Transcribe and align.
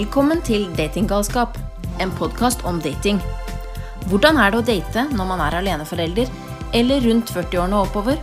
Velkommen 0.00 0.38
til 0.40 0.62
Datinggalskap, 0.78 1.58
en 2.00 2.12
podkast 2.16 2.62
om 2.64 2.78
dating. 2.80 3.18
Hvordan 4.08 4.38
er 4.40 4.54
det 4.54 4.60
å 4.62 4.64
date 4.64 5.02
når 5.12 5.26
man 5.28 5.42
er 5.44 5.56
aleneforelder, 5.58 6.30
eller 6.78 7.02
rundt 7.04 7.32
40-årene 7.34 7.76
og 7.76 7.90
oppover? 7.90 8.22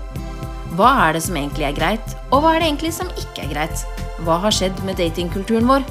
Hva 0.80 0.88
er 1.04 1.14
det 1.14 1.22
som 1.28 1.38
egentlig 1.38 1.68
er 1.68 1.76
greit, 1.78 2.16
og 2.32 2.42
hva 2.42 2.56
er 2.56 2.64
det 2.64 2.72
egentlig 2.72 2.92
som 2.98 3.14
ikke 3.14 3.46
er 3.46 3.52
greit? 3.52 3.86
Hva 4.26 4.40
har 4.48 4.58
skjedd 4.58 4.82
med 4.90 4.98
datingkulturen 4.98 5.70
vår? 5.70 5.86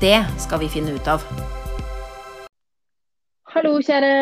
Det 0.00 0.14
skal 0.46 0.64
vi 0.64 0.72
finne 0.72 0.96
ut 0.96 1.12
av. 1.18 1.28
Hallo, 3.52 3.76
kjære. 3.84 4.16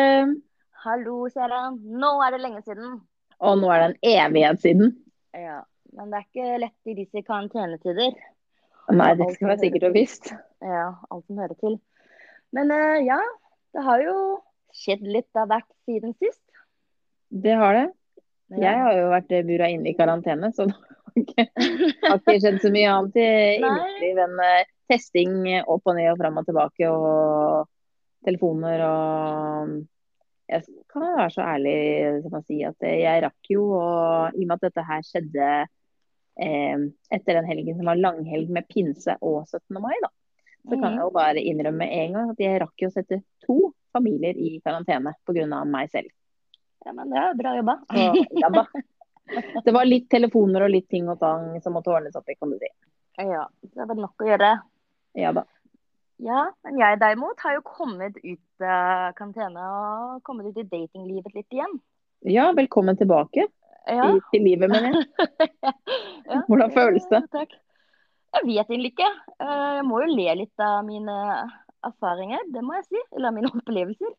Hallo, 0.83 1.17
kjære. 1.31 1.63
Nå 2.03 2.13
er 2.27 2.35
det 2.35 2.43
lenge 2.43 2.63
siden. 2.67 2.99
Og 3.39 3.63
nå 3.63 3.71
er 3.71 3.85
det 3.85 3.91
en 3.93 3.99
evighet 4.17 4.67
siden. 4.67 4.97
Ja, 5.31 5.61
Men 5.95 6.11
det 6.11 6.25
er 6.25 6.27
ikke 6.27 6.63
lett 6.67 6.91
i 6.91 6.99
disse 6.99 7.23
karantenetider. 7.23 8.19
Nei, 8.93 9.11
det 9.17 9.31
skal 9.33 9.49
være 9.49 9.61
sikkert 9.63 9.87
og 9.89 9.95
visst. 9.95 10.31
Ja, 10.61 10.87
alt 11.11 11.25
som 11.25 11.39
hører 11.41 11.57
til. 11.57 11.77
Men 12.53 12.71
uh, 12.73 12.97
ja, 13.01 13.19
det 13.73 13.85
har 13.85 14.03
jo 14.03 14.15
skjedd 14.75 15.05
litt 15.07 15.39
av 15.39 15.49
hvert 15.49 15.69
siden 15.87 16.13
sist. 16.19 16.43
Det 17.29 17.55
har 17.57 17.77
det. 17.77 17.87
Jeg 18.61 18.77
har 18.77 18.93
jo 18.99 19.07
vært 19.09 19.33
bura 19.47 19.69
inne 19.73 19.89
i 19.89 19.97
karantene, 19.97 20.51
så 20.53 20.67
det 20.69 20.75
har 20.77 21.23
ikke, 21.23 21.47
har 22.05 22.21
ikke 22.21 22.37
skjedd 22.43 22.61
så 22.61 22.71
mye 22.75 22.93
annet 22.93 23.19
i 23.21 23.29
innenliv 23.57 24.21
enn 24.27 24.37
uh, 24.43 24.71
testing 24.91 25.35
opp 25.63 25.89
og 25.89 25.97
ned 25.97 26.11
og 26.11 26.21
fram 26.21 26.37
og 26.41 26.45
tilbake 26.45 26.91
og 26.93 27.65
telefoner 28.25 28.85
og 28.85 29.75
Jeg 30.45 30.61
kan 30.93 31.01
være 31.17 31.31
så 31.33 31.41
ærlig 31.41 31.77
som 32.21 32.35
å 32.37 32.41
si 32.45 32.59
at 32.67 32.83
jeg 32.85 33.21
rakk 33.23 33.49
jo, 33.49 33.63
og 33.79 34.35
i 34.37 34.43
og 34.43 34.51
med 34.51 34.59
at 34.59 34.67
dette 34.67 34.83
her 34.85 35.01
skjedde 35.01 35.47
eh, 36.41 36.85
etter 37.15 37.39
den 37.39 37.49
helgen 37.49 37.77
som 37.77 37.89
var 37.89 37.99
langhelg 37.99 38.51
med 38.51 38.67
pinse 38.71 39.17
og 39.21 39.43
17. 39.47 39.81
mai, 39.81 39.95
da. 40.03 40.11
Så 40.65 40.79
kan 40.81 40.95
jeg 40.95 41.03
jo 41.03 41.11
bare 41.13 41.41
innrømme 41.45 41.85
en 41.93 42.15
gang 42.17 42.29
at 42.31 42.39
jeg 42.41 42.61
rakk 42.63 42.81
jo 42.81 42.89
å 42.89 42.93
sette 42.95 43.19
to 43.45 43.57
familier 43.93 44.33
i 44.33 44.55
karantene 44.65 45.13
pga. 45.27 45.61
meg 45.69 45.91
selv. 45.93 46.09
Ja, 46.85 46.93
men 46.93 47.09
det 47.13 47.21
er 47.21 47.37
bra 47.37 47.55
jobba. 47.57 47.75
ja 48.41 48.49
da. 48.53 48.65
Det 49.65 49.73
var 49.73 49.87
litt 49.89 50.09
telefoner 50.09 50.65
og 50.65 50.73
litt 50.73 50.87
ting 50.89 51.07
og 51.09 51.19
tang 51.21 51.55
som 51.61 51.73
måtte 51.73 51.93
ordnes 51.93 52.17
opp 52.17 52.29
i, 52.29 52.37
kan 52.37 52.51
du 52.51 52.57
si. 52.61 52.69
Ja, 53.17 53.45
det 53.61 53.81
er 53.81 53.89
vel 53.89 54.01
nok 54.03 54.21
å 54.21 54.27
gjøre. 54.27 54.51
Ja 55.17 55.31
da. 55.33 55.45
Ja, 56.21 56.41
men 56.63 56.77
jeg 56.79 56.99
derimot 57.01 57.41
har 57.43 57.57
jo 57.57 57.63
kommet 57.65 58.17
ut 58.21 58.63
av 58.63 59.09
uh, 59.11 59.15
karantene 59.17 59.65
og 59.65 60.21
kommet 60.27 60.47
ut 60.47 60.61
i 60.61 60.67
datinglivet 60.69 61.33
litt 61.35 61.57
igjen. 61.57 61.73
Ja, 62.25 62.51
velkommen 62.55 62.97
tilbake 62.97 63.49
ja. 63.87 64.09
i, 64.09 64.19
til 64.33 64.43
livet, 64.45 64.71
mener 64.71 64.91
jeg. 64.91 65.05
ja, 66.31 66.41
Hvordan 66.47 66.73
føles 66.75 67.07
det? 67.11 67.21
Takk. 67.33 67.55
Jeg 68.35 68.47
vet 68.49 68.73
egentlig 68.73 68.91
ikke. 68.95 69.11
Eh, 69.39 69.71
jeg 69.79 69.87
må 69.87 70.01
jo 70.03 70.11
le 70.11 70.35
litt 70.41 70.63
av 70.63 70.83
mine 70.87 71.15
erfaringer, 71.85 72.43
det 72.51 72.63
må 72.65 72.77
jeg 72.79 72.87
si. 72.89 73.01
Eller 73.15 73.35
mine 73.35 73.51
opplevelser. 73.53 74.13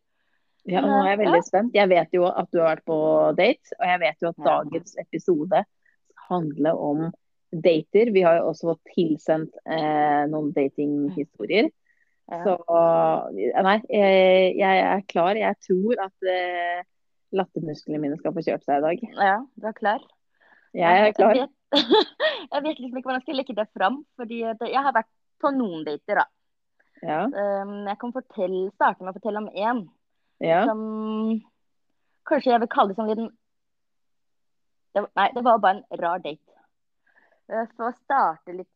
Ja, 0.67 0.83
nå 0.83 0.97
er 0.99 1.13
jeg 1.13 1.21
veldig 1.23 1.43
ja. 1.43 1.47
spent. 1.47 1.77
Jeg 1.77 1.91
vet 1.93 2.17
jo 2.17 2.27
at 2.27 2.49
du 2.51 2.59
har 2.59 2.73
vært 2.75 2.87
på 2.89 2.99
date, 3.39 3.77
og 3.79 3.87
jeg 3.87 4.03
vet 4.03 4.25
jo 4.25 4.33
at 4.33 4.45
dagens 4.49 4.97
episode 5.03 5.63
handler 6.27 6.81
om 6.89 7.05
dater. 7.51 8.11
Vi 8.15 8.25
har 8.27 8.41
jo 8.41 8.49
også 8.51 8.73
fått 8.73 8.95
tilsendt 8.97 9.55
eh, 9.63 10.25
noen 10.33 10.51
datinghistorier. 10.57 11.71
Så 12.27 12.57
nei, 13.63 13.77
jeg, 13.87 14.55
jeg, 14.59 14.79
er 14.83 15.03
klar. 15.07 15.39
Jeg 15.39 15.55
tror 15.63 16.01
at 16.09 16.27
eh, 16.27 16.81
lattermusklene 17.37 18.01
mine 18.03 18.19
skal 18.21 18.35
få 18.37 18.45
kjørt 18.45 18.65
seg 18.67 18.81
i 18.81 18.85
dag. 18.87 19.05
Ja, 19.29 19.37
du 19.57 19.69
er 19.69 19.77
klar? 19.77 20.05
Jeg 20.77 21.09
er 21.09 21.13
klar. 21.17 21.37
Jeg 21.37 21.49
vet, 21.49 21.53
jeg 22.53 22.65
vet 22.65 22.81
liksom 22.81 22.99
ikke 22.99 23.09
hvordan 23.09 23.21
jeg 23.21 23.27
skal 23.27 23.39
legge 23.41 23.57
det 23.57 23.69
fram. 23.77 24.01
fordi 24.17 24.41
jeg 24.45 24.83
har 24.89 24.95
vært 24.97 25.13
på 25.43 25.53
noen 25.53 25.85
dater, 25.87 26.23
da. 26.23 26.27
Ja. 27.05 27.21
Um, 27.29 27.85
jeg 27.87 27.99
kan 28.01 28.15
fortelle, 28.15 28.63
starte 28.75 29.05
med 29.05 29.13
å 29.13 29.19
fortelle 29.19 29.43
om 29.43 29.51
én 29.53 29.83
ja. 30.41 30.63
som 30.65 30.81
kanskje 32.27 32.55
jeg 32.55 32.63
vil 32.63 32.71
kalle 32.73 32.93
det 32.93 32.97
som 32.97 33.11
liten 33.11 33.29
det 34.97 35.03
Nei, 35.13 35.27
det 35.37 35.43
var 35.45 35.61
bare 35.61 35.83
en 35.83 36.01
rar 36.01 36.23
date. 36.25 36.55
Uh, 37.53 37.67
for 37.77 37.91
å 37.91 37.97
starte 37.99 38.57
litt, 38.57 38.71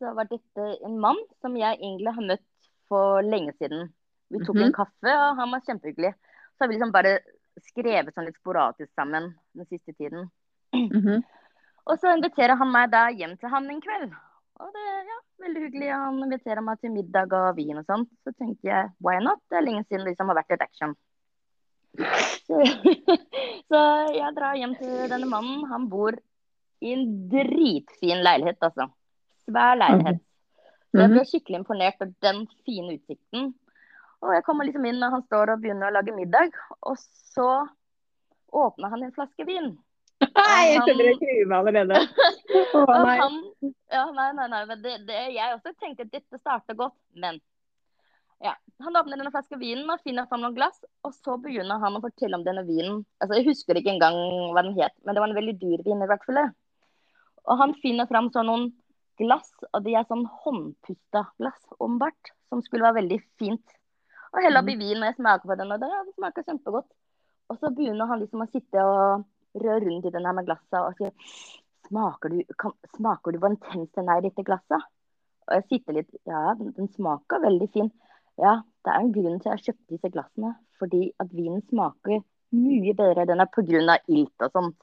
så 0.00 0.14
var 0.16 0.28
dette 0.30 0.70
en 0.86 0.96
mann 1.02 1.20
som 1.44 1.56
jeg 1.58 1.76
egentlig 1.76 2.14
har 2.16 2.28
møtt 2.32 2.70
for 2.88 3.20
lenge 3.26 3.52
siden. 3.58 3.90
Vi 4.32 4.40
tok 4.40 4.56
mm 4.56 4.62
-hmm. 4.62 4.66
en 4.66 4.72
kaffe, 4.72 5.12
og 5.12 5.36
han 5.36 5.50
var 5.52 5.60
kjempehyggelig. 5.66 6.14
Så 6.56 6.64
har 6.64 6.68
vi 6.68 6.74
liksom 6.74 6.92
bare 6.92 7.18
skrevet 7.64 8.14
sånn 8.14 8.28
litt 8.28 8.38
sporadisk 8.40 8.90
sammen 8.94 9.32
den 9.56 9.68
siste 9.70 9.92
tiden. 9.92 10.30
Mm 10.74 10.88
-hmm. 10.90 11.22
Og 11.86 11.98
så 11.98 12.12
inviterer 12.16 12.56
han 12.58 12.72
meg 12.72 12.90
da 12.90 13.08
hjem 13.10 13.36
til 13.36 13.48
han 13.48 13.70
en 13.70 13.80
kveld. 13.80 14.12
Og 14.56 14.72
det 14.72 14.84
er 14.90 15.02
ja, 15.04 15.18
veldig 15.44 15.62
hyggelig. 15.62 15.90
Han 15.92 16.22
inviterer 16.24 16.60
meg 16.60 16.80
til 16.80 16.94
middag 16.94 17.32
og 17.32 17.56
vin 17.56 17.78
og 17.78 17.84
sånt. 17.84 18.08
Så 18.24 18.32
tenker 18.32 18.68
jeg 18.68 18.90
why 19.04 19.18
not? 19.20 19.42
Det 19.50 19.58
er 19.58 19.66
lenge 19.66 19.84
siden 19.84 20.04
det 20.04 20.14
liksom 20.14 20.32
har 20.32 20.38
vært 20.40 20.56
et 20.56 20.62
action. 20.62 20.94
Så, 22.46 22.60
så 23.70 23.82
jeg 24.16 24.36
drar 24.36 24.56
hjem 24.56 24.74
til 24.80 25.10
denne 25.12 25.28
mannen. 25.28 25.66
Han 25.72 25.88
bor 25.92 26.16
i 26.80 26.92
en 26.92 27.28
dritfin 27.32 28.24
leilighet, 28.24 28.58
altså. 28.60 28.88
Svær 29.46 29.78
leilighet. 29.78 30.22
Så 30.90 31.02
jeg 31.02 31.12
ble 31.12 31.20
mhm. 31.20 31.30
skikkelig 31.30 31.60
imponert 31.60 32.02
av 32.02 32.12
den 32.24 32.42
fine 32.64 32.96
utsikten. 32.96 33.52
Og 34.24 34.32
jeg 34.32 34.44
kommer 34.46 34.68
liksom 34.68 34.86
inn, 34.88 35.02
og 35.04 35.16
han 35.16 35.24
står 35.26 35.52
og 35.52 35.64
begynner 35.64 35.90
å 35.90 35.96
lage 35.98 36.14
middag. 36.16 36.54
Og 36.88 36.96
så 37.34 37.50
åpner 38.56 38.92
han 38.94 39.04
en 39.06 39.14
flaske 39.16 39.44
vin. 39.48 39.74
Nei, 40.36 40.62
jeg 40.72 40.84
skjønner 40.86 41.10
jeg 41.10 41.18
gruer 41.20 41.50
meg 41.50 41.58
allerede. 41.58 42.04
Oh, 42.76 42.88
nei. 42.88 43.16
Han, 43.20 43.36
ja, 43.92 44.02
nei, 44.16 44.30
nei, 44.36 44.46
nei. 44.52 44.62
Det, 44.80 44.92
det, 45.08 45.18
jeg 45.34 45.54
også 45.56 45.72
tenkte 45.80 46.04
at 46.06 46.12
dette 46.12 46.38
starter 46.40 46.76
godt, 46.78 46.96
men 47.16 47.38
ja. 48.44 48.52
Han 48.84 48.96
åpner 48.96 49.16
denne 49.16 49.32
flaska 49.32 49.56
vinen 49.60 49.88
og 49.92 50.02
finner 50.04 50.26
fram 50.28 50.42
noen 50.44 50.56
glass, 50.56 50.76
og 51.06 51.14
så 51.16 51.36
begynner 51.40 51.80
han 51.80 51.96
å 51.96 52.02
fortelle 52.04 52.36
om 52.36 52.44
denne 52.44 52.64
vinen. 52.68 53.02
Altså, 53.20 53.38
Jeg 53.38 53.48
husker 53.48 53.80
ikke 53.80 53.94
engang 53.94 54.16
hva 54.52 54.64
den 54.64 54.76
het, 54.76 54.92
men 55.04 55.16
det 55.16 55.22
var 55.24 55.32
en 55.32 55.38
veldig 55.38 55.56
dyr 55.62 55.84
vin 55.86 56.04
i 56.04 56.08
hvert 56.10 56.26
fall. 56.28 56.42
Og 57.46 57.62
han 57.62 57.76
finner 57.80 58.08
fram 58.10 58.28
sånn 58.34 58.48
noen 58.50 58.68
glass, 59.20 59.48
og 59.72 59.80
de 59.86 59.96
er 59.96 60.08
sånn 60.08 60.26
håndpusta 60.44 61.24
glass, 61.40 61.60
åpenbart, 61.78 62.32
som 62.52 62.62
skulle 62.64 62.84
være 62.88 63.00
veldig 63.00 63.20
fint. 63.40 63.76
Og 64.36 64.44
heller 64.44 64.60
oppi 64.60 64.74
i 64.76 64.80
vin 64.80 65.00
når 65.00 65.10
jeg 65.10 65.18
smaker 65.20 65.48
på 65.48 65.56
den, 65.56 65.72
og 65.72 65.80
det, 65.80 65.88
det 66.08 66.14
smaker 66.18 66.44
kjempegodt. 66.44 66.88
Og 67.48 67.60
så 67.60 67.70
begynner 67.72 68.10
han 68.10 68.20
liksom 68.20 68.42
å 68.44 68.50
sitte 68.50 68.82
og 68.84 69.24
røre 69.56 69.80
rundt 69.86 70.08
i 70.08 70.12
den 70.12 70.26
her 70.28 70.36
med 70.36 70.48
glasset 70.48 70.76
og 70.82 70.98
sier 70.98 71.14
smaker 71.86 72.32
du, 72.34 72.40
kan, 72.60 72.74
smaker 72.96 73.32
du 73.32 73.40
hvor 73.40 73.54
intens 73.54 73.92
den 73.96 74.10
er 74.12 74.20
i 74.20 74.26
dette 74.26 74.44
glasset? 74.44 74.84
Og 75.46 75.54
jeg 75.54 75.66
sitter 75.70 76.00
litt 76.00 76.10
Ja, 76.26 76.50
den, 76.58 76.74
den 76.76 76.90
smaker 76.92 77.40
veldig 77.44 77.68
fin. 77.72 77.92
Ja, 78.36 78.58
det 78.84 78.92
er 78.92 79.04
en 79.04 79.12
grunn 79.14 79.38
til 79.40 79.52
at 79.52 79.60
jeg 79.60 79.70
kjøpte 79.70 79.94
disse 79.94 80.12
glassene. 80.12 80.52
Fordi 80.80 81.02
at 81.22 81.30
vinen 81.32 81.62
smaker 81.70 82.20
mye 82.56 82.94
bedre. 82.98 83.24
Den 83.30 83.40
er 83.40 83.48
pga. 83.54 83.98
ilt 84.08 84.44
og 84.44 84.52
sånt. 84.52 84.76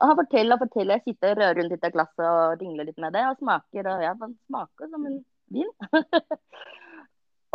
Og 0.00 0.10
han 0.10 0.18
forteller 0.18 0.58
og 0.58 0.64
forteller. 0.66 0.98
Jeg 0.98 1.14
sitter 1.14 1.32
og 1.32 1.38
rører 1.38 1.60
rundt 1.60 1.76
dette 1.76 1.92
glasset 1.94 2.26
og 2.26 2.58
dingler 2.60 2.90
litt 2.90 2.98
med 2.98 3.14
det. 3.14 3.22
Og 3.30 3.38
smaker, 3.38 3.88
og 3.94 4.02
ja, 4.02 4.12
den 4.18 4.34
smaker 4.50 4.90
som 4.90 5.06
en 5.06 5.20
vin. 5.54 5.70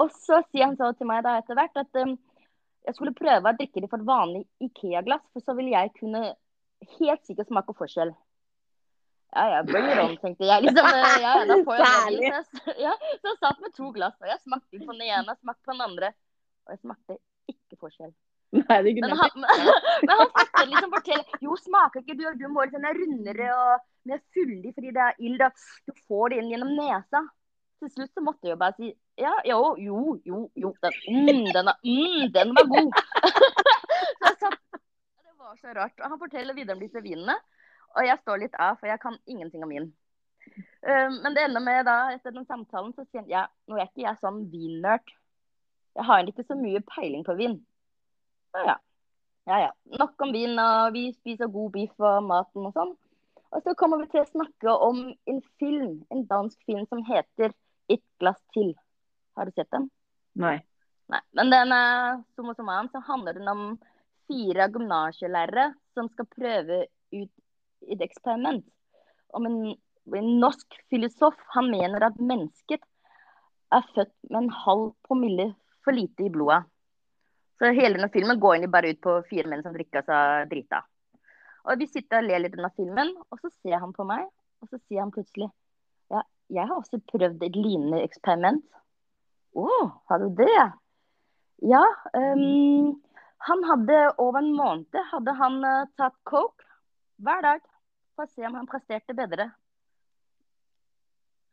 og 0.02 0.13
så 0.13 0.41
sier 0.50 0.68
han 0.68 0.78
så 0.80 0.91
til 0.97 1.09
meg 1.09 1.24
da 1.25 1.38
etter 1.40 1.58
hvert 1.58 1.81
at 1.81 2.02
um, 2.03 2.16
jeg 2.88 2.96
skulle 2.96 3.16
prøve 3.18 3.52
å 3.52 3.58
drikke 3.58 3.84
det 3.84 3.90
for 3.91 4.00
et 4.00 4.08
vanlig 4.08 4.46
Ikea-glass, 4.63 5.25
for 5.34 5.44
så 5.44 5.56
ville 5.58 5.74
jeg 5.74 5.94
kunne 5.97 6.24
helt 7.00 7.24
sikkert 7.28 7.50
smake 7.50 7.75
forskjell. 7.78 8.13
Ja, 9.36 9.44
ja, 9.52 9.63
bring 9.68 9.90
it 9.91 10.00
on, 10.00 10.13
tenkte 10.22 10.47
jeg. 10.47 10.63
Liksom, 10.63 10.88
ja, 11.25 11.34
da 11.50 11.57
får 11.68 11.81
jeg 11.81 12.44
så, 12.47 12.75
ja, 12.80 12.94
så 13.19 13.34
jeg 13.34 13.40
satt 13.41 13.59
med 13.63 13.74
to 13.75 13.90
glass, 13.96 14.16
og 14.22 14.30
jeg 14.31 14.40
smakte 14.40 14.80
på 14.80 14.94
den 14.94 15.03
ene, 15.09 15.36
smakte 15.41 15.68
på 15.68 15.75
den 15.75 15.84
andre. 15.90 16.13
Og 16.68 16.74
jeg 16.74 16.81
smakte 16.86 17.18
ikke 17.52 17.80
forskjell. 17.81 18.13
Nei, 18.56 18.78
det 18.86 18.94
men, 19.03 19.12
han, 19.19 19.44
men 20.07 20.13
han 20.13 20.30
forteller 20.31 20.72
liksom 20.72 20.94
fortell. 20.96 21.25
Jo, 21.44 21.57
smaker 21.59 22.03
ikke 22.03 22.16
du, 22.16 22.24
du 22.40 22.47
må 22.47 22.63
liksom 22.63 22.86
være 22.88 23.02
rundere 23.02 23.50
og 23.57 23.84
mer 24.07 24.22
fyldig 24.36 24.72
fordi 24.78 24.94
det 24.96 25.03
er 25.03 25.19
ild. 25.28 25.44
Du 25.84 25.94
får 26.07 26.31
det 26.31 26.40
inn 26.40 26.53
gjennom 26.53 26.72
nesa. 26.78 27.25
Til 27.84 27.91
slutt 27.94 28.13
så 28.16 28.24
måtte 28.24 28.47
jeg 28.47 28.56
jo 28.56 28.62
bare 28.62 28.78
si 28.80 28.94
ja, 29.18 29.34
jo, 29.46 29.76
jo, 29.82 30.02
jo, 30.26 30.40
jo 30.56 30.74
den, 30.81 30.98
mm, 31.10 31.46
den, 31.54 31.68
er, 31.68 31.78
mm, 31.84 32.31
den 32.34 32.52
var 32.54 32.68
god. 32.69 32.92
så 34.19 34.28
jeg 34.28 34.36
satt, 34.44 34.58
det 34.78 35.34
var 35.40 35.56
så 35.62 35.74
rart. 35.74 35.96
Og 36.04 36.12
han 36.12 36.19
forteller 36.22 36.58
videre 36.58 36.78
om 36.78 36.84
disse 36.84 37.02
vinene. 37.02 37.38
Og 37.98 38.06
jeg 38.06 38.19
står 38.22 38.44
litt 38.44 38.58
av, 38.62 38.78
for 38.78 38.92
jeg 38.92 39.02
kan 39.02 39.18
ingenting 39.25 39.64
om 39.66 39.74
vin. 39.74 39.88
Uh, 40.86 41.10
men 41.24 41.34
det 41.34 41.48
ender 41.48 41.64
med 41.66 41.88
da, 41.90 41.98
etter 42.14 42.36
den 42.36 42.46
samtalen 42.46 42.94
så 42.96 43.08
sier 43.10 43.25
ja, 43.31 43.48
nå 43.68 43.80
er 43.80 43.90
ikke 43.90 44.06
jeg 44.06 44.22
sånn 44.22 44.44
vinnerd. 44.52 45.16
Jeg 45.98 46.06
har 46.06 46.30
ikke 46.30 46.46
så 46.46 46.58
mye 46.60 46.84
peiling 46.86 47.25
på 47.25 47.34
vin. 47.40 47.58
Så 48.54 48.63
ja. 48.70 48.78
ja, 49.50 49.62
ja. 49.66 49.72
Nok 49.98 50.28
om 50.28 50.34
vin, 50.36 50.54
og 50.62 50.94
vi 50.94 51.08
spiser 51.16 51.50
god 51.52 51.74
biff 51.74 51.98
og 51.98 52.22
maten 52.30 52.70
og 52.70 52.78
sånn. 52.78 52.94
Og 53.50 53.63
så 53.63 53.74
kommer 53.80 54.04
vi 54.04 54.12
til 54.12 54.22
å 54.22 54.30
snakke 54.30 54.74
om 54.86 55.08
en 55.10 55.40
film, 55.58 56.04
en 56.13 56.28
dansk 56.30 56.60
film 56.70 56.86
som 56.92 57.02
heter 57.08 57.56
'Et 57.90 58.04
glass 58.20 58.44
til'. 58.54 58.75
Har 59.38 59.45
du 59.45 59.54
sett 59.56 59.69
den? 59.72 59.88
Nei. 60.42 60.57
Nei. 61.13 61.22
Men 61.38 61.51
den 61.54 61.74
er, 61.75 62.22
som 62.36 62.50
hos 62.50 62.60
mannen, 62.60 62.89
så 62.92 63.01
handler 63.06 63.38
den 63.38 63.50
om 63.51 63.66
fire 64.28 64.68
gymnasielærere 64.74 65.69
som 65.95 66.10
skal 66.12 66.30
prøve 66.34 66.86
ut 67.13 67.31
et 67.88 68.01
eksperiment. 68.04 68.66
Om 69.38 69.45
en, 69.48 69.60
en 70.18 70.31
norsk 70.42 70.80
filosof 70.92 71.38
han 71.54 71.69
mener 71.72 72.10
at 72.10 72.19
mennesket 72.19 72.84
er 73.75 73.88
født 73.94 74.13
med 74.31 74.42
en 74.42 74.57
halv 74.66 74.89
promille 75.07 75.51
for 75.86 75.95
lite 75.95 76.28
i 76.28 76.34
blodet. 76.34 76.63
Så 77.57 77.72
hele 77.74 77.98
denne 77.98 78.12
filmen 78.13 78.39
går 78.39 78.56
egentlig 78.56 78.74
bare 78.74 78.92
ut 78.94 79.01
på 79.01 79.16
fire 79.30 79.50
menn 79.50 79.63
som 79.66 79.74
drikker 79.74 80.06
seg 80.06 80.50
drita. 80.51 80.84
Og 81.68 81.81
vi 81.81 81.88
sitter 81.89 82.22
og 82.22 82.28
ler 82.30 82.44
litt 82.44 82.56
under 82.56 82.72
filmen, 82.78 83.13
og 83.31 83.39
så 83.42 83.50
ser 83.51 83.81
han 83.81 83.95
på 83.95 84.06
meg, 84.07 84.28
og 84.62 84.69
så 84.69 84.80
sier 84.86 85.04
han 85.04 85.13
plutselig 85.13 85.50
Ja, 86.13 86.22
jeg 86.54 86.69
har 86.69 86.78
også 86.78 87.01
prøvd 87.12 87.42
et 87.44 87.57
lignende 87.57 88.04
eksperiment. 88.06 88.63
Å, 89.57 89.63
oh, 89.65 89.88
har 90.09 90.21
du 90.21 90.30
det? 90.38 90.65
Ja. 91.65 91.83
Um, 92.13 92.98
han 93.48 93.63
hadde 93.65 93.98
over 94.21 94.44
en 94.44 94.51
måned 94.54 95.00
hadde 95.12 95.33
han 95.39 95.57
uh, 95.65 95.88
tatt 95.98 96.13
coke 96.30 96.65
hver 97.25 97.42
dag 97.45 97.63
for 98.13 98.27
å 98.27 98.31
se 98.33 98.45
om 98.45 98.57
han 98.59 98.69
presterte 98.69 99.15
bedre. 99.18 99.50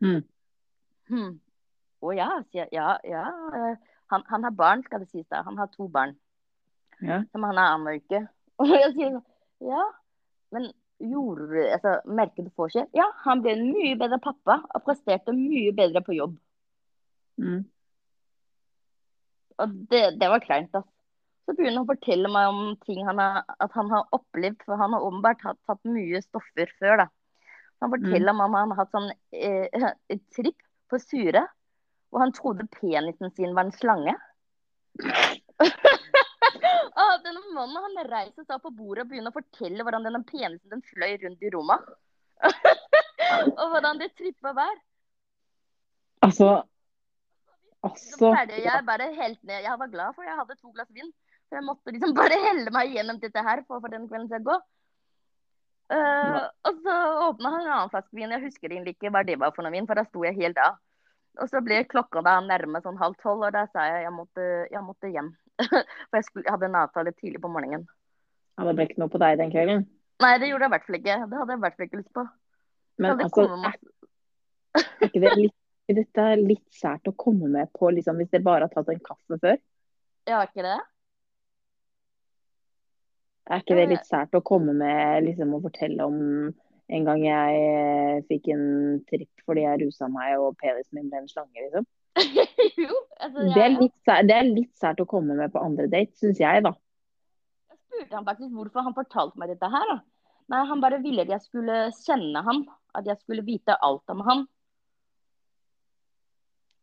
Mm. 0.04 0.20
Hmm. 1.08 1.32
Å 2.04 2.12
ja, 2.12 2.28
sier 2.50 2.66
jeg. 2.66 2.76
Ja, 2.76 2.98
ja. 3.08 3.24
Uh, 3.54 3.90
han, 4.12 4.24
han, 4.28 4.44
har 4.44 4.56
barn, 4.56 4.84
skal 4.84 5.04
det 5.04 5.08
sies. 5.08 5.28
da. 5.32 5.40
Han 5.46 5.58
har 5.60 5.72
to 5.72 5.88
barn. 5.88 6.16
Ja. 7.00 7.22
Som 7.32 7.48
han 7.48 7.56
har 7.56 7.72
annenhver 7.72 8.02
uke. 8.02 8.24
Og 8.62 8.70
jeg 8.70 8.92
sier 8.94 9.20
Ja, 9.64 9.84
men 10.54 10.68
gjorde 11.02 11.64
altså, 11.74 11.96
Merket 12.06 12.46
du 12.46 12.52
forskjell? 12.54 12.86
Ja, 12.94 13.08
han 13.24 13.40
ble 13.42 13.56
en 13.56 13.64
mye 13.72 13.96
bedre 13.98 14.20
pappa 14.22 14.60
og 14.68 14.84
presterte 14.86 15.34
mye 15.34 15.72
bedre 15.74 16.04
på 16.04 16.14
jobb. 16.16 16.36
Mm. 17.40 17.64
Og 19.62 19.74
det, 19.90 20.02
det 20.20 20.28
var 20.30 20.42
kleint, 20.44 20.72
da. 20.74 20.82
Så 21.44 21.52
begynner 21.52 21.82
han 21.82 21.84
å 21.84 21.90
fortelle 21.92 22.30
meg 22.32 22.50
om 22.50 22.60
ting 22.86 23.02
han 23.04 23.20
har, 23.20 23.42
at 23.60 23.74
han 23.76 23.90
har 23.92 24.08
opplevd, 24.16 24.62
for 24.64 24.80
han 24.80 24.94
har 24.96 25.04
åpenbart 25.04 25.42
tatt, 25.42 25.60
tatt 25.68 25.82
mye 25.88 26.22
stoffer 26.24 26.72
før. 26.80 27.04
da. 27.04 27.08
Han 27.84 27.92
forteller 27.92 28.32
mm. 28.32 28.40
om 28.46 28.56
han 28.56 28.72
har 28.72 28.80
hatt 28.80 28.94
sånn 28.94 29.10
eh, 29.36 29.90
et 30.14 30.24
tripp 30.34 30.60
på 30.90 31.00
Sure, 31.02 31.44
og 32.14 32.22
han 32.22 32.32
trodde 32.36 32.70
penisen 32.78 33.32
sin 33.34 33.54
var 33.56 33.68
en 33.68 33.76
slange. 33.76 34.14
ah, 36.94 37.16
denne 37.24 37.42
mannen 37.52 37.82
han 37.82 38.08
reiser 38.08 38.46
seg 38.46 38.62
på 38.62 38.72
bordet 38.72 39.04
og 39.04 39.10
begynner 39.10 39.34
å 39.34 39.38
fortelle 39.38 39.84
hvordan 39.84 40.06
denne 40.06 40.22
penisen 40.28 40.72
den 40.72 40.84
fløy 40.86 41.16
rundt 41.24 41.44
i 41.44 41.52
rommet. 41.52 41.88
og 43.60 43.66
hvordan 43.74 44.00
det 44.00 44.14
trippa 44.16 44.54
var. 44.56 44.76
Altså 46.24 46.62
Altså 47.84 48.30
Jeg 48.48 48.84
bare 48.86 49.10
helt 49.16 49.42
ned. 49.42 49.60
Jeg 49.66 49.80
var 49.80 49.90
glad 49.92 50.16
for 50.16 50.26
jeg 50.26 50.38
hadde 50.38 50.56
to 50.60 50.72
glass 50.72 50.90
vin. 50.94 51.10
Så 51.48 51.58
jeg 51.58 51.66
måtte 51.66 51.92
liksom 51.92 52.14
bare 52.20 52.38
helle 52.46 52.72
meg 52.74 52.94
gjennom 52.94 53.20
dette 53.22 53.44
her 53.44 53.64
for 53.66 53.78
å 53.78 53.84
få 53.84 53.92
den 53.92 54.08
kvelden 54.08 54.30
til 54.30 54.40
å 54.40 54.48
gå. 54.52 54.62
Uh, 55.92 56.46
og 56.64 56.78
så 56.80 56.94
åpna 57.26 57.50
han 57.52 57.66
en 57.66 57.72
annen 57.74 57.92
flaske 57.92 58.16
vin. 58.16 58.32
Jeg 58.32 58.46
husker 58.46 58.72
egentlig 58.72 58.96
ikke 58.96 59.12
hva 59.12 59.24
det 59.26 59.36
var 59.40 59.52
for 59.56 59.66
noe 59.66 59.74
vin, 59.74 59.88
for 59.88 60.00
da 60.00 60.06
sto 60.08 60.24
jeg 60.24 60.38
helt 60.38 60.60
av. 60.62 60.78
Og 61.42 61.50
så 61.50 61.60
ble 61.66 61.82
klokka 61.90 62.22
da 62.24 62.38
nærme 62.44 62.80
sånn 62.82 63.00
halv 63.00 63.18
tolv, 63.22 63.42
og 63.42 63.52
da 63.56 63.66
sa 63.72 63.84
jeg 63.90 64.06
jeg 64.06 64.14
måtte, 64.14 64.46
jeg 64.70 64.84
måtte 64.86 65.10
hjem. 65.10 65.32
for 65.68 66.18
jeg, 66.18 66.26
skulle, 66.28 66.46
jeg, 66.46 66.54
hadde 66.54 66.70
en 66.70 66.80
avtale 66.80 67.12
tidlig 67.18 67.42
på 67.42 67.50
morgenen. 67.52 67.84
Ja, 68.54 68.68
Det 68.68 68.76
ble 68.78 68.86
ikke 68.88 69.02
noe 69.02 69.12
på 69.12 69.20
deg 69.22 69.40
den 69.42 69.52
kvelden? 69.52 69.84
Nei, 70.22 70.32
det 70.38 70.48
gjorde 70.48 70.66
jeg 70.66 70.70
i 70.70 70.74
hvert 70.76 70.86
fall 70.86 70.98
ikke. 71.00 71.18
Det 71.26 71.40
hadde 71.40 71.52
jeg 71.52 71.60
i 71.60 71.64
hvert 71.66 71.76
fall 71.76 71.88
ikke 71.88 72.00
lyst 72.00 72.14
på. 72.14 72.24
Men 73.02 73.24
altså, 73.26 73.44
er, 73.50 73.78
er 74.78 75.08
ikke 75.08 75.22
det 75.24 75.32
litt 75.40 75.56
dette 75.92 76.24
er 76.32 76.40
litt 76.40 76.64
sært 76.72 77.10
å 77.10 77.16
komme 77.18 77.50
med 77.52 77.68
på 77.76 77.90
liksom, 77.92 78.16
hvis 78.16 78.30
dere 78.32 78.46
bare 78.46 78.68
har 78.68 78.72
tatt 78.72 78.88
en 78.92 79.02
kaffe 79.04 79.38
før? 79.42 79.58
Ja, 80.24 80.40
ikke 80.46 80.64
det? 80.64 80.78
Er 83.44 83.60
ikke 83.60 83.76
det 83.76 83.90
litt 83.90 84.06
sært 84.08 84.36
å 84.38 84.40
komme 84.40 84.72
med 84.72 85.26
liksom, 85.26 85.52
og 85.52 85.66
fortelle 85.66 86.06
om 86.08 86.20
en 86.94 87.04
gang 87.08 87.20
jeg 87.24 87.60
eh, 87.64 88.22
fikk 88.28 88.48
en 88.54 88.64
tripp 89.08 89.44
fordi 89.44 89.64
jeg 89.66 89.82
rusa 89.82 90.08
meg 90.12 90.40
og 90.40 90.56
penisen 90.60 90.96
min 90.96 91.10
ble 91.12 91.20
en 91.20 91.28
slange, 91.28 91.66
liksom? 91.66 91.86
jo, 92.84 92.96
altså, 93.18 93.44
det, 93.50 93.60
er 93.60 93.76
litt, 93.76 93.94
det 94.28 94.36
er 94.38 94.48
litt 94.48 94.72
sært 94.80 95.02
å 95.02 95.08
komme 95.08 95.36
med 95.36 95.52
på 95.52 95.60
andre 95.60 95.88
date, 95.92 96.14
syns 96.20 96.40
jeg, 96.40 96.64
da. 96.64 96.72
Jeg 97.68 97.80
spurte 97.80 98.16
han 98.16 98.28
faktisk 98.28 98.56
hvorfor 98.56 98.86
han 98.86 98.96
fortalte 98.96 99.40
meg 99.40 99.52
dette 99.52 99.70
her. 99.72 99.92
Da. 99.92 100.00
Nei, 100.52 100.64
Han 100.68 100.82
bare 100.82 101.00
ville 101.02 101.24
at 101.24 101.32
jeg 101.32 101.44
skulle 101.44 101.78
kjenne 101.98 102.44
ham, 102.46 102.64
at 102.94 103.08
jeg 103.08 103.20
skulle 103.22 103.44
vite 103.46 103.76
alt 103.84 104.12
om 104.12 104.24
ham. 104.28 104.44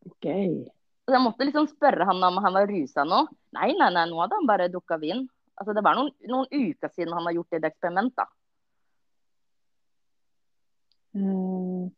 Okay. 0.09 0.63
Så 1.05 1.15
jeg 1.15 1.23
måtte 1.23 1.45
liksom 1.45 1.67
spørre 1.69 2.05
han 2.07 2.23
om 2.23 2.39
han 2.43 2.55
var 2.55 2.69
rusa 2.69 3.05
nå. 3.05 3.23
Nei, 3.57 3.71
nei, 3.77 3.89
nei, 3.93 4.05
nå 4.09 4.21
hadde 4.21 4.37
han 4.39 4.49
bare 4.49 4.69
dukka 4.71 4.97
vin. 5.01 5.25
Altså, 5.59 5.75
det 5.77 5.83
var 5.85 5.97
noen, 5.97 6.13
noen, 6.29 6.47
uker 6.49 6.89
siden 6.93 7.13
han 7.13 7.27
har 7.27 7.35
gjort 7.35 7.57
et 7.57 7.67
eksperiment, 7.69 8.13
da. 8.17 8.25
Mm. 11.11 11.91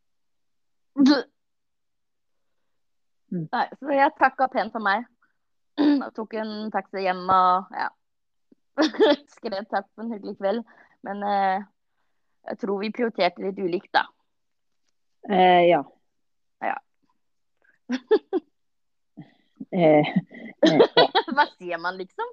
Nei, 3.34 3.66
så 3.78 3.94
jeg 3.94 4.16
takka 4.18 4.48
pent 4.52 4.74
for 4.74 4.84
meg. 4.84 5.06
Og 6.04 6.10
tok 6.14 6.36
en 6.38 6.70
taxi 6.74 7.02
hjem 7.02 7.24
og 7.34 7.72
ja. 7.74 7.88
Skrev 9.36 9.64
takk 9.70 9.88
for 9.94 10.04
en 10.04 10.12
hyggelig 10.14 10.36
kveld. 10.38 10.62
Men 11.06 11.22
eh, 11.26 11.64
jeg 12.50 12.60
tror 12.62 12.78
vi 12.82 12.92
prioriterte 12.94 13.42
litt 13.42 13.58
ulikt, 13.58 13.90
da. 13.94 14.04
Eh, 15.30 15.66
ja. 15.70 15.80
Ja. 15.80 15.93
Eh, 19.72 20.06
eh, 20.06 20.82
Hva 21.34 21.46
sier 21.56 21.78
man, 21.82 21.98
liksom? 22.00 22.32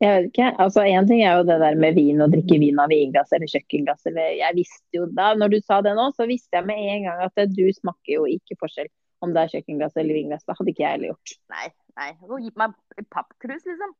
Jeg 0.00 0.16
vet 0.16 0.28
ikke. 0.30 0.48
altså 0.64 0.84
Én 0.88 1.08
ting 1.08 1.20
er 1.20 1.36
jo 1.36 1.46
det 1.48 1.58
der 1.60 1.76
med 1.76 1.98
vin, 1.98 2.22
å 2.24 2.30
drikke 2.32 2.56
vin 2.62 2.78
av 2.80 2.88
vinglass 2.92 3.34
eller 3.36 3.50
kjøkkenglass. 3.52 4.06
Eller 4.08 4.32
jeg 4.38 4.56
visste 4.56 4.96
jo 4.96 5.04
da, 5.12 5.34
når 5.36 5.54
du 5.54 5.58
sa 5.60 5.82
det 5.84 5.92
nå, 5.98 6.08
så 6.16 6.28
visste 6.30 6.56
jeg 6.56 6.68
med 6.70 6.80
en 6.94 7.08
gang 7.08 7.24
at 7.26 7.42
du 7.52 7.66
smaker 7.76 8.14
jo 8.14 8.28
ikke 8.30 8.56
forskjell 8.62 8.88
om 9.20 9.34
det 9.34 9.42
er 9.42 9.52
kjøkkenglass 9.56 9.98
eller 10.00 10.16
vinglass. 10.16 10.46
Det 10.48 10.56
hadde 10.56 10.72
ikke 10.72 10.86
jeg 10.86 10.94
heller 10.96 11.12
gjort. 11.12 11.34
Nei, 11.52 11.66
nei. 12.00 12.10
Gi 12.46 12.54
meg 12.62 12.78
pappkrus, 13.12 13.66
liksom. 13.68 13.92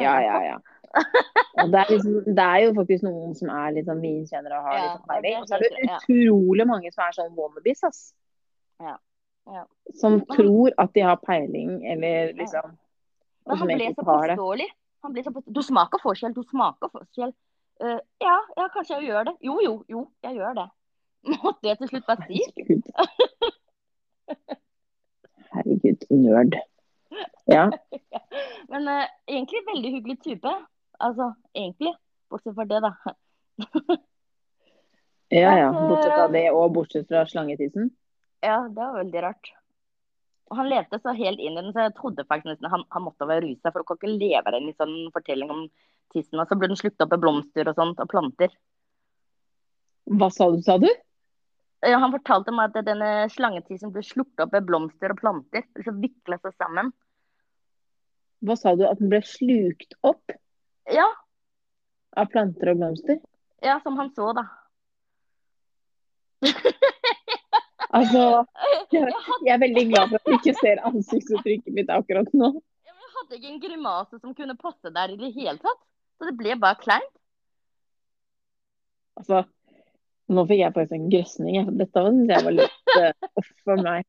Ja, 0.00 0.16
ja, 0.24 0.38
ja. 0.46 0.58
Det 1.52 1.78
er, 1.78 1.88
liksom, 1.90 2.14
det 2.24 2.44
er, 2.44 2.58
jo 2.64 2.72
faktisk 2.78 3.04
noen 3.04 3.34
som 3.36 3.50
er 3.52 3.74
litt 3.76 3.88
sånn 3.88 4.00
vinkjennere 4.00 4.56
og 4.56 4.68
har 4.70 4.78
litt 4.78 4.94
sånn 4.94 5.08
peiling. 5.10 5.36
Og 5.36 5.48
så 5.50 5.56
er 5.58 5.64
det 5.66 5.84
utrolig 5.84 6.66
mange 6.68 6.92
som 6.94 7.04
er 7.04 7.16
sånn 7.16 7.34
wannabes, 7.36 7.84
ass. 7.88 8.00
Ja. 8.80 8.96
Ja. 9.46 9.66
Som 9.94 10.20
tror 10.26 10.72
at 10.78 10.94
de 10.94 11.00
har 11.00 11.16
peiling, 11.16 11.86
eller 11.86 12.32
liksom 12.32 12.76
Men 13.46 13.58
han 13.58 13.66
ble 13.66 13.88
så 13.94 14.04
påståelig. 14.06 14.68
Han 15.02 15.12
ble 15.12 15.24
så 15.24 15.32
påståelig. 15.32 15.54
Du 15.54 15.62
smaker 15.66 16.02
forskjell, 16.02 16.34
du 16.34 16.42
smaker 16.46 16.92
forskjell. 16.92 17.32
Uh, 17.82 17.98
ja, 18.22 18.36
ja, 18.56 18.68
kanskje 18.74 19.00
jeg 19.00 19.08
gjør 19.10 19.24
det. 19.30 19.34
Jo, 19.42 19.56
jo, 19.64 19.72
jo, 19.90 20.04
jeg 20.22 20.38
gjør 20.38 20.54
det. 20.60 20.68
Måtte 21.42 21.68
jeg 21.68 21.78
til 21.80 21.90
slutt 21.90 22.06
bare 22.06 22.26
si. 22.28 22.38
Herregud, 25.52 26.06
nerd. 26.10 26.54
Ja. 27.50 27.66
Men 28.72 28.86
uh, 28.88 29.10
egentlig 29.26 29.64
veldig 29.72 29.90
hyggelig 29.96 30.18
type. 30.22 30.54
Altså, 31.02 31.32
egentlig. 31.54 31.96
Bortsett 32.30 32.54
fra 32.54 32.64
det, 32.70 32.78
da. 32.84 32.92
ja, 35.42 35.50
ja. 35.58 35.72
Bortsett 35.74 36.14
fra 36.14 36.28
det, 36.32 36.46
og 36.52 36.72
bortsett 36.78 37.10
fra 37.10 37.26
slangetissen? 37.26 37.90
Ja, 38.42 38.58
det 38.68 38.78
var 38.80 38.98
veldig 38.98 39.22
rart. 39.22 39.52
Og 40.50 40.58
han 40.58 40.68
levde 40.68 40.98
så 41.00 41.14
helt 41.16 41.40
inn 41.40 41.54
i 41.54 41.62
den, 41.62 41.70
så 41.72 41.86
jeg 41.86 41.94
trodde 41.96 42.26
faktisk 42.28 42.50
nesten 42.50 42.68
han, 42.72 42.82
han 42.92 43.04
måtte 43.06 43.28
være 43.28 43.46
rusa. 43.46 43.70
For 43.70 43.80
du 43.80 43.88
kan 43.88 44.00
ikke 44.00 44.10
leve 44.18 44.52
deg 44.52 44.58
i 44.58 44.68
en 44.68 44.80
sånn 44.82 44.96
fortelling 45.14 45.52
om 45.54 45.62
tissen. 46.12 46.40
Og 46.42 46.50
så 46.50 46.58
ble 46.58 46.68
den 46.68 46.80
slukt 46.80 47.00
opp 47.00 47.14
med 47.14 47.22
blomster 47.22 47.70
og 47.70 47.78
sånt, 47.78 48.02
og 48.02 48.10
planter. 48.10 48.52
Hva 50.12 50.28
sa 50.34 50.50
du, 50.52 50.58
sa 50.66 50.76
du? 50.82 50.90
Ja, 51.82 51.96
han 52.02 52.12
fortalte 52.14 52.52
meg 52.54 52.76
at 52.76 52.86
denne 52.86 53.08
slangetissen 53.32 53.94
ble 53.94 54.04
slukt 54.06 54.42
opp 54.42 54.52
med 54.54 54.66
blomster 54.68 55.14
og 55.14 55.22
planter. 55.22 55.64
Så 55.86 55.94
vikla 55.96 56.38
seg 56.42 56.54
sammen. 56.58 56.92
Hva 58.42 58.58
sa 58.58 58.74
du? 58.76 58.84
At 58.90 59.00
den 59.00 59.10
ble 59.14 59.22
slukt 59.26 59.96
opp? 60.04 60.36
Ja. 60.90 61.06
Av 62.18 62.28
planter 62.34 62.74
og 62.74 62.82
blomster? 62.82 63.22
Ja, 63.64 63.78
som 63.86 63.96
han 63.96 64.12
så, 64.12 64.34
da. 64.36 64.48
Altså, 67.92 68.44
jeg 69.46 69.52
er 69.52 69.60
veldig 69.60 69.86
glad 69.90 70.12
for 70.12 70.18
at 70.18 70.28
du 70.28 70.36
ikke 70.38 70.54
ser 70.58 70.80
ansiktsuttrykket 70.88 71.74
mitt 71.76 71.90
akkurat 71.92 72.30
nå. 72.36 72.54
Jeg 72.88 73.10
hadde 73.16 73.38
ikke 73.38 73.50
en 73.50 73.64
grimase 73.64 74.20
som 74.20 74.36
kunne 74.36 74.56
passe 74.60 74.92
der 74.94 75.12
i 75.12 75.18
det 75.20 75.32
hele 75.36 75.58
tatt. 75.60 75.82
Så 76.16 76.28
det 76.30 76.36
ble 76.38 76.56
bare 76.60 76.80
kleint. 76.80 77.12
Altså, 79.20 79.42
nå 80.32 80.44
fikk 80.48 80.62
jeg 80.62 80.74
faktisk 80.76 80.96
en 80.96 81.12
grøsning. 81.12 81.70
Dette 81.78 82.04
syns 82.06 82.32
jeg 82.32 82.46
var 82.46 82.56
litt 82.56 82.92
uh, 82.96 83.30
off 83.40 83.50
for 83.66 83.84
meg. 83.84 84.08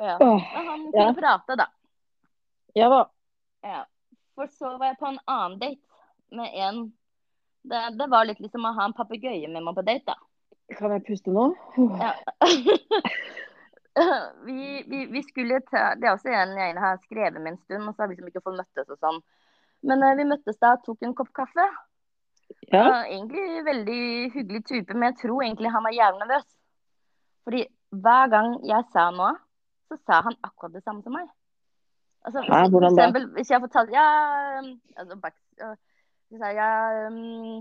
Ja. 0.00 0.16
Åh, 0.20 0.46
han 0.54 0.86
kunne 0.88 1.08
ja. 1.10 1.14
prate, 1.18 1.56
da. 1.60 1.68
Ja 2.74 2.88
da. 2.90 3.02
Ja. 3.62 3.82
For 4.34 4.50
så 4.50 4.76
var 4.78 4.92
jeg 4.92 5.00
på 5.02 5.10
en 5.12 5.20
annen 5.30 5.58
date 5.60 6.34
med 6.34 6.56
en 6.66 6.84
Det, 7.64 7.78
det 7.96 8.06
var 8.12 8.26
litt 8.28 8.40
liksom 8.44 8.66
å 8.68 8.74
ha 8.76 8.84
en 8.84 8.92
papegøye 8.92 9.48
med 9.48 9.62
meg 9.64 9.76
på 9.76 9.84
date, 9.86 10.12
da. 10.12 10.18
Kan 10.78 10.94
jeg 10.94 11.04
puste 11.06 11.34
nå? 11.34 11.48
Ja. 12.00 12.12
vi, 14.46 14.58
vi, 14.90 15.06
vi, 15.12 15.22
skulle 15.22 15.60
ta 15.70 15.92
Det 15.94 16.08
er 16.08 16.16
også 16.16 16.32
en 16.34 16.56
jeg 16.58 16.74
har 16.82 16.98
skrevet 17.04 17.40
med 17.40 17.52
en 17.52 17.60
stund, 17.62 17.88
og 17.88 17.94
så 17.94 18.02
har 18.02 18.10
vi 18.10 18.16
liksom 18.16 18.32
ikke 18.32 18.44
fått 18.44 18.58
møttes 18.58 18.90
og 18.90 18.98
sånn. 18.98 19.20
Men 19.84 20.02
uh, 20.02 20.14
vi 20.18 20.26
møttes 20.28 20.58
da, 20.62 20.74
tok 20.82 21.04
en 21.04 21.14
kopp 21.16 21.30
kaffe. 21.36 21.68
Ja. 22.72 22.82
Uh, 22.82 23.04
egentlig 23.06 23.64
veldig 23.66 24.02
hyggelig 24.34 24.64
type, 24.70 24.96
men 24.96 25.12
jeg 25.12 25.20
tror 25.22 25.44
egentlig 25.44 25.72
han 25.74 25.86
var 25.86 25.96
jævlig 25.96 26.24
nervøs. 26.24 26.50
Fordi 27.44 27.64
hver 28.04 28.30
gang 28.32 28.54
jeg 28.66 28.90
sa 28.92 29.08
noe, 29.14 29.34
så 29.90 30.00
sa 30.02 30.22
han 30.26 30.38
akkurat 30.42 30.74
det 30.74 30.82
samme 30.82 31.04
som 31.04 31.14
meg. 31.14 31.28
Altså, 32.24 32.40
Hæ, 32.40 32.64
hvordan 32.72 32.96
da? 32.96 33.04
eksempel, 33.04 33.28
hvis 33.36 33.50
jeg 33.52 33.60
fortalte 33.60 33.92
ja, 33.92 34.06
altså, 34.96 35.18
back, 35.20 35.36
uh, 35.62 35.76
så 36.32 36.40
sa 36.40 36.52
jeg, 36.56 37.12
um, 37.12 37.60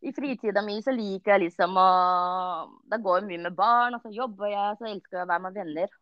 I 0.00 0.12
fritida 0.16 0.62
mi 0.64 0.78
så 0.80 0.94
liker 0.96 1.34
jeg 1.34 1.42
liksom 1.48 1.76
å 1.76 1.88
Da 2.88 2.98
går 3.02 3.20
jeg 3.20 3.26
mye 3.28 3.42
med 3.48 3.56
barn, 3.58 3.98
og 3.98 4.04
så 4.04 4.12
jobber 4.14 4.48
jeg, 4.48 4.78
så 4.78 4.88
elsker 4.88 5.20
jeg 5.20 5.26
å 5.26 5.30
være 5.30 5.44
med 5.46 5.58
venner. 5.60 5.92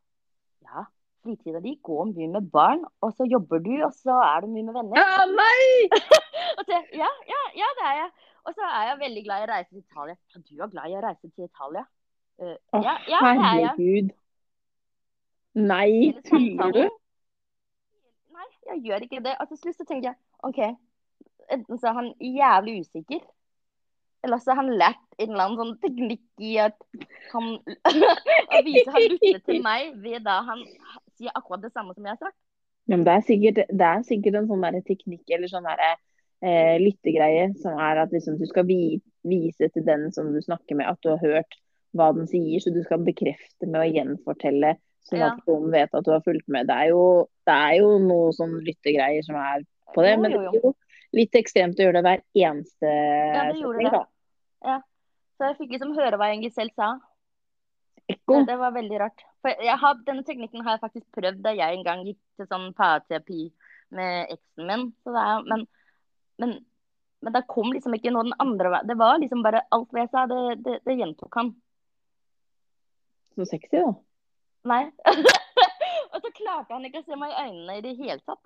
Ja, 0.69 0.85
fritida 1.26 1.61
di 1.64 1.75
går 1.83 2.12
mye 2.12 2.28
med 2.37 2.47
barn, 2.52 2.85
og 3.02 3.14
så 3.19 3.26
jobber 3.26 3.62
du, 3.64 3.73
og 3.87 3.93
så 3.97 4.14
er 4.23 4.45
du 4.47 4.52
mye 4.55 4.67
med 4.69 4.78
venner. 4.78 5.00
Ja, 5.02 5.26
nei! 5.26 5.88
Og 6.59 6.64
så, 6.67 6.78
ja, 6.97 7.07
ja, 7.28 7.40
ja, 7.55 7.67
det 7.78 7.85
er 7.87 7.97
jeg. 7.99 8.09
Og 8.49 8.55
så 8.57 8.67
er 8.67 8.87
jeg 8.88 8.99
veldig 9.02 9.21
glad 9.26 9.43
i 9.43 9.45
å 9.45 9.49
reise 9.50 9.69
til 9.69 9.83
Italia. 9.83 10.14
Ja, 10.33 10.40
du 10.43 10.62
er 10.64 10.71
glad 10.73 10.90
i 10.90 10.97
å 10.99 11.02
reise 11.05 11.28
til 11.28 11.45
Italia? 11.45 11.83
Uh, 12.40 12.55
Å, 12.75 12.81
ja, 12.83 12.95
ja, 13.11 13.21
det 13.21 13.28
er 13.28 13.28
jeg. 13.28 13.43
herregud. 13.45 14.09
Nei, 15.69 15.90
tuller 16.26 16.73
du? 16.75 16.81
Nei, 18.35 18.49
jeg 18.71 18.83
gjør 18.88 19.07
ikke 19.07 19.23
det. 19.28 19.37
Og 19.38 19.52
til 19.52 19.61
slutt 19.61 19.78
så 19.78 19.87
tenker 19.87 20.09
jeg 20.11 20.19
OK, 20.49 20.61
enten 21.59 21.78
så 21.83 21.90
er 21.93 21.97
han 22.00 22.11
jævlig 22.23 22.75
usikker, 22.87 23.23
eller 24.26 24.40
så 24.42 24.54
har 24.54 24.62
han 24.62 24.78
lært 24.80 25.04
en 25.18 25.30
eller 25.32 25.44
annen 25.44 25.60
sånn 25.60 25.76
teknikk 25.82 26.42
i 26.42 26.56
at 26.62 26.76
han 27.32 27.54
Å 28.58 28.62
vise 28.66 28.90
han 28.94 29.06
lytter 29.14 29.40
til 29.46 29.62
meg 29.64 29.94
ved 30.02 30.25
da 30.26 30.40
han 30.46 30.64
sier 31.18 31.34
akkurat 31.34 31.64
det 31.64 31.72
samme 31.75 31.94
som 31.94 32.06
jeg 32.06 32.14
har 32.16 32.20
sagt. 32.28 32.38
Ja, 32.88 32.96
men 32.96 33.04
det 33.06 33.14
er 33.14 33.25
sikkert, 33.26 33.62
det 33.68 33.87
er 33.87 34.04
sikkert 34.06 34.38
en 34.38 34.48
sånn 34.48 34.64
der 34.64 34.78
teknikk 34.87 35.34
eller 35.34 35.50
sånn 35.50 35.66
derre 35.68 35.92
eh, 36.40 36.76
lyttegreie 36.80 37.50
som 37.62 37.78
er 37.82 38.02
at 38.04 38.14
liksom, 38.14 38.38
du 38.40 38.46
skal 38.48 38.66
vi, 38.68 38.98
vise 39.28 39.68
til 39.75 39.84
den 39.84 40.08
som 40.14 40.30
du 40.32 40.40
snakker 40.40 40.78
med 40.78 40.88
at 40.88 41.00
du 41.04 41.10
har 41.12 41.20
hørt 41.20 41.58
hva 41.96 42.10
den 42.16 42.28
sier, 42.30 42.60
så 42.62 42.72
du 42.72 42.80
skal 42.84 43.02
bekrefte 43.04 43.66
med 43.66 43.80
å 43.80 43.88
gjenfortelle, 43.88 44.75
sånn 45.08 45.25
at 45.25 45.38
personen 45.40 45.72
vet 45.72 45.94
at 45.96 46.04
du 46.04 46.10
har 46.12 46.25
fulgt 46.25 46.48
med. 46.52 46.68
Det 46.68 46.76
er 46.76 46.90
jo, 46.92 47.04
det 47.48 47.54
er 47.54 47.75
jo 47.80 47.94
noe 48.04 48.32
sånn 48.37 48.58
lyttegreier 48.64 49.25
som 49.26 49.38
er 49.40 49.64
på 49.94 50.04
det, 50.04 50.14
Jo, 50.14 50.22
men 50.22 50.37
jo, 50.37 50.42
jo 50.52 50.72
litt 51.17 51.37
ekstremt 51.38 51.79
å 51.79 51.87
gjøre 51.87 52.00
det 52.00 52.05
hver 52.07 52.25
eneste 52.49 52.88
Ja, 52.93 53.49
det 53.49 53.61
gjorde 53.62 53.79
setning, 53.79 53.93
det. 53.93 54.00
da. 54.65 54.79
Så 55.38 55.47
jeg 55.47 55.59
fikk 55.61 55.77
liksom 55.77 55.95
høre 55.95 56.19
hva 56.19 56.33
jeg 56.33 56.50
selv 56.50 56.75
sa. 56.75 56.97
Ekko. 58.09 58.41
Det, 58.49 58.57
var 58.59 58.73
veldig 58.75 58.99
rart. 59.03 59.23
Har, 59.45 59.99
denne 60.07 60.25
teknikken 60.27 60.65
har 60.65 60.77
jeg 60.77 60.83
faktisk 60.83 61.07
prøvd 61.15 61.43
da 61.45 61.53
jeg 61.55 61.77
en 61.77 61.85
gang 61.87 62.03
gikk 62.07 62.19
til 62.41 62.49
sånn 62.49 62.73
parterapi 62.77 63.50
med 63.95 64.33
eksen 64.35 64.67
min. 64.67 64.85
Er, 65.12 65.45
men, 65.47 65.67
men, 66.43 66.57
men 67.23 67.37
det 67.37 67.45
kom 67.53 67.71
liksom 67.75 67.95
ikke 67.95 68.12
noe 68.15 68.27
den 68.27 68.38
andre 68.43 68.73
veien. 68.75 68.91
Det 68.91 68.99
var 68.99 69.21
liksom 69.23 69.45
bare 69.47 69.62
alt 69.77 69.93
hva 69.93 70.03
jeg 70.03 70.12
sa, 70.15 70.25
det, 70.31 70.43
det, 70.65 70.79
det 70.88 70.99
gjentok 70.99 71.38
han. 71.38 71.55
Så 73.37 73.47
sexy, 73.47 73.77
da. 73.79 73.93
Nei. 74.69 74.83
og 76.12 76.19
så 76.25 76.35
klarte 76.35 76.75
han 76.75 76.88
ikke 76.88 77.05
å 77.05 77.07
se 77.07 77.21
meg 77.21 77.37
i 77.37 77.43
øynene 77.45 77.79
i 77.79 77.85
det 77.85 77.95
hele 78.00 78.19
tatt. 78.25 78.43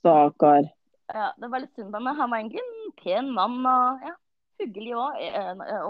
Stakkar. 0.00 0.72
Ja, 1.12 1.28
det 1.36 1.48
var 1.52 1.62
litt 1.62 1.76
synd 1.76 1.92
på 1.92 2.00
meg. 2.00 2.16
Han 2.18 2.32
var 2.32 2.40
egentlig 2.40 2.62
en 2.62 2.92
pen 2.98 3.30
mann 3.36 3.58
og 3.68 4.04
ja, 4.06 4.14
hyggelig 4.62 4.96
òg. 4.96 5.22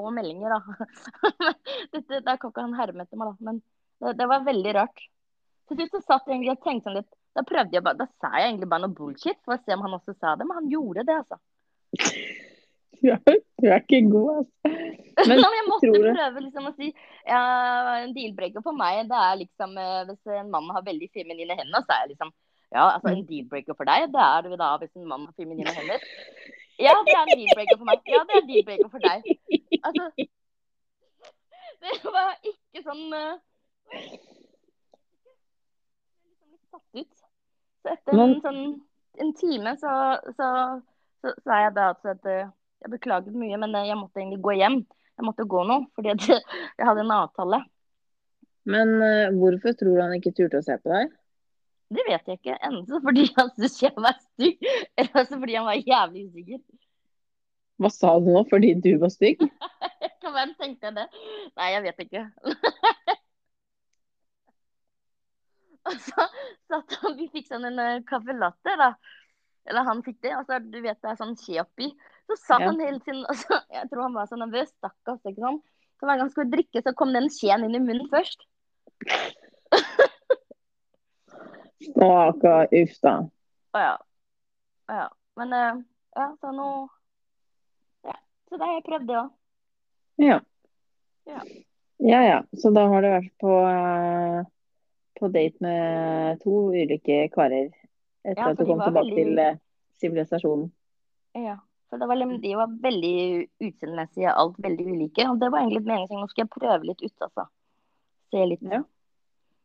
Og 0.01 0.11
meldinger, 0.17 0.57
da. 0.57 0.87
Dette, 1.95 2.21
der 2.21 2.39
kan 2.41 2.51
ikke 2.51 2.67
han 2.67 2.79
herme 2.79 3.07
etter 3.07 3.21
meg, 3.21 3.33
da. 3.33 3.51
Men 3.51 3.61
det, 4.03 4.17
det 4.19 4.29
var 4.31 4.47
veldig 4.49 4.77
rart. 4.79 5.05
Til 5.71 5.79
slutt 5.79 5.97
så 5.97 6.03
satt 6.03 6.27
jeg 6.27 6.37
egentlig 6.37 6.57
og 6.57 6.65
tenkte 6.65 6.89
sånn 6.89 6.97
litt 6.99 7.13
Da 7.39 7.45
prøvde 7.47 7.79
jeg 7.79 7.85
bare, 7.87 8.01
da 8.03 8.07
sa 8.21 8.33
jeg 8.37 8.51
egentlig 8.51 8.69
bare 8.73 8.85
noe 8.85 8.97
bullshit 8.97 9.39
for 9.47 9.55
å 9.55 9.63
se 9.63 9.77
om 9.77 9.85
han 9.87 9.95
også 9.97 10.15
sa 10.19 10.35
det, 10.37 10.47
men 10.49 10.59
han 10.59 10.73
gjorde 10.73 11.07
det, 11.09 11.19
altså. 11.23 11.39
Du 13.03 13.09
er, 13.11 13.39
du 13.59 13.65
er 13.67 13.81
ikke 13.81 13.99
god, 14.07 14.43
altså. 14.43 14.71
Men 15.27 15.41
Men 15.41 15.55
jeg 15.57 15.65
måtte 15.67 15.89
prøve 16.03 16.43
liksom 16.45 16.69
å 16.69 16.73
si 16.77 16.87
ja, 17.27 17.41
En 17.99 18.13
deal-breaker 18.15 18.63
for 18.65 18.77
meg, 18.79 19.03
det 19.11 19.19
er 19.19 19.41
liksom 19.41 19.75
eh, 19.81 20.05
Hvis 20.09 20.31
en 20.39 20.53
mann 20.53 20.71
har 20.73 20.85
veldig 20.87 21.09
feminine 21.13 21.57
hender, 21.59 21.83
så 21.83 21.97
er 21.97 22.05
jeg 22.05 22.13
liksom 22.13 22.31
Ja, 22.73 22.85
altså 22.95 23.13
en 23.13 23.27
deal-breaker 23.29 23.77
for 23.77 23.89
deg, 23.89 24.07
det 24.15 24.23
er 24.25 24.47
det 24.47 24.59
da 24.61 24.71
hvis 24.81 24.95
en 24.97 25.09
mann 25.09 25.27
har 25.29 25.35
feminine 25.37 25.75
hender. 25.77 26.05
Ja, 26.81 26.95
det 27.07 27.13
er 27.15 27.29
en 27.29 27.39
deal-breaker 27.39 27.77
for 27.79 27.87
meg. 27.87 27.99
Ja, 28.09 28.23
det 28.27 28.35
er 28.35 28.41
en 28.41 28.49
deal-breaker 28.49 28.89
for 28.91 29.03
deg. 29.05 29.27
Altså 29.85 30.07
Det 31.83 32.15
var 32.15 32.31
ikke 32.49 32.83
sånn 32.87 33.13
eh, 33.19 33.35
liksom 36.25 36.49
litt 36.49 36.73
satt 36.73 36.89
ut. 36.97 37.23
Så 37.83 37.93
etter 37.93 38.23
en, 38.25 38.35
sånn, 38.47 38.63
en 39.21 39.33
time 39.39 39.77
så, 39.79 39.93
så, 40.39 40.49
så 41.21 41.35
sa 41.45 41.61
jeg 41.67 41.77
da 41.77 41.91
altså 41.93 42.17
at 42.17 42.29
eh, 42.31 42.51
jeg 42.83 42.95
beklaget 42.97 43.37
mye, 43.37 43.61
men 43.61 43.77
eh, 43.77 43.89
jeg 43.91 44.01
måtte 44.01 44.23
egentlig 44.23 44.43
gå 44.43 44.57
hjem. 44.59 44.81
Jeg 45.13 45.29
måtte 45.29 45.47
gå 45.55 45.65
nå, 45.69 45.83
fordi 45.95 46.17
jeg 46.33 46.89
hadde 46.89 47.05
en 47.05 47.17
avtale. 47.21 47.63
Men 48.65 48.97
eh, 49.03 49.35
hvorfor 49.37 49.77
tror 49.77 49.99
du 49.99 50.03
han 50.07 50.17
ikke 50.17 50.35
turte 50.39 50.63
å 50.63 50.67
se 50.67 50.79
på 50.81 50.95
deg? 50.95 51.13
Det 51.93 52.05
vet 52.09 52.29
jeg 52.31 52.39
ikke. 52.41 52.57
Enten 52.69 53.03
fordi 53.05 53.27
han 53.37 53.51
syntes 53.55 53.81
jeg 53.83 53.93
var 53.97 54.17
stygg, 54.21 54.71
eller 54.99 55.21
også 55.23 55.39
fordi 55.43 55.57
han 55.59 55.67
var 55.69 55.81
jævlig 55.93 56.27
usikker. 56.31 56.61
Hva 57.83 57.91
sa 57.91 58.13
du 58.23 58.29
nå? 58.31 58.43
Fordi 58.51 58.75
du 58.85 58.91
var 59.03 59.11
stygg? 59.13 59.43
Hvem 60.33 60.55
tenkte 60.61 60.89
jeg 60.89 60.97
det? 60.97 61.07
Nei, 61.59 61.69
jeg 61.75 61.83
vet 61.89 61.99
ikke. 62.07 62.23
Og 65.91 65.97
så 65.99 66.25
satt 66.71 66.95
han 67.03 67.17
Vi 67.19 67.27
fikk 67.33 67.49
sånn 67.51 67.67
en 67.73 67.81
uh, 67.83 68.05
caffè 68.07 68.37
latte, 68.39 68.77
da. 68.79 68.93
Eller 69.69 69.87
han 69.87 70.03
fikk 70.07 70.21
det. 70.25 70.33
Og 70.39 70.47
så 70.49 70.61
du 70.63 70.79
vet 70.85 71.01
det 71.03 71.11
er 71.13 71.19
sånn 71.21 71.37
skje 71.41 71.61
oppi. 71.65 71.91
Så 72.31 72.39
satt 72.39 72.63
Ja. 72.65 72.71
han 72.71 72.81
hele 72.81 73.03
tiden 73.03 73.25
altså, 73.27 73.59
Jeg 73.75 73.91
tror 73.91 74.07
han 74.07 74.17
var 74.17 74.31
så 74.31 74.39
nervøs. 74.41 74.71
Stakkars. 74.79 75.23
ikke 75.27 75.43
sant? 75.43 75.65
Så 75.99 76.07
hver 76.07 76.17
gang 76.17 76.27
han 76.27 76.33
skulle 76.35 76.55
drikke, 76.55 76.83
så 76.83 76.95
kom 76.99 77.13
den 77.15 77.29
skjeen 77.31 77.67
inn 77.67 77.77
i 77.79 77.83
munnen 77.83 78.09
først. 78.11 78.41
Stakkar. 81.91 82.69
Uff 82.83 82.95
da. 83.03 83.15
Å 83.75 83.83
ja. 83.83 83.97
Å 84.89 84.99
ja. 85.01 85.09
Men 85.41 85.53
eh, 85.59 85.83
ja, 86.17 86.27
så 86.41 86.53
nå 86.53 86.69
Ja. 88.05 88.17
Så 88.49 88.57
det 88.59 88.67
har 88.69 88.75
jeg 88.79 88.85
prøvd, 88.89 89.07
det 89.09 89.19
òg. 89.21 89.31
Ja. 90.23 90.41
Ja. 91.31 91.43
Ja 92.03 92.21
ja. 92.27 92.39
Så 92.59 92.71
da 92.75 92.87
har 92.91 93.03
du 93.05 93.09
vært 93.09 93.33
på, 93.41 93.57
eh, 93.71 94.43
på 95.21 95.31
date 95.33 95.63
med 95.65 96.41
to 96.43 96.57
ulike 96.75 97.29
karer 97.33 97.71
etter 98.25 98.43
Ja, 98.43 98.51
at 98.51 98.59
du 98.59 98.65
kom 98.67 98.81
tilbake 98.81 99.07
veldig- 99.11 99.17
til 99.17 99.39
eh, 99.39 99.57
sivilisasjonen. 100.03 100.71
Ja. 101.35 101.57
For 101.89 101.99
det 101.99 102.07
var, 102.09 102.17
liksom- 102.17 102.41
de 102.41 102.55
var 102.57 102.67
veldig 102.83 103.49
utseendemessige, 103.61 104.33
alt 104.33 104.57
veldig 104.59 104.87
ulike. 104.87 105.29
Og 105.29 105.39
det 105.41 105.51
var 105.51 105.61
egentlig 105.61 105.85
meningen. 105.87 106.21
Nå 106.21 106.29
skal 106.31 106.45
jeg 106.47 106.51
prøve 106.51 106.85
litt 106.87 107.03
ut, 107.03 107.19
altså. 107.21 107.47
Se 108.31 108.47
litt. 108.47 108.63
Ja. 108.63 108.83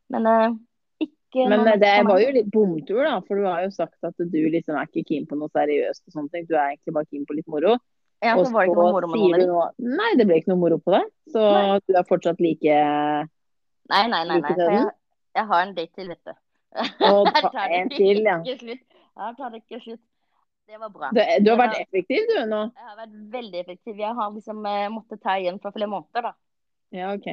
Men 0.09 0.25
Men 1.35 1.67
eh, 1.67 1.75
det 1.79 1.93
var 2.07 2.21
jo 2.21 2.31
litt 2.33 2.49
bomtur, 2.51 3.01
da. 3.03 3.17
For 3.27 3.39
du 3.39 3.47
har 3.47 3.65
jo 3.65 3.71
sagt 3.75 4.07
at 4.07 4.15
du 4.17 4.39
liksom 4.53 4.77
er 4.79 4.87
ikke 4.87 5.05
keen 5.09 5.27
på 5.27 5.37
noe 5.39 5.51
seriøst 5.53 6.05
og 6.07 6.15
sånne 6.15 6.33
ting. 6.33 6.47
Du 6.47 6.55
er 6.55 6.71
egentlig 6.71 6.95
bare 6.95 7.09
keen 7.09 7.25
på 7.27 7.37
litt 7.37 7.47
moro. 7.51 7.75
Ja, 8.23 8.33
så 8.33 8.49
var 8.49 8.65
det 8.65 8.71
ikke 8.71 8.81
noe 8.81 8.93
moro 8.95 9.09
med 9.11 9.43
noen 9.45 9.97
Nei, 9.99 10.09
det 10.17 10.25
ble 10.25 10.39
ikke 10.41 10.49
noe 10.49 10.61
moro 10.63 10.79
på 10.81 10.95
deg. 10.95 11.09
Så 11.33 11.43
Nei. 11.43 11.79
du 11.85 11.97
er 11.99 12.07
fortsatt 12.09 12.39
like 12.41 12.77
Nei, 13.87 14.03
nei, 14.11 14.23
nei. 14.27 14.39
nei. 14.41 14.55
Jeg, 14.57 14.87
jeg 15.37 15.49
har 15.51 15.63
en 15.63 15.73
date 15.77 15.93
til, 15.95 16.09
vet 16.11 16.23
du. 16.25 16.33
Og 17.07 17.29
ta 17.55 17.67
en 17.77 17.91
til, 17.93 18.23
ja. 18.25 18.39
Her 18.41 19.35
tar 19.37 19.53
det 19.53 19.61
ikke 19.63 19.83
slutt. 19.83 20.03
Det 20.67 20.79
var 20.81 20.89
bra. 20.91 21.09
Du, 21.15 21.21
du 21.45 21.51
har 21.53 21.59
vært 21.61 21.77
effektiv, 21.79 22.25
du 22.27 22.41
nå. 22.49 22.65
Jeg 22.75 22.89
har 22.89 22.97
vært 22.97 23.13
veldig 23.37 23.59
effektiv. 23.61 24.01
Jeg 24.01 24.17
har 24.17 24.33
liksom 24.33 24.65
eh, 24.67 24.87
måttet 24.91 25.21
ta 25.23 25.37
igjen 25.39 25.61
for 25.63 25.75
flere 25.75 25.87
måneder, 25.93 26.27
da. 26.27 26.33
Ja, 26.97 27.13
OK. 27.13 27.29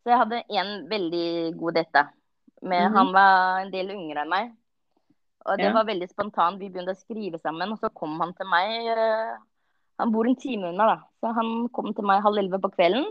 Så 0.00 0.12
jeg 0.14 0.20
hadde 0.22 0.38
en 0.56 0.70
veldig 0.88 1.28
god 1.60 1.76
date. 1.76 2.04
Med, 2.62 2.90
-hmm. 2.90 2.96
Han 2.96 3.12
var 3.12 3.60
en 3.60 3.70
del 3.70 3.90
yngre 3.90 4.20
enn 4.22 4.28
meg. 4.28 4.52
Og 5.46 5.56
det 5.58 5.64
Ja. 5.64 5.72
var 5.72 5.84
veldig 5.84 6.08
spontant. 6.10 6.58
Vi 6.58 6.68
begynte 6.68 6.90
å 6.92 6.96
skrive 6.96 7.38
sammen, 7.38 7.72
og 7.72 7.78
så 7.78 7.88
kom 7.94 8.20
han 8.20 8.34
til 8.34 8.46
meg. 8.46 8.86
eh, 8.86 9.36
Han 9.98 10.12
bor 10.12 10.26
en 10.26 10.36
time 10.36 10.68
unna, 10.68 10.86
da. 10.86 11.02
Så 11.20 11.34
han 11.34 11.68
kom 11.68 11.92
til 11.94 12.04
meg 12.04 12.22
halv 12.22 12.38
elleve 12.38 12.60
på 12.60 12.70
kvelden. 12.70 13.04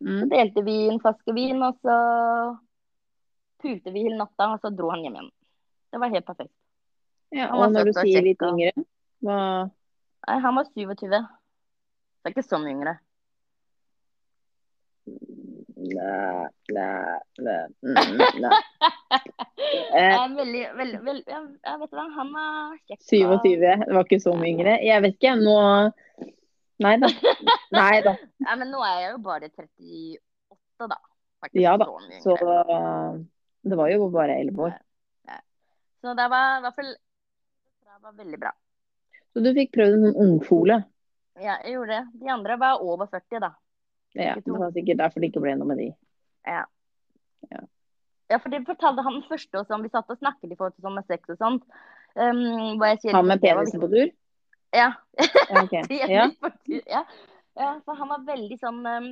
Så 0.00 0.24
Mm. 0.24 0.28
delte 0.28 0.64
vi 0.64 0.88
en 0.88 0.98
flaske 1.00 1.32
vin, 1.32 1.62
og 1.62 1.76
så 1.80 2.58
pulte 3.62 3.92
vi 3.92 4.02
hele 4.02 4.16
natta, 4.18 4.52
og 4.52 4.60
så 4.60 4.70
dro 4.76 4.90
han 4.90 5.02
hjem 5.02 5.14
igjen. 5.14 5.30
Det 5.92 6.00
var 6.00 6.08
helt 6.08 6.26
perfekt. 6.26 6.52
Ja, 7.32 7.52
og 7.54 7.72
når 7.72 7.84
du 7.84 7.92
sier 7.92 8.22
litt 8.22 8.42
yngre, 8.42 8.72
hva 9.22 9.70
Nei, 10.26 10.38
han 10.40 10.54
var 10.54 10.64
27. 10.64 11.20
Så 12.22 12.30
ikke 12.32 12.42
sånn 12.42 12.66
yngre. 12.66 12.98
Nei, 15.84 16.46
nei, 16.72 17.18
nei, 17.44 18.28
nei. 18.40 18.60
Eh, 19.94 20.10
Jeg 20.10 20.30
veldig, 20.36 20.62
veldig, 20.78 21.00
veldig 21.04 21.32
jeg, 21.34 21.42
jeg 21.66 21.80
vet 21.82 21.96
hva, 21.98 22.04
han 22.16 22.30
er 22.40 22.76
kjekk. 22.88 23.00
27, 23.10 23.52
det 23.62 23.74
var 23.96 24.06
ikke 24.06 24.20
så 24.22 24.34
mye 24.38 24.50
yngre. 24.54 24.76
Jeg 24.84 25.04
vet 25.04 25.18
ikke, 25.18 25.34
nå 25.40 25.56
Nei 26.84 26.96
da. 26.98 27.10
Nei 27.74 27.98
da. 28.02 28.14
Ja, 28.48 28.56
men 28.58 28.72
nå 28.72 28.80
er 28.82 28.96
jeg 29.04 29.12
jo 29.12 29.20
bare 29.24 29.48
38, 29.52 30.88
da. 30.90 30.98
Faktisk 31.44 31.62
Ja 31.62 31.76
da. 31.80 31.86
så 32.24 32.34
Så 32.34 32.54
det 33.64 33.78
var 33.78 33.92
jo 33.92 34.08
bare 34.12 34.40
11 34.40 34.66
år. 34.68 34.74
Så 36.04 36.12
det 36.18 36.26
var 36.28 36.58
i 36.58 36.64
hvert 36.66 36.76
fall 36.76 36.90
det 36.94 38.00
var 38.02 38.16
veldig 38.18 38.38
bra. 38.42 38.50
Så 39.32 39.40
du 39.40 39.52
fikk 39.56 39.70
prøvd 39.72 39.94
en 39.96 40.02
sånn 40.04 40.18
ungfole. 40.20 40.76
Ja, 41.40 41.54
jeg 41.64 41.72
gjorde 41.78 41.96
det. 41.96 42.02
De 42.20 42.28
andre 42.34 42.56
var 42.60 42.82
over 42.84 43.08
40, 43.08 43.40
da. 43.40 43.48
Ja, 44.14 44.34
det 44.38 44.58
var 44.58 44.70
sikkert 44.74 45.00
derfor 45.00 45.20
det 45.20 45.30
ikke 45.32 45.42
ble 45.42 45.56
noe 45.58 45.66
med 45.66 45.80
de. 45.82 45.88
Ja. 46.46 46.64
Ja. 47.50 47.60
ja, 48.30 48.38
for 48.38 48.52
det 48.52 48.62
fortalte 48.66 49.02
han 49.04 49.22
første 49.28 49.58
også 49.60 49.74
om. 49.76 49.82
Vi 49.84 49.90
satt 49.92 50.10
og 50.10 50.18
snakket 50.20 50.52
i 50.52 50.56
forhold 50.56 50.76
til 50.76 50.86
sånn 50.86 50.96
med 50.98 51.06
sex 51.10 51.34
og 51.34 51.40
sånt. 51.40 51.64
Um, 52.14 52.78
sier 53.02 53.16
Han 53.16 53.26
med 53.26 53.42
penisen 53.42 53.82
på 53.82 53.90
tur? 53.90 54.12
Ja. 54.74 54.92
Ja, 55.18 55.62
ok. 55.64 55.74
Det 55.90 56.00
er 56.06 56.10
Ja. 56.14 57.04
ja. 57.58 57.70
for 57.84 57.94
han 57.98 58.10
var 58.10 58.24
veldig 58.26 58.58
sånn 58.62 58.80
um, 58.86 59.10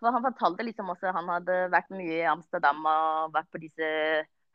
for 0.00 0.12
Han 0.12 0.24
fortalte 0.24 0.64
liksom 0.64 0.90
også 0.92 1.12
han 1.16 1.28
hadde 1.32 1.70
vært 1.72 1.88
mye 1.96 2.20
i 2.20 2.28
Amsterdam 2.28 2.84
og 2.84 3.32
vært 3.32 3.48
på 3.52 3.60
disse 3.62 3.88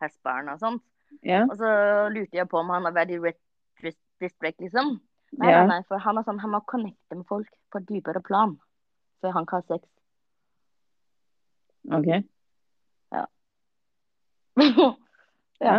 hashbarene 0.01 0.53
og 0.53 0.61
sånt. 0.61 0.83
Ja. 1.25 1.43
Og 1.49 1.57
så 1.59 1.69
lurte 2.13 2.37
jeg 2.37 2.49
på 2.49 2.59
om 2.61 2.69
han 2.69 2.85
har 2.85 2.93
vært 2.95 3.15
i 3.15 3.19
Red 3.19 3.39
Dis- 3.81 3.97
District, 4.21 4.59
liksom. 4.61 4.99
Nei, 5.41 5.49
Ja. 5.51 5.65
nei, 5.65 5.81
for 5.87 5.97
han 5.97 6.17
er 6.17 6.23
sånn, 6.27 6.39
han 6.39 6.51
må 6.53 6.61
connecte 6.69 7.15
med 7.17 7.25
folk 7.25 7.49
på 7.71 7.81
dypere 7.87 8.21
plan 8.23 8.59
før 9.21 9.35
han 9.37 9.47
kan 9.49 9.61
ha 9.61 9.75
sex. 9.75 9.87
Ok. 11.91 12.09
ja. 13.17 13.25
Ja. 15.61 15.75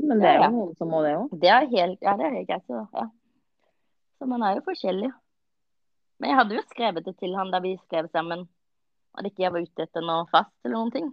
Men 0.00 0.18
det 0.18 0.26
er 0.26 0.40
jo 0.40 0.46
noen 0.50 0.70
som 0.74 0.88
må 0.90 1.02
det 1.04 1.12
òg. 1.14 1.34
Det 1.38 1.50
er 1.54 1.66
helt, 1.70 2.00
ja, 2.02 2.16
det 2.18 2.24
er 2.26 2.32
helt 2.34 2.48
greit. 2.48 2.72
Ja. 2.96 3.04
så 4.18 4.26
man 4.26 4.42
er 4.42 4.56
jo 4.56 4.64
forskjellig. 4.66 5.10
Men 6.18 6.32
jeg 6.32 6.38
hadde 6.40 6.56
jo 6.56 6.64
skrevet 6.66 7.06
det 7.06 7.14
til 7.20 7.36
han 7.38 7.52
da 7.52 7.60
vi 7.62 7.76
skrev 7.84 8.08
sammen. 8.10 8.46
At 9.14 9.26
ikke 9.28 9.44
jeg 9.44 9.54
var 9.54 9.64
ute 9.66 9.86
etter 9.86 10.04
noe 10.06 10.26
fast 10.32 10.52
eller 10.64 10.76
noen 10.76 10.92
ting. 10.94 11.08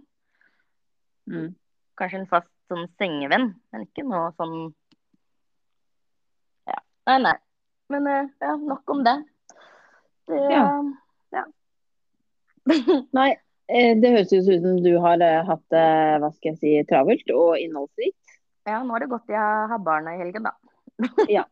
Mm. 1.30 1.50
Kanskje 1.98 2.22
en 2.22 2.30
fast 2.30 2.50
sånn 2.70 2.88
sengevenn, 3.00 3.52
men 3.72 3.86
ikke 3.86 4.04
noe 4.06 4.32
sånn 4.38 4.56
Ja. 6.68 6.78
Nei, 7.08 7.18
nei. 7.24 7.36
Men 7.92 8.08
eh, 8.12 8.32
ja, 8.44 8.54
nok 8.60 8.94
om 8.96 9.04
det. 9.06 9.16
det 10.28 10.42
Ja. 10.52 10.64
Nei, 13.18 13.28
eh, 13.72 13.92
det 14.00 14.10
høres 14.14 14.32
jo 14.34 14.40
ut 14.44 14.62
som 14.64 14.78
du 14.84 14.92
har 15.02 15.22
eh, 15.24 15.40
hatt 15.48 15.64
det, 15.74 15.86
hva 16.22 16.30
skal 16.34 16.52
jeg 16.52 16.58
si, 16.62 16.74
travelt 16.90 17.32
og 17.34 17.56
innholdsrikt. 17.62 18.38
ja, 18.68 18.82
nå 18.84 18.96
er 18.96 19.04
det 19.06 19.10
godt 19.14 19.30
Jeg 19.32 19.68
har 19.72 19.80
barna 19.84 20.14
i 20.16 20.20
helgen, 20.22 20.48
da. 20.48 20.54
Ja, 21.36 21.44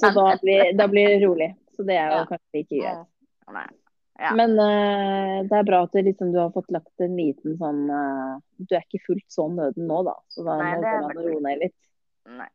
Så 0.00 0.10
da 0.16 0.30
blir, 0.42 0.72
da 0.78 0.88
blir 0.90 1.08
det 1.12 1.22
rolig. 1.26 1.50
Så 1.76 1.82
det 1.86 1.96
er 1.98 2.12
jo 2.12 2.20
Ja. 2.22 2.26
kanskje 2.30 2.62
ikke 2.64 2.78
greit. 2.82 3.80
Ja. 4.14 4.30
Men 4.38 4.52
uh, 4.54 5.42
det 5.50 5.56
er 5.58 5.64
bra 5.66 5.80
at 5.84 5.92
det 5.96 6.04
liksom, 6.06 6.30
du 6.30 6.38
har 6.38 6.52
fått 6.54 6.70
lagt 6.70 7.02
en 7.02 7.16
liten 7.18 7.56
sånn 7.58 7.80
uh, 7.90 8.36
Du 8.62 8.76
er 8.76 8.84
ikke 8.86 9.00
fullt 9.08 9.26
så 9.34 9.48
nøden 9.50 9.88
nå, 9.90 10.04
da. 10.06 10.14
Så 10.30 10.44
da 10.46 10.54
må 10.62 10.76
det 10.84 11.16
du 11.18 11.24
roe 11.32 11.40
ned 11.42 11.64
litt. 11.64 11.74
Nei. 12.30 12.46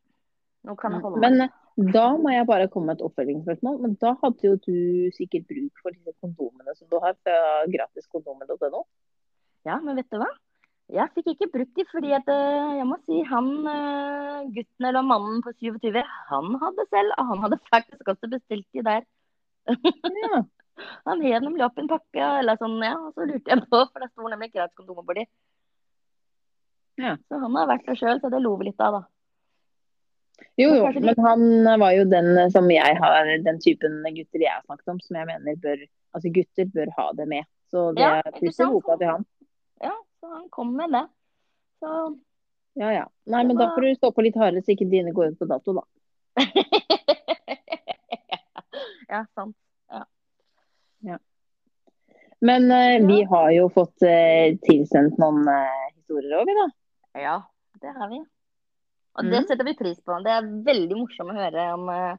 Nå 0.68 0.76
kan 0.80 0.94
jeg 0.94 1.04
holde 1.04 1.22
Men 1.22 1.38
meg. 1.40 1.56
Men 1.80 1.94
da 1.94 2.04
må 2.20 2.32
jeg 2.34 2.48
bare 2.48 2.68
komme 2.72 2.90
med 2.90 2.98
et 2.98 3.06
oppfølgingsspørsmål. 3.06 3.78
Men 3.84 3.96
da 4.02 4.12
hadde 4.20 4.46
jo 4.46 4.56
du 4.66 4.76
sikkert 5.16 5.48
bruk 5.48 5.82
for 5.82 5.94
disse 5.94 6.12
kondomene 6.20 6.74
som 6.76 6.90
du 6.90 6.98
har 7.00 7.16
fra 7.24 7.36
gratiskondomer.no. 7.72 8.84
Ja, 9.68 9.78
men 9.80 9.96
vet 10.00 10.10
du 10.12 10.20
hva? 10.20 10.28
Jeg 10.90 11.12
fikk 11.14 11.28
ikke 11.34 11.50
brukt 11.54 11.76
de 11.78 11.84
fordi 11.86 12.10
at 12.16 12.28
eh, 12.32 12.70
jeg 12.80 12.86
må 12.88 12.96
si 13.06 13.20
han 13.30 13.50
eh, 13.70 14.48
gutten 14.56 14.88
eller 14.88 15.06
mannen 15.06 15.38
på 15.44 15.52
27, 15.54 16.00
han 16.30 16.56
hadde 16.64 16.86
selv, 16.90 17.12
og 17.14 17.28
han 17.28 17.44
hadde 17.44 17.60
faktisk 17.70 18.10
også 18.10 18.30
bestilt 18.32 18.66
de 18.74 18.86
der. 18.88 19.06
Ja. 19.70 20.40
Han 21.04 21.20
hev 21.20 21.42
nemlig 21.44 21.60
opp 21.66 21.76
en 21.76 21.90
pakke, 21.90 22.26
eller 22.40 22.56
sånn, 22.56 22.78
ja, 22.80 22.94
og 22.96 23.10
så 23.12 23.26
lurte 23.28 23.52
jeg 23.52 23.66
på, 23.68 23.80
for 23.92 24.00
det 24.00 24.06
sto 24.14 24.30
nemlig 24.32 24.46
gratis 24.54 24.78
kondomer 24.78 25.04
på 25.04 25.16
de. 25.18 25.24
Ja. 27.02 27.10
Så 27.28 27.40
han 27.42 27.58
har 27.58 27.68
vært 27.68 27.84
der 27.84 27.98
sjøl, 28.00 28.20
så 28.22 28.30
det 28.32 28.40
lo 28.40 28.54
vi 28.56 28.70
litt 28.70 28.80
av, 28.80 28.96
da. 28.96 29.19
Jo, 30.60 30.74
jo, 30.76 30.88
men 31.00 31.14
han 31.24 31.80
var 31.80 31.92
jo 31.96 32.04
den 32.10 32.30
eh, 32.38 32.50
som 32.52 32.68
jeg 32.70 32.96
har, 33.00 33.30
den 33.44 33.60
typen 33.62 34.02
gutter 34.04 34.44
jeg 34.44 34.52
har 34.52 34.64
snakket 34.66 34.92
om, 34.92 35.00
som 35.00 35.16
jeg 35.20 35.28
mener 35.30 35.60
bør 35.62 35.86
Altså 36.10 36.26
gutter 36.34 36.66
bør 36.74 36.88
ha 36.96 37.04
det 37.14 37.28
med. 37.30 37.46
Så 37.70 37.92
det 37.94 38.02
Ja, 38.02 38.16
er 38.18 38.32
plutselig 38.34 38.66
boka 38.72 38.96
til 38.98 39.06
han. 39.12 39.24
Ja, 39.78 39.92
så 40.18 40.26
han 40.32 40.48
kom 40.50 40.72
med 40.74 40.90
det. 40.90 41.04
Så 41.78 42.18
Ja 42.80 42.90
ja. 42.90 43.04
Nei, 43.30 43.44
men 43.44 43.54
men 43.54 43.60
da 43.62 43.70
får 43.76 43.86
du 43.86 43.94
stå 43.94 44.10
på 44.16 44.24
litt 44.26 44.36
hardere 44.36 44.62
så 44.66 44.74
ikke 44.74 44.90
dine 44.90 45.14
går 45.14 45.30
ut 45.30 45.38
på 45.38 45.46
dato, 45.46 45.72
da. 45.78 45.84
Ja, 49.10 49.24
sant. 49.34 49.56
Men 52.40 52.70
uh, 52.70 53.00
Ja. 53.00 53.06
vi 53.06 53.22
har 53.24 53.50
jo 53.50 53.68
fått 53.68 54.02
uh, 54.02 54.56
tilsendt 54.64 55.18
noen 55.20 55.44
uh, 55.44 55.88
historier 55.92 56.38
òg, 56.40 56.48
vi 56.48 56.54
da. 56.56 56.66
Ja, 57.20 57.34
det 57.82 57.92
har 57.96 58.08
vi. 58.08 58.20
Og 59.18 59.24
det 59.24 59.40
Mhm. 59.40 59.46
setter 59.48 59.64
vi 59.64 59.74
pris 59.74 60.00
på. 60.00 60.22
Det 60.22 60.30
er 60.30 60.42
veldig 60.64 60.96
morsomt 60.96 61.30
å 61.32 61.34
høre 61.34 61.74
om 61.74 61.88
eh, 61.88 62.16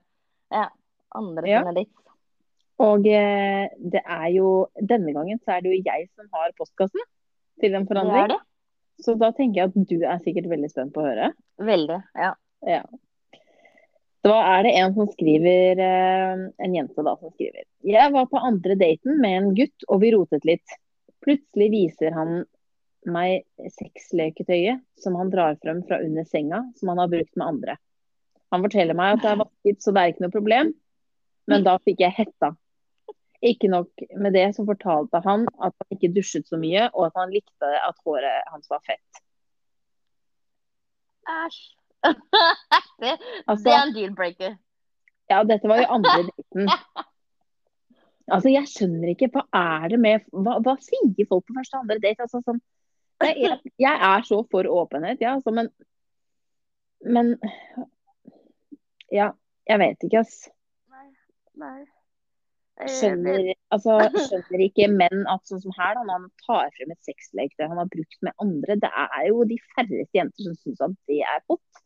ja, 0.51 0.69
andre 1.15 1.47
Ja. 1.47 1.61
sine 1.63 1.73
ditt. 1.75 1.89
Og 2.79 3.05
eh, 3.07 3.67
det 3.79 4.01
er 4.05 4.27
jo 4.33 4.67
Denne 4.81 5.13
gangen 5.13 5.39
så 5.45 5.57
er 5.57 5.61
det 5.61 5.71
jo 5.71 5.83
jeg 5.85 6.09
som 6.15 6.27
har 6.33 6.51
postkassen 6.57 7.01
til 7.61 7.75
en 7.75 7.85
Det 7.85 7.89
forandring. 7.95 8.27
det. 8.29 8.39
Så 9.05 9.17
da 9.17 9.31
tenker 9.31 9.55
jeg 9.55 9.69
at 9.69 9.87
du 9.87 9.95
er 10.05 10.17
sikkert 10.19 10.49
veldig 10.49 10.69
spent 10.69 10.93
på 10.93 11.01
å 11.01 11.07
høre. 11.09 11.31
Veldig. 11.59 12.03
Ja. 12.15 12.33
Ja. 12.67 12.83
Da 14.23 14.35
er 14.59 14.63
det 14.63 14.75
en 14.77 14.93
som 14.93 15.07
skriver, 15.07 15.79
eh, 15.79 16.49
en 16.59 16.73
jente 16.75 17.03
da 17.03 17.15
som 17.17 17.31
skriver. 17.31 17.63
Jeg 17.83 18.11
var 18.13 18.25
på 18.27 18.37
andre 18.37 18.75
daten 18.75 19.19
med 19.19 19.37
en 19.41 19.55
gutt, 19.55 19.85
og 19.89 20.01
vi 20.01 20.11
rotet 20.13 20.45
litt. 20.45 20.75
Plutselig 21.25 21.71
viser 21.71 22.13
han 22.13 22.45
meg 23.09 23.45
sexleketøyet 23.77 24.83
som 25.01 25.15
han 25.19 25.31
drar 25.33 25.57
frem 25.61 25.81
fra 25.87 26.01
under 26.03 26.27
senga, 26.27 26.63
som 26.77 26.91
han 26.91 27.01
har 27.01 27.11
brukt 27.11 27.35
med 27.35 27.47
andre. 27.47 27.77
Han 28.51 28.65
forteller 28.65 28.97
meg 28.97 29.15
at 29.15 29.23
det 29.23 29.31
er 29.31 29.39
vasket, 29.41 29.79
så 29.81 29.93
det 29.95 30.01
er 30.01 30.13
ikke 30.13 30.25
noe 30.25 30.35
problem. 30.35 30.73
Men 31.49 31.65
da 31.65 31.77
fikk 31.81 32.03
jeg 32.03 32.15
hetta. 32.15 32.53
Ikke 33.41 33.71
nok 33.71 34.03
med 34.21 34.35
det, 34.37 34.45
så 34.55 34.65
fortalte 34.67 35.21
han 35.25 35.47
at 35.57 35.73
han 35.73 35.95
ikke 35.95 36.11
dusjet 36.13 36.49
så 36.49 36.59
mye, 36.61 36.89
og 36.93 37.07
at 37.09 37.21
han 37.23 37.31
likte 37.33 37.69
at 37.79 38.01
håret 38.05 38.51
hans 38.51 38.69
var 38.69 38.83
fett. 38.85 39.21
Æsj. 41.31 41.61
det, 43.01 43.15
Altså, 43.47 43.63
det 43.63 43.73
er 43.73 43.81
en 43.85 43.95
deal-breaker. 43.95 44.59
Ja, 45.31 45.41
dette 45.47 45.69
var 45.69 45.81
jo 45.81 45.89
andre 45.95 46.17
daten. 46.29 46.69
Altså, 48.31 48.51
jeg 48.51 48.67
skjønner 48.69 49.13
ikke, 49.13 49.31
hva 49.33 49.45
er 49.57 49.89
det 49.91 49.99
med 50.01 50.27
Hva, 50.31 50.59
hva 50.63 50.75
sier 50.83 51.27
folk 51.29 51.47
på 51.47 51.55
første 51.57 51.77
og 51.77 51.85
andre 51.85 51.99
date? 52.03 52.25
Altså, 52.27 52.41
sånn, 52.45 52.61
jeg, 53.27 53.59
jeg, 53.79 53.95
er 54.09 54.27
så 54.27 54.41
for 54.51 54.67
åpenhet, 54.67 55.21
ja, 55.21 55.35
altså, 55.37 55.53
men 55.55 55.71
Men 57.01 57.37
Ja, 59.11 59.31
jeg 59.67 59.79
vet 59.81 60.03
ikke, 60.05 60.21
ass. 60.21 60.45
Nei. 60.91 61.07
Nei. 61.59 61.79
Skjønner, 62.89 63.51
altså, 63.75 63.97
skjønner 64.15 64.63
ikke 64.65 64.87
menn 64.89 65.25
at 65.29 65.49
sånn 65.49 65.61
som 65.61 65.73
her, 65.75 65.93
da, 65.97 66.05
når 66.07 66.15
han 66.15 66.29
tar 66.45 66.71
frem 66.77 66.93
et 66.93 67.05
sexleketøy 67.09 67.67
han 67.67 67.81
har 67.81 67.89
brukt 67.91 68.17
med 68.25 68.33
andre, 68.41 68.77
det 68.81 68.89
er 69.03 69.27
jo 69.27 69.43
de 69.49 69.57
færreste 69.75 70.17
jenter 70.17 70.47
som 70.47 70.55
syns 70.63 70.81
at 70.87 70.95
det 71.11 71.19
er 71.21 71.43
godt. 71.51 71.81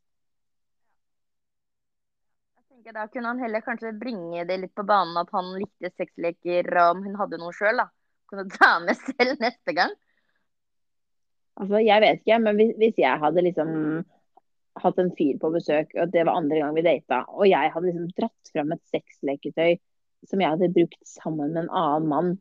Da 2.94 3.08
kunne 3.10 3.32
han 3.32 3.42
heller 3.42 3.64
kanskje 3.66 3.96
bringe 3.98 4.44
det 4.46 4.60
litt 4.62 4.76
på 4.78 4.86
banen 4.86 5.18
at 5.18 5.32
han 5.34 5.56
likte 5.58 5.90
sexleker, 5.98 6.70
og 6.78 6.92
om 6.94 7.06
hun 7.08 7.16
hadde 7.18 7.40
noe 7.42 7.54
sjøl, 7.58 7.82
da. 7.82 7.90
Kunne 8.30 8.46
ta 8.54 8.76
med 8.84 9.00
selv 9.02 9.42
neste 9.42 9.74
gang. 9.78 9.94
Altså, 11.56 11.80
jeg 11.80 12.04
vet 12.04 12.22
ikke, 12.22 12.38
men 12.44 12.60
hvis, 12.60 12.72
hvis 12.82 12.98
jeg 13.00 13.22
hadde 13.22 13.44
liksom 13.46 13.70
hatt 14.84 14.98
en 15.00 15.12
fyr 15.16 15.38
på 15.40 15.52
besøk, 15.54 15.94
og 15.96 16.12
det 16.12 16.26
var 16.28 16.36
andre 16.36 16.60
gang 16.60 16.74
vi 16.76 16.84
data, 16.84 17.22
og 17.32 17.48
jeg 17.48 17.72
hadde 17.72 17.88
liksom 17.88 18.10
dratt 18.18 18.52
fram 18.52 18.74
et 18.76 18.84
sexleketøy 18.92 19.78
som 20.28 20.42
jeg 20.42 20.52
hadde 20.56 20.74
brukt 20.74 21.00
sammen 21.08 21.54
med 21.54 21.66
en 21.66 21.72
annen 21.72 22.10
mann, 22.12 22.32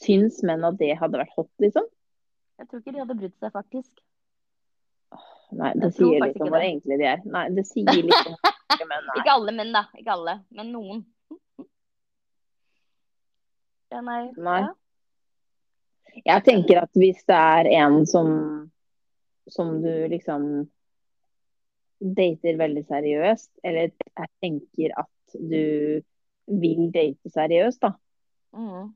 syns 0.00 0.40
menn 0.46 0.64
at 0.64 0.78
det 0.80 0.94
hadde 1.00 1.20
vært 1.20 1.34
hot, 1.36 1.50
liksom? 1.60 1.88
Jeg 2.60 2.68
tror 2.68 2.80
ikke 2.80 2.94
de 2.94 3.02
hadde 3.02 3.18
brydd 3.18 3.36
seg, 3.36 3.52
faktisk. 3.52 3.92
Nei, 5.58 5.72
det 5.82 5.90
sier 5.96 6.22
litt 6.22 6.38
om 6.38 6.52
hvor 6.52 6.62
enkle 6.62 6.98
de 7.00 7.08
er. 7.10 7.22
Nei, 7.26 7.46
det 7.56 7.64
sier 7.66 7.88
litt 7.90 8.28
om 8.30 8.36
menn 8.92 9.08
er. 9.10 9.16
Ikke 9.18 9.34
alle 9.34 9.54
menn, 9.56 9.72
da. 9.74 9.84
Ikke 9.98 10.16
alle, 10.16 10.40
men 10.56 10.76
noen. 10.76 11.04
Ja, 13.90 13.98
nei. 14.06 14.28
Nei. 14.38 14.60
Ja. 14.62 14.68
Jeg 16.24 16.44
tenker 16.46 16.82
at 16.82 16.90
hvis 16.98 17.22
det 17.28 17.36
er 17.36 17.70
en 17.80 18.04
som, 18.08 18.28
som 19.48 19.76
du 19.82 19.92
liksom 20.10 20.68
dater 22.00 22.56
veldig 22.56 22.84
seriøst, 22.88 23.50
eller 23.64 23.90
jeg 23.90 24.30
tenker 24.40 24.94
at 25.02 25.36
du 25.36 26.00
vil 26.60 26.86
date 26.94 27.32
seriøst, 27.32 27.82
da, 27.84 27.94
Mm. 28.50 28.94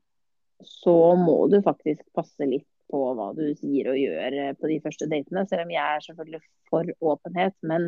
så 0.67 1.15
må 1.15 1.47
du 1.47 1.61
faktisk 1.63 2.03
passe 2.11 2.43
litt 2.43 2.67
på 2.91 2.99
hva 3.15 3.29
du 3.37 3.45
sier 3.55 3.87
og 3.87 3.95
gjør 3.97 4.35
eh, 4.35 4.53
på 4.59 4.67
de 4.67 4.81
første 4.83 5.07
datene. 5.07 5.45
Selv 5.47 5.63
om 5.63 5.71
jeg 5.71 5.83
er 5.95 6.03
selvfølgelig 6.03 6.41
for 6.69 6.91
åpenhet, 7.13 7.55
men 7.63 7.87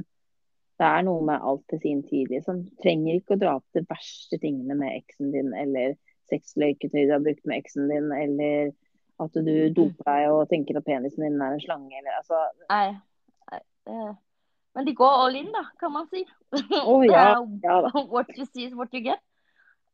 det 0.78 0.88
er 0.88 1.04
noe 1.04 1.26
med 1.28 1.44
alt 1.44 1.66
til 1.68 1.82
sin 1.84 2.04
tid. 2.08 2.32
liksom. 2.32 2.64
Trenger 2.84 3.18
ikke 3.20 3.36
å 3.36 3.42
dra 3.42 3.56
opp 3.60 3.66
de 3.76 3.84
verste 3.90 4.40
tingene 4.42 4.78
med 4.80 4.96
eksen 4.96 5.34
din, 5.36 5.52
eller 5.58 5.98
sexleketøy 6.32 7.08
du 7.08 7.14
har 7.16 7.24
brukt 7.26 7.46
med 7.46 7.60
eksen 7.60 7.92
din, 7.92 8.12
eller 8.16 8.72
at 9.24 9.38
du 9.48 9.54
doper 9.74 10.10
deg 10.12 10.32
og 10.32 10.48
tenker 10.52 10.78
at 10.78 10.86
penisen 10.86 11.26
din 11.26 11.42
er 11.42 11.56
en 11.56 11.64
slange, 11.64 11.94
eller 12.00 12.20
altså 12.20 12.42
Nei. 12.70 12.98
nei. 13.90 14.12
Men 14.78 14.86
de 14.86 14.94
går 14.94 15.24
all 15.24 15.40
in, 15.40 15.48
da, 15.50 15.64
kan 15.82 15.90
man 15.90 16.06
si. 16.12 16.22
Å 16.54 16.98
ja, 17.10 17.32
ja 17.64 17.80
da. 17.88 17.90
What 18.14 18.30
you 18.38 18.46
see 18.46 18.68
is 18.68 18.76
what 18.78 18.94
you 18.94 19.02
get. 19.08 19.24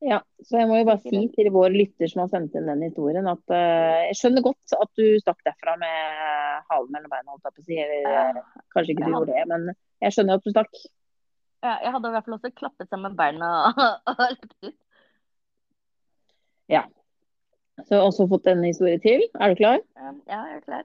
Ja, 0.03 0.17
så 0.43 0.57
jeg 0.59 0.67
må 0.67 0.81
jo 0.81 0.87
bare 0.89 0.99
si 0.99 1.21
til 1.31 1.47
vår 1.55 1.71
lytter 1.71 2.09
som 2.11 2.25
har 2.25 2.31
sendt 2.33 2.57
inn 2.59 2.67
den 2.67 2.81
historien, 2.83 3.27
at 3.31 3.53
uh, 3.55 4.01
jeg 4.09 4.17
skjønner 4.19 4.43
godt 4.43 4.73
at 4.75 4.91
du 4.99 5.05
stakk 5.21 5.39
derfra 5.47 5.77
med 5.79 6.65
halen 6.67 6.91
mellom 6.91 7.13
beina, 7.13 7.31
holdt 7.31 7.47
jeg 7.47 7.55
på 7.55 7.63
å 7.63 7.67
si. 7.69 7.77
Eller 7.79 8.41
uh, 8.41 8.57
kanskje 8.75 8.97
ikke 8.97 9.07
du 9.07 9.15
gjorde 9.15 9.37
det, 9.37 9.45
men 9.53 9.69
jeg 10.03 10.17
skjønner 10.17 10.41
at 10.41 10.43
du 10.43 10.51
stakk. 10.51 10.81
Ja, 11.63 11.77
jeg 11.85 11.93
hadde 11.95 12.11
i 12.11 12.15
hvert 12.17 12.27
fall 12.27 12.35
også 12.35 12.51
klappet 12.59 12.91
sammen 12.91 13.15
beina 13.15 13.53
og 14.11 14.25
løpt 14.25 14.57
ut. 14.67 14.75
Ja. 16.73 16.83
Så 17.81 17.95
jeg 17.95 17.99
har 17.99 18.07
også 18.07 18.27
fått 18.29 18.47
en 18.51 18.63
historie 18.65 18.99
til. 19.01 19.23
Er 19.41 19.53
du 19.53 19.59
klar? 19.59 19.79
Ja, 19.97 20.11
jeg 20.29 20.57
er 20.57 20.65
klar. 20.65 20.83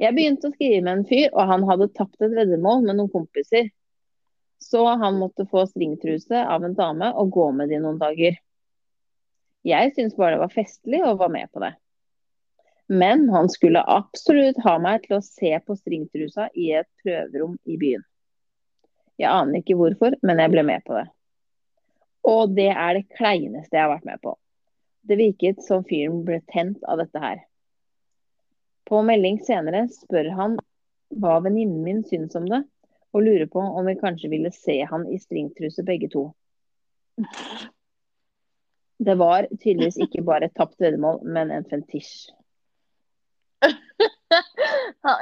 Jeg 0.00 0.14
begynte 0.16 0.50
å 0.50 0.54
skrive 0.54 0.82
med 0.82 0.92
en 0.98 1.06
fyr, 1.06 1.28
og 1.32 1.50
han 1.50 1.64
hadde 1.68 1.92
tapt 1.94 2.22
et 2.22 2.34
veddemål 2.34 2.82
med 2.86 2.98
noen 2.98 3.10
kompiser. 3.12 3.70
Så 4.62 4.82
han 5.00 5.18
måtte 5.20 5.46
få 5.50 5.66
stringtruse 5.68 6.40
av 6.50 6.64
en 6.64 6.74
dame 6.78 7.10
og 7.20 7.32
gå 7.34 7.50
med 7.54 7.70
det 7.70 7.78
i 7.78 7.82
noen 7.84 8.00
dager. 8.00 8.38
Jeg 9.64 9.94
syntes 9.94 10.16
bare 10.18 10.36
det 10.36 10.44
var 10.44 10.54
festlig 10.54 11.00
og 11.04 11.20
var 11.22 11.32
med 11.32 11.50
på 11.52 11.62
det. 11.62 11.72
Men 12.92 13.28
han 13.32 13.48
skulle 13.48 13.80
absolutt 13.80 14.58
ha 14.64 14.76
meg 14.82 15.06
til 15.06 15.18
å 15.18 15.24
se 15.24 15.52
på 15.64 15.76
stringtrusa 15.78 16.50
i 16.52 16.70
et 16.80 16.88
prøverom 17.02 17.56
i 17.64 17.78
byen. 17.80 18.04
Jeg 19.20 19.30
aner 19.30 19.62
ikke 19.62 19.76
hvorfor, 19.78 20.16
men 20.26 20.42
jeg 20.42 20.52
ble 20.52 20.64
med 20.66 20.84
på 20.84 20.98
det. 20.98 21.06
Og 22.28 22.54
det 22.56 22.70
er 22.72 22.98
det 22.98 23.06
kleineste 23.14 23.76
jeg 23.76 23.86
har 23.86 23.94
vært 23.94 24.08
med 24.08 24.20
på. 24.24 24.34
Det 25.04 25.16
virket 25.20 25.60
som 25.64 25.84
fyren 25.84 26.22
ble 26.24 26.40
tent 26.48 26.84
av 26.88 26.98
dette 27.02 27.20
her. 27.20 27.42
På 28.88 29.02
melding 29.04 29.36
senere 29.44 29.84
spør 29.92 30.30
han 30.38 30.56
hva 31.20 31.38
venninnen 31.44 31.82
min 31.84 32.00
syns 32.08 32.36
om 32.40 32.48
det, 32.48 32.62
og 33.12 33.22
lurer 33.26 33.46
på 33.52 33.60
om 33.60 33.86
vi 33.86 33.94
kanskje 34.00 34.30
ville 34.32 34.52
se 34.52 34.80
han 34.90 35.06
i 35.12 35.20
stringtruse 35.20 35.84
begge 35.86 36.08
to. 36.12 36.24
Det 39.04 39.14
var 39.20 39.46
tydeligvis 39.60 40.00
ikke 40.06 40.24
bare 40.24 40.48
et 40.48 40.56
tapt 40.56 40.80
veddemål, 40.80 41.20
men 41.36 41.52
en 41.52 41.68
fetisj. 41.68 42.32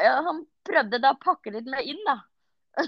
ja, 0.06 0.14
han 0.26 0.44
prøvde 0.66 1.02
da 1.02 1.14
å 1.14 1.22
pakke 1.22 1.52
litt 1.54 1.68
mer 1.70 1.82
inn, 1.82 2.02
da. 2.06 2.20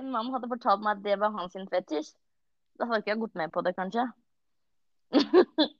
En 0.00 0.08
mann 0.08 0.30
hadde 0.32 0.48
fortalt 0.48 0.80
meg 0.80 0.96
at 0.96 1.02
det 1.04 1.16
var 1.20 1.34
hans 1.34 1.52
fetisj, 1.68 2.14
da 2.80 2.88
hadde 2.88 3.04
ikke 3.04 3.12
jeg 3.12 3.20
gått 3.20 3.38
med 3.38 3.52
på 3.52 3.60
det, 3.66 3.74
kanskje. 3.78 4.04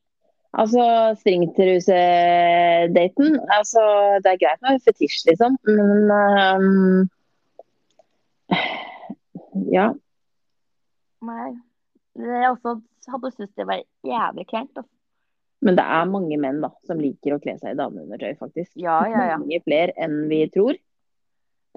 Altså, 0.50 1.14
stringtrusedaten 1.20 3.28
altså, 3.54 3.82
Det 4.18 4.30
er 4.32 4.42
greit 4.42 4.58
med 4.66 4.82
fetisj, 4.82 5.22
liksom, 5.28 5.54
men 5.62 6.10
um, 6.10 7.06
Ja. 9.70 9.94
Nei. 11.22 11.54
Jeg 12.18 12.50
også 12.50 12.82
hadde 13.12 13.30
syntes 13.30 13.54
det 13.54 13.62
var 13.68 13.78
jævlig 14.02 14.46
kleint. 14.50 14.74
Altså. 14.74 14.90
Men 15.62 15.78
det 15.78 15.84
er 15.84 16.10
mange 16.10 16.36
menn 16.40 16.62
da, 16.64 16.70
som 16.88 16.98
liker 16.98 17.34
å 17.36 17.42
kle 17.42 17.58
seg 17.60 17.74
i 17.74 17.76
dameundertøy, 17.78 18.34
faktisk. 18.40 18.72
Ja, 18.80 19.06
ja, 19.06 19.26
ja. 19.30 19.36
Mange 19.38 19.60
flere 19.62 19.92
enn 20.00 20.28
vi 20.32 20.48
tror. 20.50 20.74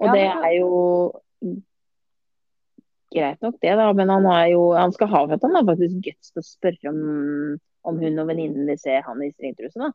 Og 0.02 0.08
det 0.16 0.26
er 0.26 0.52
jo 0.56 0.70
greit 3.14 3.44
nok, 3.44 3.60
det, 3.62 3.74
da. 3.80 3.86
Men 3.96 4.12
han, 4.12 4.26
jo, 4.50 4.66
han 4.76 4.92
skal 4.94 5.10
ha 5.12 5.22
for 5.26 5.36
at 5.36 5.46
han 5.46 5.56
har 5.58 5.68
faktisk 5.68 6.02
guts 6.04 6.32
til 6.32 6.42
å 6.42 6.48
spørre 6.48 6.92
om 6.92 7.00
om 7.84 8.00
hun 8.00 8.22
og 8.22 8.30
venninnen 8.30 8.68
vil 8.68 8.80
se 8.80 8.96
han 9.04 9.20
i 9.22 9.30
stringtruse, 9.32 9.76
da. 9.80 9.90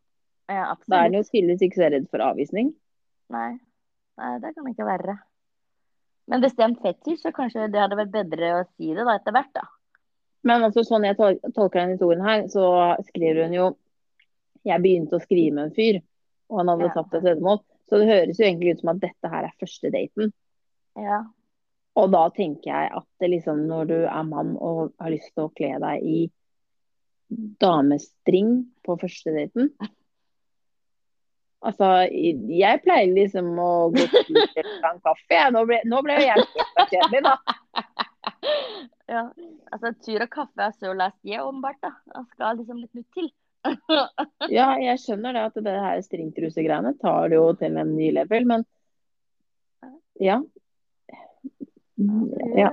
Ja, 0.50 0.68
absolutt. 0.72 0.92
Da 0.94 1.00
er 1.00 1.08
han 1.08 1.18
jo 1.18 1.26
tydeligvis 1.26 1.66
ikke 1.66 1.82
så 1.82 1.90
redd 1.94 2.06
for 2.12 2.26
avvisning. 2.26 2.72
Nei. 3.34 3.50
Nei, 4.20 4.32
det 4.44 4.54
kan 4.56 4.70
ikke 4.70 4.88
være. 4.88 5.16
Men 6.30 6.44
bestemt 6.44 6.82
fetisj, 6.84 7.24
så 7.24 7.34
kanskje 7.34 7.70
det 7.74 7.82
hadde 7.82 7.98
vært 7.98 8.14
bedre 8.14 8.52
å 8.60 8.64
si 8.76 8.92
det 8.94 9.06
da 9.06 9.16
etter 9.18 9.34
hvert, 9.34 9.52
da. 9.58 9.66
Men 10.46 10.66
altså, 10.68 10.86
sånn 10.88 11.08
jeg 11.08 11.18
tolker 11.18 11.82
den 11.82 11.96
historien 11.96 12.22
her, 12.24 12.46
så 12.52 12.66
skriver 13.10 13.48
hun 13.48 13.56
jo 13.58 13.66
Jeg 14.68 14.84
begynte 14.84 15.18
å 15.18 15.24
skrive 15.24 15.56
med 15.56 15.70
en 15.70 15.76
fyr, 15.76 16.02
og 16.52 16.62
han 16.62 16.72
hadde 16.74 16.90
ja. 16.90 16.94
tatt 16.98 17.14
et 17.18 17.26
veddemål. 17.26 17.62
Så 17.90 17.98
det 17.98 18.10
høres 18.10 18.40
jo 18.40 18.46
egentlig 18.46 18.76
ut 18.76 18.82
som 18.84 18.92
at 18.92 19.02
dette 19.02 19.32
her 19.32 19.48
er 19.48 19.56
første 19.62 19.90
daten. 19.94 20.34
Ja. 21.00 21.24
Og 21.98 22.12
da 22.14 22.26
tenker 22.36 22.70
jeg 22.70 22.92
at 23.00 23.08
det 23.22 23.32
liksom, 23.34 23.64
når 23.70 23.90
du 23.90 23.98
er 24.02 24.28
mann 24.28 24.54
og 24.58 24.92
har 25.02 25.14
lyst 25.14 25.32
til 25.34 25.48
å 25.48 25.54
kle 25.56 25.72
deg 25.82 26.06
i 26.06 26.20
damestring 27.62 28.54
på 28.86 28.98
første 29.02 29.34
daten. 29.36 29.72
Altså, 31.60 32.08
jeg 32.08 32.82
pleier 32.86 33.12
liksom 33.12 33.52
å 33.60 33.90
gå 33.92 34.06
til 34.16 34.70
en 34.88 35.02
kaffe. 35.04 35.42
Nå 35.52 35.66
ble, 35.68 35.82
nå 35.92 36.00
ble 36.06 36.16
jeg 36.24 36.46
kjedelig, 36.94 37.26
da. 37.26 37.36
Ja, 39.10 39.26
altså 39.74 39.92
tur 40.06 40.24
og 40.24 40.32
kaffe 40.32 40.68
er 40.68 40.74
så 40.78 40.94
last 40.94 41.20
year, 41.26 41.44
åpenbart. 41.44 41.80
da. 41.82 41.96
Det 42.14 42.26
skal 42.36 42.60
liksom 42.62 42.80
litt 42.80 42.94
nytt 42.94 43.18
til. 43.18 43.32
ja, 44.58 44.70
jeg 44.80 45.02
skjønner 45.02 45.36
det 45.36 45.46
at 45.50 45.58
det 45.66 45.76
her 45.84 46.04
stringtrusegreiene 46.06 46.94
tar 47.02 47.32
det 47.32 47.40
jo 47.40 47.50
til 47.60 47.76
en 47.82 47.96
ny 47.98 48.12
level, 48.16 48.48
men 48.48 48.64
ja. 50.22 50.40
Ja. 52.56 52.70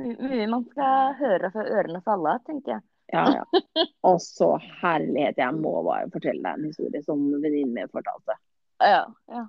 Mye 0.00 0.46
man 0.48 0.64
skal 0.70 1.16
høre 1.18 1.50
før 1.52 1.70
ørene 1.78 2.00
faller 2.04 2.40
tenker 2.46 2.76
jeg. 2.76 2.84
Ja, 3.12 3.24
ja. 3.40 3.62
Og 4.06 4.20
så 4.22 4.52
herlighet, 4.80 5.38
jeg 5.40 5.56
må 5.58 5.72
bare 5.82 6.10
fortelle 6.12 6.44
deg 6.44 6.60
en 6.60 6.68
historie 6.70 7.02
som 7.02 7.24
venninnen 7.42 7.74
min 7.74 7.90
fortalte. 7.90 8.36
Ja, 8.78 9.02
ja. 9.32 9.46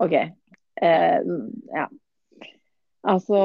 OK. 0.00 0.14
Eh, 0.82 1.18
ja. 1.74 1.88
Altså 3.02 3.38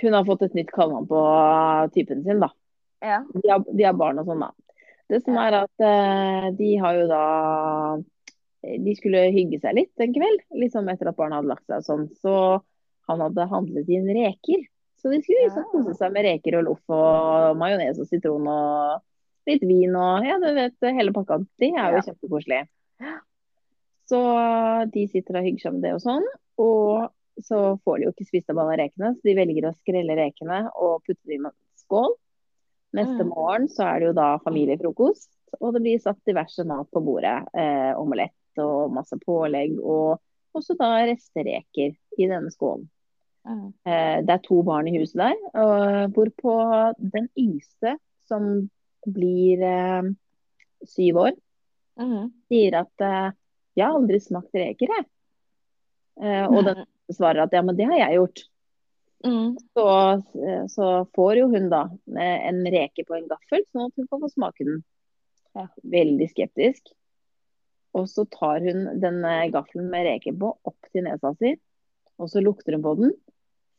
Hun 0.00 0.16
har 0.16 0.26
fått 0.26 0.42
et 0.48 0.56
nytt 0.56 0.72
kallenavn 0.74 1.06
på 1.08 1.22
typen 1.94 2.24
sin, 2.24 2.42
da. 2.42 2.50
Ja. 3.04 3.22
De, 3.34 3.46
har, 3.48 3.64
de 3.68 3.86
har 3.86 3.96
barn 3.96 4.18
og 4.20 4.28
sånn, 4.28 4.42
da. 4.42 4.50
Det 5.12 5.20
som 5.22 5.36
er 5.38 5.58
at 5.60 5.84
eh, 5.84 6.50
de 6.58 6.70
har 6.80 6.98
jo 6.98 7.06
da 7.10 7.24
De 8.84 8.94
skulle 8.96 9.26
hygge 9.34 9.58
seg 9.60 9.76
litt 9.76 10.00
en 10.02 10.14
kveld, 10.14 10.44
liksom 10.56 10.88
etter 10.92 11.10
at 11.10 11.18
barna 11.18 11.40
hadde 11.40 11.52
lagt 11.52 11.66
seg 11.68 11.82
og 11.82 11.88
sånn. 11.88 12.06
Så 12.22 12.36
han 13.10 13.24
hadde 13.24 13.48
handlet 13.50 13.90
inn 13.92 14.08
reker. 14.08 14.62
Så 15.00 15.10
de 15.12 15.20
skulle 15.20 15.48
liksom 15.48 15.66
kose 15.72 15.96
seg 15.98 16.14
med 16.14 16.24
reker 16.24 16.56
og 16.60 16.64
loff 16.70 16.94
og 16.94 17.58
majones 17.60 17.98
og 18.00 18.08
sitron 18.08 18.46
og 18.48 19.02
litt 19.50 19.64
vin 19.68 19.92
og 20.00 20.24
ja, 20.24 20.38
du 20.40 20.48
vet, 20.56 20.78
hele 20.96 21.12
pakka. 21.12 21.42
Det 21.60 21.68
er 21.74 21.92
jo 21.92 22.00
ja. 22.00 22.06
kjempekoselig. 22.06 22.62
Så 24.08 24.20
de 24.94 25.04
sitter 25.12 25.40
og 25.40 25.46
hygger 25.46 25.66
seg 25.66 25.76
med 25.76 25.84
det 25.84 25.92
og 25.96 26.02
sånn. 26.04 26.26
Og 26.64 27.44
så 27.44 27.60
får 27.84 27.98
de 27.98 28.06
jo 28.06 28.14
ikke 28.14 28.28
spist 28.28 28.52
av 28.52 28.62
alle 28.62 28.78
rekene, 28.80 29.12
så 29.16 29.26
de 29.26 29.34
velger 29.36 29.66
å 29.68 29.74
skrelle 29.74 30.16
rekene 30.16 30.60
og 30.72 31.02
putte 31.04 31.20
dem 31.28 31.48
i 31.48 31.50
en 31.50 31.56
skål. 31.82 32.14
Neste 32.94 33.26
mm. 33.26 33.32
morgen 33.32 33.68
så 33.72 33.88
er 33.88 34.00
det 34.00 34.08
jo 34.12 34.16
da 34.16 34.28
familiefrokost, 34.44 35.28
og 35.58 35.74
det 35.74 35.82
blir 35.82 36.02
satt 36.02 36.20
diverse 36.28 36.64
mat 36.68 36.88
på 36.94 37.02
bordet. 37.02 37.40
Eh, 37.58 37.90
omelett 37.98 38.36
og 38.62 38.92
masse 38.94 39.18
pålegg, 39.22 39.78
og 39.80 40.20
også 40.54 40.76
da 40.78 40.90
restereker 41.08 41.94
i 41.94 42.28
denne 42.30 42.52
skålen. 42.54 42.86
Mm. 43.44 43.66
Eh, 43.84 44.18
det 44.24 44.36
er 44.36 44.44
to 44.44 44.62
barn 44.64 44.88
i 44.88 44.96
huset 44.96 45.20
der, 45.20 46.08
hvorpå 46.14 46.54
den 46.98 47.28
yngste, 47.36 47.98
som 48.24 48.68
blir 49.04 49.60
eh, 49.68 50.12
syv 50.88 51.20
år, 51.26 51.36
mm. 52.00 52.30
sier 52.48 52.78
at 52.80 53.04
eh, 53.04 53.30
'jeg 53.74 53.86
har 53.86 53.98
aldri 53.98 54.20
smakt 54.22 54.54
reker', 54.54 54.90
jeg. 54.96 55.06
Eh, 56.22 56.46
og 56.46 56.64
den 56.64 56.84
svarer 57.12 57.44
at 57.44 57.52
'ja, 57.52 57.62
men 57.62 57.76
det 57.76 57.88
har 57.90 57.98
jeg 57.98 58.18
gjort'. 58.18 58.44
Mm. 59.24 59.56
Så, 59.74 59.86
eh, 60.46 60.66
så, 60.68 61.06
får 61.16 61.36
jo 61.38 61.46
hun 61.48 61.70
da 61.70 61.88
en 62.14 62.64
reke 62.66 63.06
på 63.08 63.16
en 63.16 63.28
gaffel, 63.28 63.64
sånn 63.72 63.88
at 63.88 63.96
hun 63.96 64.08
kan 64.08 64.20
få 64.20 64.28
smake 64.28 64.64
den. 64.68 64.82
Ja. 65.54 65.68
Veldig 65.82 66.28
skeptisk. 66.30 66.92
Og 67.94 68.08
så 68.10 68.24
tar 68.34 68.64
hun 68.64 68.88
den 69.02 69.20
gaffelen 69.54 69.90
med 69.92 70.08
reker 70.08 70.34
på 70.38 70.48
opp 70.66 70.90
til 70.90 71.06
nesa 71.06 71.30
si, 71.38 71.54
og 72.18 72.26
så 72.30 72.38
lukter 72.42 72.72
hun 72.74 72.84
på 72.84 72.94
den. 72.98 73.10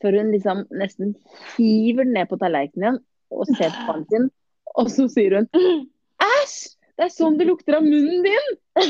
Før 0.02 0.12
hun 0.20 0.32
liksom 0.32 0.58
nesten 0.76 1.14
hiver 1.56 2.04
den 2.04 2.12
ned 2.16 2.26
på 2.30 2.36
tallerkenen 2.40 2.84
igjen 2.84 2.98
og 3.32 3.44
ser 3.52 3.70
på 3.72 3.80
faren 3.88 4.06
sin. 4.12 4.26
Og 4.76 4.86
så 4.92 5.02
sier 5.12 5.32
hun 5.38 5.46
Æsj! 6.22 6.56
Det 6.96 7.04
er 7.04 7.12
sånn 7.12 7.36
det 7.36 7.46
lukter 7.48 7.74
av 7.76 7.82
munnen 7.84 8.22
din! 8.24 8.46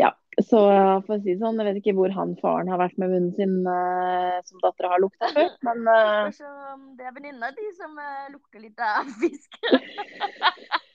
ja, 0.00 0.10
så 0.42 0.58
for 1.06 1.14
å 1.14 1.22
si 1.22 1.38
sånn, 1.38 1.58
jeg 1.62 1.68
vet 1.68 1.78
ikke 1.78 1.94
hvor 1.98 2.10
han 2.16 2.30
faren 2.40 2.70
har 2.72 2.78
vært 2.82 2.98
med 2.98 3.08
munnen 3.12 3.34
sin 3.38 3.54
uh, 3.66 4.42
som 4.48 4.56
dattera 4.64 4.90
har 4.96 5.02
lukta 5.04 5.26
før, 5.30 5.50
men 5.68 5.78
uh... 5.86 6.26
Det 6.98 7.04
er 7.06 7.14
venninna 7.14 7.48
di 7.54 7.66
som 7.78 7.92
uh, 7.94 8.26
lukter 8.34 8.58
litt 8.66 8.80
av 8.82 9.06
fisk. 9.22 9.50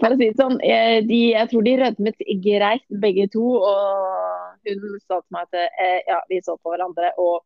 for 0.00 0.12
å 0.12 0.16
si 0.18 0.26
det 0.26 0.36
sånn, 0.36 0.58
de, 0.60 1.20
jeg 1.32 1.50
tror 1.50 1.64
de 1.64 1.76
rødmet 1.80 2.26
greit 2.44 2.84
begge 3.02 3.28
to. 3.32 3.44
og 3.56 4.24
hun 4.64 5.00
sa 5.04 5.18
til 5.20 5.34
meg 5.34 5.48
at 5.48 5.56
eh, 5.60 5.98
ja, 6.08 6.20
vi 6.28 6.40
så 6.44 6.56
på 6.56 6.72
hverandre, 6.72 7.12
og 7.20 7.44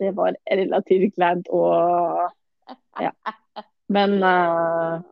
det 0.00 0.12
var 0.16 0.36
relativt 0.48 1.14
kleint. 1.16 1.50
Og 1.52 2.30
ja. 3.02 3.12
Men 3.92 4.16
uh, 4.24 5.02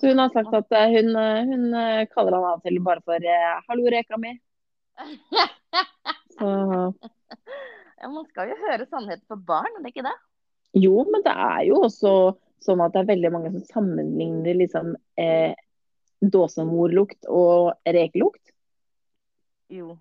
Så 0.00 0.10
hun 0.10 0.22
har 0.22 0.32
sagt 0.34 0.54
at 0.56 0.74
uh, 0.74 0.88
hun, 0.90 1.14
hun 1.50 1.66
uh, 1.76 2.02
kaller 2.10 2.36
han 2.36 2.48
av 2.48 2.58
og 2.58 2.66
til 2.66 2.80
bare 2.82 3.04
for 3.06 3.18
'hallo, 3.68 3.90
reka 3.94 4.18
mi'. 4.18 4.38
Så 6.38 6.48
Ja, 8.00 8.08
man 8.08 8.24
skal 8.30 8.48
jo 8.48 8.54
høre 8.56 8.86
sannheten 8.88 9.26
for 9.28 9.36
barn, 9.36 9.74
er 9.76 9.82
det 9.84 9.90
ikke 9.92 10.06
det? 10.08 10.16
Jo, 10.80 11.04
men 11.04 11.20
det 11.20 11.34
er 11.36 11.66
jo 11.68 11.82
også 11.84 12.12
sånn 12.64 12.82
at 12.84 12.94
det 12.94 13.02
er 13.02 13.10
veldig 13.14 13.32
mange 13.34 13.52
som 13.54 13.66
sammenligner 13.68 14.58
liksom 14.58 14.94
eh, 15.20 15.52
dåsemorlukt 16.20 17.28
og 17.28 17.72
rekelukt. 17.88 18.42
Jo. 19.70 19.94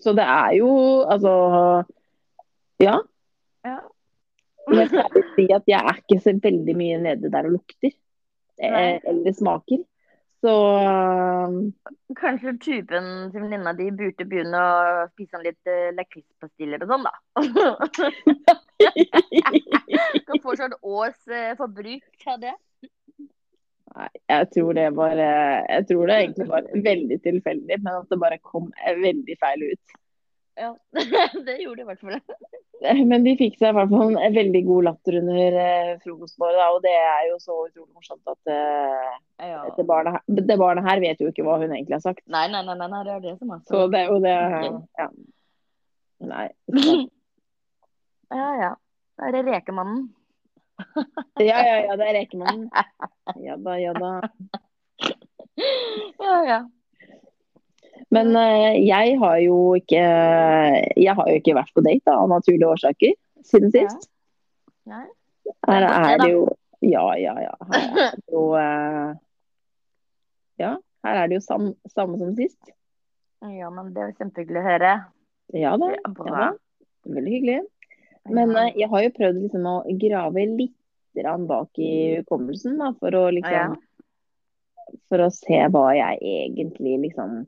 Så 0.00 0.14
det 0.16 0.24
er 0.24 0.52
jo 0.60 0.70
altså 1.10 1.32
Ja. 2.80 3.00
Ja. 3.66 3.78
Men 4.68 4.86
jeg 4.86 4.88
skal 5.10 5.24
si 5.34 5.46
at 5.52 5.66
jeg 5.68 5.80
er 5.80 5.98
ikke 5.98 6.20
så 6.22 6.32
veldig 6.42 6.76
mye 6.78 7.00
nede 7.02 7.30
der 7.32 7.48
og 7.48 7.58
lukter. 7.58 7.92
Eh, 8.60 9.00
eller 9.08 9.34
smaker. 9.34 9.82
Så 10.40 10.52
Kanskje 12.16 12.54
typen 12.64 13.04
til 13.32 13.42
venninna 13.42 13.72
di 13.76 13.90
burde 13.92 14.24
begynne 14.28 14.60
å 14.60 15.06
spise 15.12 15.30
sånn 15.36 15.44
litt 15.44 15.66
uh, 15.68 15.90
lakrispastiller 15.94 16.82
og 16.84 16.88
sånn, 16.94 17.04
da. 17.06 17.12
Skal 20.24 20.42
få 20.42 20.50
sånn 20.58 20.74
års 20.80 21.20
uh, 21.28 21.52
forbruk 21.60 22.26
av 22.32 22.38
det. 22.42 22.54
Nei, 23.90 24.08
jeg 24.30 24.44
tror 24.54 24.76
det 24.78 24.84
var 24.94 25.18
eh, 25.18 25.60
Jeg 25.66 25.86
tror 25.88 26.06
det 26.06 26.16
egentlig 26.20 26.46
var 26.48 26.62
veldig 26.84 27.18
tilfeldig, 27.24 27.76
men 27.82 27.96
at 27.96 28.12
det 28.12 28.18
bare 28.22 28.38
kom 28.52 28.68
eh, 28.86 28.96
veldig 29.02 29.36
feil 29.40 29.60
ut. 29.72 29.84
Ja, 30.60 30.70
det 31.46 31.56
gjorde 31.62 31.80
det 31.80 31.86
i 31.86 31.88
hvert 31.88 32.04
fall. 32.04 32.20
Men 33.10 33.24
de 33.26 33.34
fikk 33.36 33.58
seg 33.60 33.74
i 33.74 33.76
hvert 33.76 33.90
fall 33.92 34.14
en 34.16 34.34
veldig 34.36 34.60
god 34.66 34.86
latter 34.86 35.16
under 35.20 35.56
eh, 35.64 35.90
frokostbordet, 36.04 36.66
og 36.72 36.78
det 36.84 36.94
er 36.96 37.26
jo 37.28 37.36
så 37.42 37.56
utrolig 37.66 37.90
morsomt 37.92 38.30
at 38.32 38.52
eh, 38.54 39.10
Ja. 39.50 39.62
det, 39.76 39.84
barnet, 39.88 40.16
her- 40.16 40.44
det 40.48 40.56
barnet 40.60 40.86
her 40.88 41.00
vet 41.02 41.20
jo 41.20 41.28
ikke 41.32 41.44
hva 41.44 41.58
hun 41.60 41.68
egentlig 41.74 41.98
har 41.98 42.04
sagt. 42.06 42.22
Nei, 42.32 42.46
nei, 42.52 42.62
nei, 42.64 42.76
nei, 42.80 43.02
det 43.04 43.12
er 43.18 43.20
det 43.26 43.34
som 43.38 43.52
er 43.56 43.60
Så 43.68 43.82
det 43.92 44.00
er 44.00 44.08
jo 44.14 44.20
det. 44.24 44.36
Ja. 45.02 45.08
Nei. 46.32 46.48
Ja, 48.30 48.48
ja. 48.60 48.72
Da 49.18 49.26
er 49.26 49.32
det 49.34 49.40
rekemannen. 49.50 50.04
Ja, 51.42 51.58
ja, 51.66 51.76
ja, 51.88 51.96
det 51.98 52.06
er 52.06 52.14
rekemannen. 52.20 52.68
Ja 53.42 53.56
da, 53.60 53.74
ja 53.80 53.90
da. 53.96 54.10
Ja, 56.20 56.36
ja. 56.46 56.58
Men 58.08 58.32
eh, 58.36 58.80
jeg 58.86 59.18
har 59.20 59.38
jo 59.44 59.58
ikke 59.78 60.00
Jeg 60.00 61.14
har 61.18 61.28
jo 61.28 61.40
ikke 61.40 61.56
vært 61.58 61.74
på 61.76 61.84
date 61.84 62.06
da, 62.08 62.16
av 62.22 62.30
naturlige 62.32 62.70
årsaker 62.70 63.16
siden 63.46 63.72
sist. 63.74 64.08
Nei. 64.90 65.06
Her 65.68 65.86
er 65.88 66.22
det, 66.22 66.30
jo 66.32 66.46
Ja, 66.84 67.04
ja, 67.20 67.34
ja. 67.44 67.54
Her 67.72 67.88
er 67.90 68.14
det 68.16 68.34
jo 68.34 68.44
eh, 68.58 69.12
Ja, 70.62 70.74
her 71.06 71.22
er 71.22 71.30
det 71.30 71.40
jo 71.40 71.44
sam, 71.44 71.70
samme 71.92 72.20
som 72.20 72.34
sist. 72.36 72.72
Ja, 73.40 73.70
men 73.72 73.94
det 73.94 74.02
er 74.04 74.16
kjempehyggelig 74.18 74.60
å 74.60 74.66
høre. 74.66 74.96
Ja 75.56 75.76
da. 75.80 75.94
Ja, 75.96 76.10
da. 76.26 76.48
Veldig 77.08 77.32
hyggelig. 77.32 77.60
Men 78.28 78.52
eh, 78.56 78.74
jeg 78.76 78.90
har 78.92 79.06
jo 79.06 79.14
prøvd 79.16 79.40
liksom 79.46 79.68
å 79.70 79.78
grave 80.00 80.44
litt 80.50 80.76
bak 81.48 81.78
i 81.82 82.20
hukommelsen, 82.20 82.76
da, 82.78 82.92
for 83.00 83.14
å 83.18 83.24
liksom 83.34 83.78
For 85.10 85.22
å 85.22 85.30
se 85.34 85.58
hva 85.70 85.90
jeg 85.94 86.20
egentlig 86.22 86.98
liksom 87.06 87.42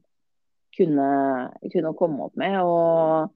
kunne, 0.76 1.08
kunne 1.72 1.92
komme 1.98 2.26
opp 2.28 2.36
med. 2.40 2.56
Og 2.62 3.30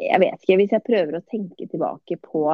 jeg 0.00 0.20
vet 0.22 0.40
ikke, 0.42 0.58
hvis 0.60 0.74
jeg 0.74 0.86
prøver 0.86 1.18
å 1.18 1.24
tenke 1.30 1.66
tilbake 1.70 2.16
på, 2.24 2.44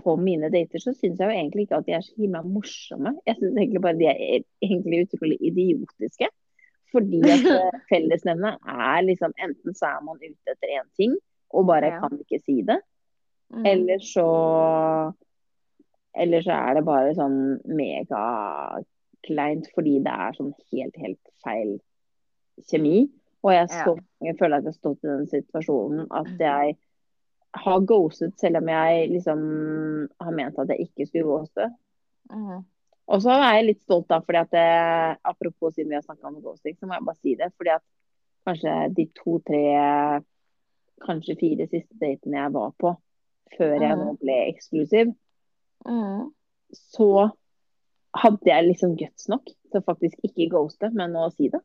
på 0.00 0.14
mine 0.20 0.48
dater, 0.52 0.80
så 0.80 0.94
syns 0.96 1.18
jeg 1.20 1.26
jo 1.28 1.36
egentlig 1.36 1.66
ikke 1.66 1.80
at 1.82 1.88
de 1.88 1.96
er 1.98 2.04
så 2.06 2.14
himla 2.16 2.42
morsomme. 2.46 3.16
Jeg 3.28 3.36
syns 3.40 3.56
egentlig 3.58 3.82
bare 3.84 3.98
de 4.00 4.08
er 4.08 4.44
egentlig 4.64 5.02
utrolig 5.06 5.38
idiotiske. 5.50 6.30
Fordi 6.90 7.20
at 7.22 7.44
eh, 7.56 7.82
fellesnevnet 7.90 8.62
er 8.66 9.02
liksom 9.06 9.34
enten 9.38 9.76
så 9.78 9.92
er 9.92 10.06
man 10.06 10.22
ute 10.22 10.54
etter 10.54 10.72
én 10.80 10.88
ting 10.98 11.12
og 11.50 11.66
bare 11.66 11.90
Ja. 11.92 12.00
kan 12.02 12.16
ikke 12.18 12.40
si 12.44 12.62
det, 12.62 12.80
Mm. 13.50 13.64
eller 13.66 13.98
så 13.98 15.12
Eller 16.14 16.40
så 16.42 16.52
er 16.54 16.74
det 16.74 16.84
bare 16.86 17.14
sånn 17.14 17.58
megakleint 19.28 19.68
fordi 19.74 19.98
det 20.02 20.12
er 20.12 20.32
sånn 20.36 20.54
helt, 20.72 20.96
helt 20.96 21.32
feil 21.44 21.80
kjemi. 22.68 23.10
Og 23.42 23.52
jeg, 23.52 23.68
så, 23.70 23.98
jeg 24.20 24.36
føler 24.38 24.56
at 24.58 24.64
jeg 24.64 24.72
har 24.74 24.78
stått 24.78 25.04
i 25.04 25.08
den 25.08 25.26
situasjonen 25.30 26.06
at 26.10 26.26
jeg 26.38 26.76
har 27.54 27.80
ghostet 27.80 28.38
selv 28.38 28.56
om 28.60 28.68
jeg 28.68 29.08
liksom 29.10 30.08
har 30.20 30.32
ment 30.32 30.58
at 30.58 30.68
jeg 30.68 30.88
ikke 30.88 31.06
skulle 31.06 31.24
ghoste. 31.24 31.70
Mhm. 32.30 32.64
Og 33.10 33.22
så 33.22 33.30
er 33.30 33.56
jeg 33.56 33.64
litt 33.66 33.80
stolt 33.82 34.06
da, 34.08 34.20
fordi 34.20 34.38
at 34.38 34.50
det, 34.52 35.18
apropos 35.24 35.74
siden 35.74 35.88
vi 35.90 35.96
har 35.96 36.02
snakket 36.04 36.24
om 36.28 36.36
ghosting, 36.44 36.76
så 36.78 36.86
må 36.86 36.94
jeg 36.94 37.04
bare 37.04 37.16
si 37.18 37.34
det. 37.34 37.48
Fordi 37.56 37.70
at 37.74 37.82
kanskje 38.46 38.94
de 38.94 39.06
to-tre, 39.18 39.62
kanskje 41.02 41.34
fire 41.40 41.66
siste 41.66 41.96
datene 41.98 42.38
jeg 42.38 42.52
var 42.54 42.70
på, 42.78 42.92
før 43.56 43.80
jeg 43.80 43.96
Mhm. 43.96 44.04
nå 44.04 44.18
ble 44.20 44.36
eksklusiv, 44.52 45.16
Mhm. 45.86 46.30
så 46.72 47.32
hadde 48.16 48.50
jeg 48.50 48.66
liksom 48.66 48.94
guts 48.98 49.28
nok 49.30 49.50
til 49.70 49.82
faktisk 49.86 50.18
ikke 50.26 50.48
ghoste, 50.54 50.90
men 50.96 51.14
å 51.18 51.28
si 51.34 51.50
det. 51.52 51.60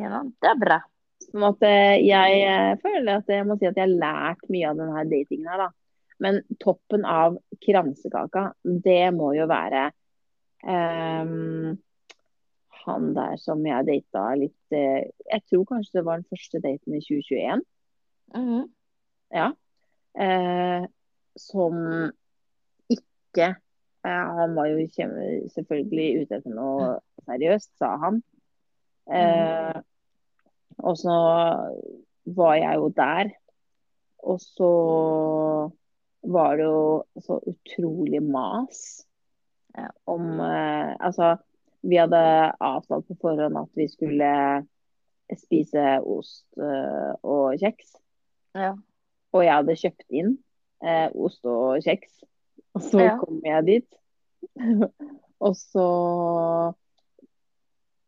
Ja. 0.00 0.22
Det 0.40 0.50
er 0.50 0.60
bra. 0.60 0.80
Sånn 1.24 1.46
at 1.50 1.64
eh, 1.68 1.98
jeg 2.04 2.40
eh, 2.48 2.72
føler 2.80 3.20
at 3.20 3.30
jeg 3.30 3.46
må 3.48 3.56
si 3.58 3.68
at 3.68 3.78
jeg 3.78 3.86
har 3.86 4.00
lært 4.02 4.48
mye 4.52 4.70
av 4.70 4.80
denne 4.80 5.04
datingen 5.10 5.50
her, 5.52 5.66
da. 5.66 5.70
Men 6.20 6.42
toppen 6.60 7.06
av 7.08 7.38
kransekaka, 7.64 8.50
det 8.84 9.06
må 9.16 9.30
jo 9.32 9.46
være 9.48 9.86
um, 10.68 11.78
han 12.82 13.06
der 13.16 13.38
som 13.40 13.62
jeg 13.64 13.86
data 13.88 14.26
litt 14.36 14.76
eh, 14.76 15.08
Jeg 15.08 15.44
tror 15.48 15.64
kanskje 15.70 15.98
det 15.98 16.04
var 16.04 16.20
den 16.20 16.28
første 16.28 16.60
daten 16.60 16.96
i 16.96 17.00
2021. 17.06 17.64
Mhm. 18.36 18.68
Ja. 19.32 19.48
Uh, 20.20 20.84
som 21.38 21.76
ikke 22.90 23.54
Han 24.04 24.54
var 24.56 24.70
jo 24.70 24.86
selvfølgelig 25.52 26.22
ute 26.22 26.38
etter 26.38 26.54
noe 26.56 26.94
seriøst, 27.26 27.72
sa 27.78 27.96
han. 28.00 28.22
Eh, 29.10 29.80
og 30.80 30.96
så 30.96 31.16
var 32.24 32.54
jeg 32.56 32.80
jo 32.80 32.88
der. 32.96 33.32
Og 34.24 34.40
så 34.40 34.70
var 36.30 36.56
det 36.56 36.66
jo 36.68 37.04
så 37.20 37.40
utrolig 37.48 38.22
mas 38.24 39.06
Ja. 39.78 39.86
om 40.06 40.40
eh, 40.40 40.96
Altså, 41.00 41.36
vi 41.82 41.96
hadde 41.96 42.18
avtalt 42.60 43.06
på 43.08 43.14
forhånd 43.20 43.56
at 43.56 43.70
vi 43.78 43.86
skulle 43.88 44.66
spise 45.38 45.84
ost 46.02 46.46
eh, 46.58 47.12
og 47.22 47.54
kjeks. 47.60 47.94
Ja. 48.54 48.74
Og 49.32 49.44
jeg 49.46 49.54
hadde 49.54 49.76
kjøpt 49.78 50.04
inn 50.10 50.32
eh, 50.82 51.08
ost 51.14 51.46
og 51.46 51.78
kjeks. 51.86 52.24
Og 52.76 52.82
så 52.86 53.00
Ja. 53.02 53.16
kom 53.18 53.40
jeg 53.44 53.66
dit. 53.66 53.88
og 55.46 55.54
så 55.58 55.86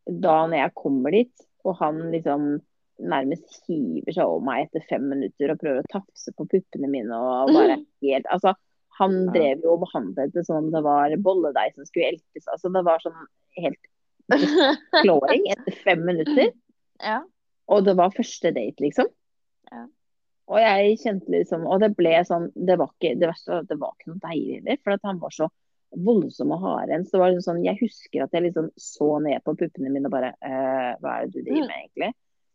Da 0.07 0.35
når 0.51 0.59
jeg 0.59 0.75
kommer 0.79 1.11
dit, 1.15 1.45
og 1.65 1.77
han 1.79 1.99
liksom 2.13 2.61
nærmest 3.03 3.63
hiver 3.67 4.13
seg 4.15 4.25
over 4.29 4.43
meg 4.47 4.67
etter 4.67 4.85
fem 4.89 5.05
minutter 5.11 5.51
og 5.53 5.59
prøver 5.63 5.81
å 5.83 5.91
tafse 5.91 6.33
på 6.37 6.47
puppene 6.51 6.91
mine 6.91 7.17
og 7.17 7.51
bare 7.55 7.79
helt 8.05 8.27
Altså, 8.31 8.53
han 8.99 9.15
drev 9.33 9.63
jo 9.65 9.73
og 9.77 9.81
behandlet 9.87 10.35
det 10.35 10.45
som 10.47 10.57
om 10.61 10.69
det 10.75 10.83
var 10.85 11.15
bolledeig 11.25 11.73
som 11.75 11.87
skulle 11.89 12.11
eltes. 12.13 12.45
Altså, 12.53 12.69
det 12.75 12.83
var 12.87 13.01
sånn 13.03 13.17
helt 13.59 13.89
klåring 15.03 15.47
etter 15.55 15.79
fem 15.83 16.05
minutter. 16.07 16.53
ja. 17.03 17.23
Og 17.73 17.85
det 17.87 17.95
var 17.97 18.11
første 18.13 18.51
date, 18.53 18.83
liksom. 18.83 19.07
Ja. 19.73 19.87
Og 20.51 20.59
jeg 20.59 20.97
kjente 20.99 21.31
liksom 21.31 21.67
Og 21.71 21.79
det 21.81 21.93
ble 21.95 22.17
sånn 22.27 22.49
Det 22.55 22.75
var 22.81 22.91
ikke 22.91 23.13
det 23.21 23.29
verste 23.31 23.53
var 23.53 23.61
at 23.63 23.69
det 23.71 23.77
var 23.79 23.93
ikke 23.95 24.11
noe 24.11 24.23
deilig 24.25 24.57
heller, 24.59 24.81
for 24.83 24.97
at 24.97 25.05
han 25.07 25.21
var 25.23 25.35
så 25.37 25.49
voldsom 25.93 26.55
og 26.57 26.63
hardhendt. 26.65 27.09
Så 27.09 27.17
det 27.17 27.21
var 27.23 27.33
liksom 27.33 27.47
sånn 27.47 27.65
Jeg 27.67 27.79
husker 27.83 28.25
at 28.25 28.35
jeg 28.37 28.47
liksom 28.49 28.71
så 28.81 29.11
ned 29.23 29.43
på 29.45 29.55
puppene 29.61 29.93
mine 29.93 30.09
og 30.11 30.15
bare 30.15 30.33
eh, 30.41 30.93
Hva 31.03 31.19
er 31.19 31.29
det 31.29 31.35
du 31.35 31.51
driver 31.51 31.69
med, 31.69 31.83
egentlig? 31.85 32.13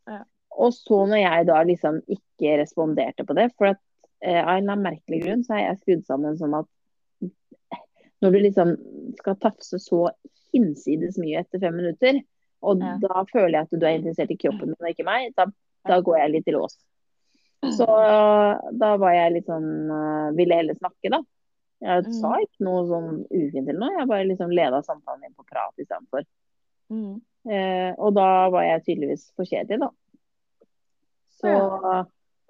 Ja. 0.09 0.21
Og 0.57 0.73
så 0.73 1.03
når 1.05 1.21
jeg 1.21 1.47
da 1.51 1.59
liksom 1.69 1.99
ikke 2.09 2.55
responderte 2.63 3.25
på 3.27 3.35
det, 3.37 3.51
for 3.59 3.71
at 3.75 3.81
eh, 4.23 4.39
av 4.41 4.55
en 4.55 4.63
eller 4.63 4.73
annen 4.73 4.87
merkelig 4.87 5.19
grunn 5.25 5.43
så 5.45 5.53
er 5.53 5.63
jeg 5.67 5.81
skrudd 5.83 6.07
sammen 6.07 6.39
sånn 6.39 6.55
at 6.57 6.71
når 8.25 8.33
du 8.33 8.39
liksom 8.41 8.71
skal 9.19 9.37
tafse 9.37 9.77
så 9.81 10.07
hinsides 10.55 11.19
mye 11.21 11.43
etter 11.43 11.61
fem 11.61 11.75
minutter, 11.77 12.21
og 12.65 12.81
Ja. 12.81 12.95
da 12.97 13.23
føler 13.29 13.53
jeg 13.53 13.67
at 13.67 13.75
du 13.79 13.85
er 13.85 13.97
interessert 13.99 14.31
i 14.33 14.39
kroppen 14.41 14.71
min 14.71 14.79
og 14.81 14.89
ikke 14.89 15.05
meg, 15.05 15.35
da, 15.37 15.45
da 15.85 15.99
går 16.01 16.17
jeg 16.23 16.31
litt 16.33 16.47
i 16.49 16.55
lås. 16.55 16.79
Så 17.73 17.85
da 18.77 18.91
var 19.01 19.13
jeg 19.15 19.33
litt 19.33 19.47
sånn 19.49 19.89
øh, 19.91 20.35
Ville 20.37 20.55
heller 20.59 20.75
snakke, 20.77 21.09
da. 21.09 21.21
Jeg 21.81 22.05
Mm. 22.07 22.13
sa 22.21 22.31
ikke 22.41 22.63
noe 22.65 22.83
sånn 22.89 23.09
ufint 23.29 23.67
eller 23.69 23.79
noe, 23.79 23.97
jeg 23.99 24.07
bare 24.09 24.25
liksom 24.25 24.49
leda 24.53 24.79
samtalen 24.81 25.23
inn 25.27 25.33
på 25.37 25.45
prat 25.45 25.73
istedenfor. 25.77 26.23
Mm. 26.89 27.21
Eh, 27.49 27.91
og 27.97 28.13
da 28.15 28.49
var 28.49 28.63
jeg 28.63 28.83
tydeligvis 28.85 29.27
for 29.35 29.45
kjedelig, 29.45 29.79
da. 29.79 29.89
Så 31.37 31.51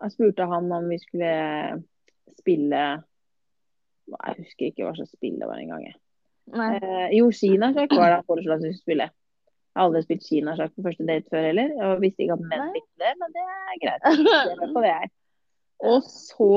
jeg 0.02 0.12
spurte 0.14 0.48
han 0.48 0.72
om 0.72 0.88
vi 0.90 0.98
skulle 1.02 1.32
spille 2.38 2.82
Jeg 4.08 4.36
husker 4.38 4.70
ikke 4.70 4.86
hva 4.88 4.94
slags 4.96 5.12
spill 5.18 5.36
det 5.40 5.48
var 5.50 5.60
engang. 5.60 5.84
Eh, 6.56 7.10
jo, 7.18 7.28
Kina 7.36 7.74
var 7.74 7.88
det 7.88 7.98
han 8.16 8.24
foreslo 8.24 8.54
at 8.56 8.62
vi 8.64 8.72
skulle 8.72 8.86
spille. 8.86 9.10
Jeg 9.78 9.84
har 9.84 9.92
aldri 9.92 10.00
spilt 10.08 10.24
kinasjakk 10.26 10.72
på 10.74 10.84
første 10.88 11.06
date 11.06 11.30
før 11.30 11.44
heller. 11.46 11.74
Jeg 11.78 12.00
visste 12.02 12.24
ikke 12.26 12.34
at 12.40 12.46
menn 12.50 12.72
likte 12.74 13.04
det, 13.04 13.12
men 13.22 13.34
det 13.36 13.44
er 13.46 13.76
greit. 13.84 14.08
Det 14.26 14.56
er 14.66 14.72
på 14.74 14.82
det, 14.82 14.94
jeg. 14.96 15.12
Og 15.92 16.08
så 16.10 16.48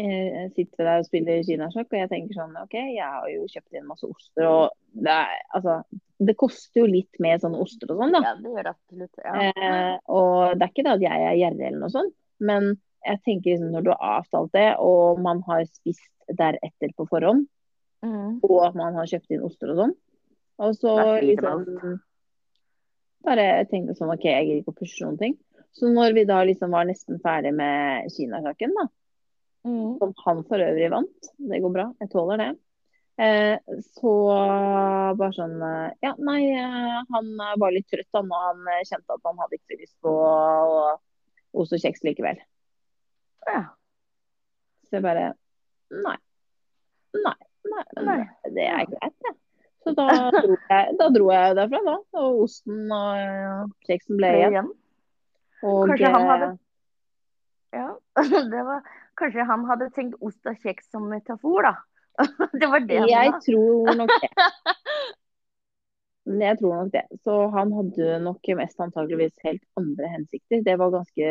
eh, 0.00 0.46
sitter 0.56 0.78
vi 0.80 0.86
der 0.86 1.02
og 1.02 1.04
spiller 1.10 1.42
kinasjakk, 1.44 1.90
og 1.90 1.98
jeg 1.98 2.08
tenker 2.14 2.38
sånn 2.38 2.56
OK, 2.62 2.76
jeg 2.94 3.04
har 3.04 3.26
jo 3.28 3.44
kjøpt 3.52 3.76
inn 3.76 3.84
masse 3.90 4.08
oster, 4.08 4.46
og 4.48 4.96
det 4.96 5.12
er 5.12 5.34
altså 5.58 5.74
Det 6.30 6.34
koster 6.40 6.80
jo 6.80 6.86
litt 6.88 7.20
med 7.22 7.44
sånne 7.44 7.60
oster 7.60 7.92
og 7.92 8.00
sånn, 8.00 8.16
da. 8.16 8.22
Ja, 8.24 8.32
det 8.40 8.54
gjør 8.54 8.64
det 8.70 8.72
absolutt. 8.72 9.20
Ja. 9.20 9.34
Eh, 9.52 9.92
og 10.08 10.56
det 10.56 10.64
er 10.64 10.72
ikke 10.72 10.86
det 10.88 10.96
at 10.96 11.04
jeg 11.04 11.28
er 11.28 11.36
gjerrig 11.42 11.68
eller 11.68 11.82
noe 11.84 11.92
sånt, 11.92 12.16
men 12.40 12.72
jeg 13.04 13.20
tenker 13.28 13.52
liksom 13.52 13.76
når 13.76 13.84
du 13.86 13.92
har 13.92 14.16
avtalt 14.22 14.56
det, 14.56 14.68
og 14.82 15.20
man 15.28 15.44
har 15.46 15.68
spist 15.68 16.08
deretter 16.40 16.96
på 16.96 17.06
forhånd, 17.12 17.46
Mm. 17.98 18.36
og 18.46 18.76
man 18.78 18.94
har 18.94 19.08
kjøpt 19.10 19.32
inn 19.34 19.42
oster 19.42 19.72
og 19.72 19.78
sånn, 19.80 19.92
og 20.58 20.74
så 20.76 20.94
liksom 21.22 21.66
bare 23.24 23.48
tenkte 23.70 23.94
sånn 23.98 24.12
OK, 24.14 24.24
jeg 24.28 24.46
gidder 24.46 24.62
ikke 24.62 24.74
å 24.74 24.78
pushe 24.78 25.04
noen 25.04 25.18
ting. 25.20 25.34
Så 25.76 25.90
når 25.92 26.14
vi 26.16 26.24
da 26.28 26.38
liksom 26.48 26.72
var 26.74 26.86
nesten 26.88 27.20
ferdig 27.22 27.52
med 27.54 28.08
kinasjakken, 28.14 28.72
da, 28.78 28.88
Mm. 29.66 29.98
som 29.98 30.12
han 30.24 30.44
for 30.46 30.62
øvrig 30.62 30.88
vant, 30.90 31.28
det 31.36 31.58
går 31.60 31.72
bra, 31.74 31.84
jeg 32.00 32.10
tåler 32.12 32.38
det. 32.38 32.50
Eh, 33.18 33.58
så 33.98 34.12
bare 35.18 35.34
sånn 35.34 35.56
eh, 35.60 35.90
Ja, 36.06 36.12
nei, 36.22 36.44
eh, 36.54 37.00
han 37.10 37.32
var 37.58 37.72
litt 37.74 37.88
trøtt 37.90 38.06
da, 38.14 38.20
og 38.22 38.30
han 38.30 38.62
eh, 38.70 38.84
kjente 38.86 39.10
at 39.16 39.26
han 39.26 39.40
hadde 39.42 39.58
ikke 39.58 39.74
så 39.74 39.80
lyst 39.80 39.96
på 40.06 40.12
ost 41.58 41.74
og 41.74 41.82
kjeks 41.82 42.04
likevel. 42.06 42.38
Ja. 43.50 43.64
Så 44.86 44.96
jeg 45.00 45.02
bare 45.02 45.34
Nei. 45.90 46.16
Nei. 47.18 47.34
Nei. 47.66 47.84
Nei. 48.06 48.18
Det 48.54 48.66
er 48.70 48.86
greit, 48.86 49.18
det. 49.26 49.34
Så 49.88 49.94
da 49.96 50.06
dro 50.34 50.54
jeg, 50.54 50.94
da 51.00 51.06
dro 51.14 51.26
jeg 51.32 51.56
derfra, 51.58 51.80
da. 51.86 51.94
Og 52.20 52.42
osten 52.44 52.92
og 52.92 53.70
kjeksen 53.88 54.18
ble 54.20 54.30
igjen. 54.36 54.68
Og 55.64 55.88
Kanskje 55.90 56.10
han 56.14 56.26
hadde 56.28 56.48
Ja, 57.74 57.86
det 58.52 58.62
var 58.68 58.84
Kanskje 59.18 59.46
han 59.48 59.64
hadde 59.66 59.88
tenkt 59.96 60.20
ost 60.22 60.46
og 60.46 60.60
kjeks 60.62 60.86
som 60.92 61.08
metafor, 61.10 61.66
da. 61.66 61.72
Det 62.60 62.68
var 62.70 62.84
det 62.86 63.00
han 63.02 63.10
Jeg 63.10 63.32
sa. 63.34 63.40
tror 63.46 63.96
nok 63.98 64.12
det. 64.22 64.30
Jeg 66.44 66.58
tror 66.60 66.74
nok 66.76 66.90
det. 66.92 67.02
Så 67.24 67.34
han 67.54 67.70
hadde 67.72 68.18
nok 68.20 68.48
mest 68.58 68.80
antageligvis 68.84 69.32
helt 69.46 69.62
andre 69.80 70.10
hensikter. 70.12 70.60
Det 70.66 70.74
var 70.76 70.92
ganske 70.92 71.28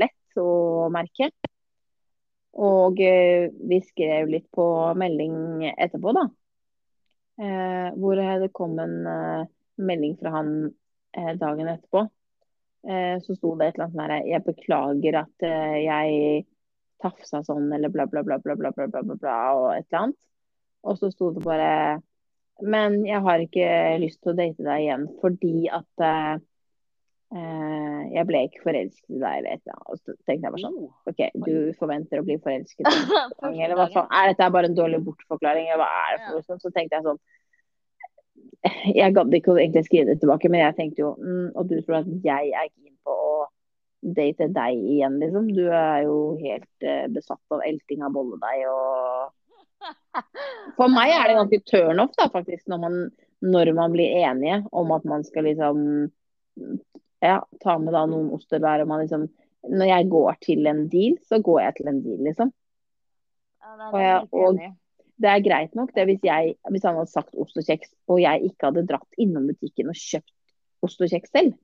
lett 0.00 0.38
å 0.40 0.88
merke. 0.94 1.28
Og 2.58 2.98
eh, 3.04 3.50
vi 3.68 3.78
skrev 3.84 4.30
litt 4.32 4.46
på 4.54 4.64
melding 4.98 5.66
etterpå, 5.74 6.14
da. 6.16 6.24
Eh, 7.38 7.88
hvor 7.94 8.18
det 8.18 8.52
kom 8.52 8.78
en 8.82 9.06
eh, 9.06 9.48
melding 9.78 10.16
fra 10.18 10.32
han 10.34 10.52
eh, 11.16 11.34
dagen 11.38 11.68
etterpå. 11.70 12.08
Eh, 12.88 13.18
så 13.22 13.34
sto 13.36 13.54
det 13.58 13.68
et 13.68 13.78
eller 13.78 13.88
annet 13.88 13.98
der 13.98 14.30
Jeg 14.32 14.44
beklager 14.46 15.20
at 15.22 15.46
eh, 15.46 15.76
jeg 15.84 16.46
tafsa 17.02 17.42
sånn, 17.46 17.70
eller 17.74 17.92
bla, 17.94 18.06
bla, 18.10 18.24
bla, 18.26 18.38
bla, 18.42 18.56
bla, 18.58 18.72
bla, 18.74 18.86
bla, 18.90 19.02
bla, 19.14 19.38
og 19.54 19.68
et 19.76 19.86
eller 19.86 20.02
annet. 20.02 20.20
Og 20.86 20.98
så 20.98 21.10
sto 21.10 21.32
det 21.34 21.42
bare 21.44 21.70
Men 22.62 23.04
jeg 23.06 23.22
har 23.22 23.42
ikke 23.42 23.66
lyst 24.02 24.20
til 24.22 24.32
å 24.32 24.38
date 24.38 24.64
deg 24.66 24.82
igjen 24.82 25.06
fordi 25.22 25.68
at 25.70 26.02
eh, 26.02 26.40
jeg 27.28 28.24
ble 28.28 28.40
ikke 28.46 28.62
forelsket 28.64 29.10
i 29.12 29.18
deg, 29.20 29.40
eller 29.40 29.50
et 29.52 29.60
eller 29.60 29.74
annet. 29.74 29.88
Og 29.92 29.98
så 30.00 30.14
tenkte 30.24 30.46
jeg 30.46 30.52
bare 30.54 30.62
sånn 30.62 30.78
OK, 31.10 31.18
du 31.44 31.56
forventer 31.80 32.22
å 32.22 32.26
bli 32.26 32.38
forelsket 32.44 32.88
i 32.88 32.92
meg, 33.44 33.58
eller 33.66 33.76
hva 33.76 33.88
faen. 33.92 34.08
Er 34.16 34.30
dette 34.32 34.48
bare 34.54 34.70
en 34.70 34.78
dårlig 34.78 35.02
bortforklaring, 35.04 35.68
eller 35.68 35.82
hva 35.82 35.90
er 36.06 36.14
det 36.14 36.22
for 36.24 36.38
noe 36.38 36.46
sånt? 36.46 36.64
Så 36.64 36.72
tenkte 36.72 36.98
jeg 36.98 37.06
sånn 37.08 37.20
Jeg 38.96 39.14
gadd 39.18 39.36
ikke 39.38 39.52
å 39.52 39.58
egentlig 39.60 39.84
skrive 39.86 40.12
det 40.12 40.22
tilbake, 40.22 40.50
men 40.52 40.64
jeg 40.64 40.76
tenkte 40.78 41.04
jo 41.04 41.14
mm, 41.20 41.48
Og 41.52 41.68
du 41.68 41.76
tror 41.82 42.00
at 42.00 42.10
jeg 42.24 42.52
er 42.52 42.70
keen 42.70 42.96
på 43.04 43.12
å 43.12 43.34
date 44.16 44.48
deg 44.54 44.78
igjen, 44.96 45.18
liksom? 45.20 45.50
Du 45.52 45.66
er 45.66 46.06
jo 46.06 46.18
helt 46.40 46.86
eh, 46.86 47.06
besatt 47.12 47.54
av 47.54 47.64
elting 47.66 48.04
av 48.06 48.14
bolledeig 48.14 48.64
og 48.70 49.34
For 50.78 50.90
meg 50.90 51.12
er 51.14 51.28
det 51.28 51.36
ganske 51.38 51.60
turn 51.68 52.00
off, 52.02 52.14
da, 52.18 52.26
faktisk, 52.32 52.64
når 52.70 52.80
man, 52.82 52.96
når 53.44 53.72
man 53.76 53.92
blir 53.94 54.16
enige 54.24 54.62
om 54.74 54.90
at 54.96 55.04
man 55.06 55.22
skal 55.26 55.46
liksom 55.46 55.84
ja, 57.22 57.40
ta 57.62 57.78
med 57.78 57.92
da 57.92 58.04
noen 58.06 58.30
oster 58.36 58.60
hver, 58.62 58.82
og 58.82 58.88
man 58.88 59.04
liksom 59.04 59.28
Når 59.68 59.88
jeg 59.90 60.08
går 60.08 60.36
til 60.40 60.66
en 60.70 60.84
deal, 60.88 61.16
så 61.26 61.42
går 61.42 61.60
jeg 61.60 61.74
til 61.76 61.88
en 61.90 62.02
deal, 62.02 62.20
liksom. 62.22 62.52
Ja, 63.60 63.72
det 63.76 63.88
er 63.92 63.98
jeg- 63.98 64.28
og- 64.32 64.76
Det 65.20 65.26
er 65.28 65.40
greit 65.42 65.74
nok 65.74 65.92
det 65.94 66.06
hvis, 66.06 66.20
jeg, 66.22 66.54
hvis 66.70 66.84
han 66.84 66.94
hadde 66.94 67.10
sagt 67.10 67.34
ost 67.34 67.56
og 67.58 67.64
kjeks, 67.64 67.92
og 68.08 68.20
jeg 68.20 68.40
ikke 68.42 68.70
hadde 68.70 68.86
dratt 68.86 69.18
innom 69.18 69.48
butikken 69.48 69.88
og 69.88 69.94
kjøpt 69.98 70.30
ost 70.80 71.00
og 71.00 71.08
kjeks 71.08 71.30
selv. 71.34 71.54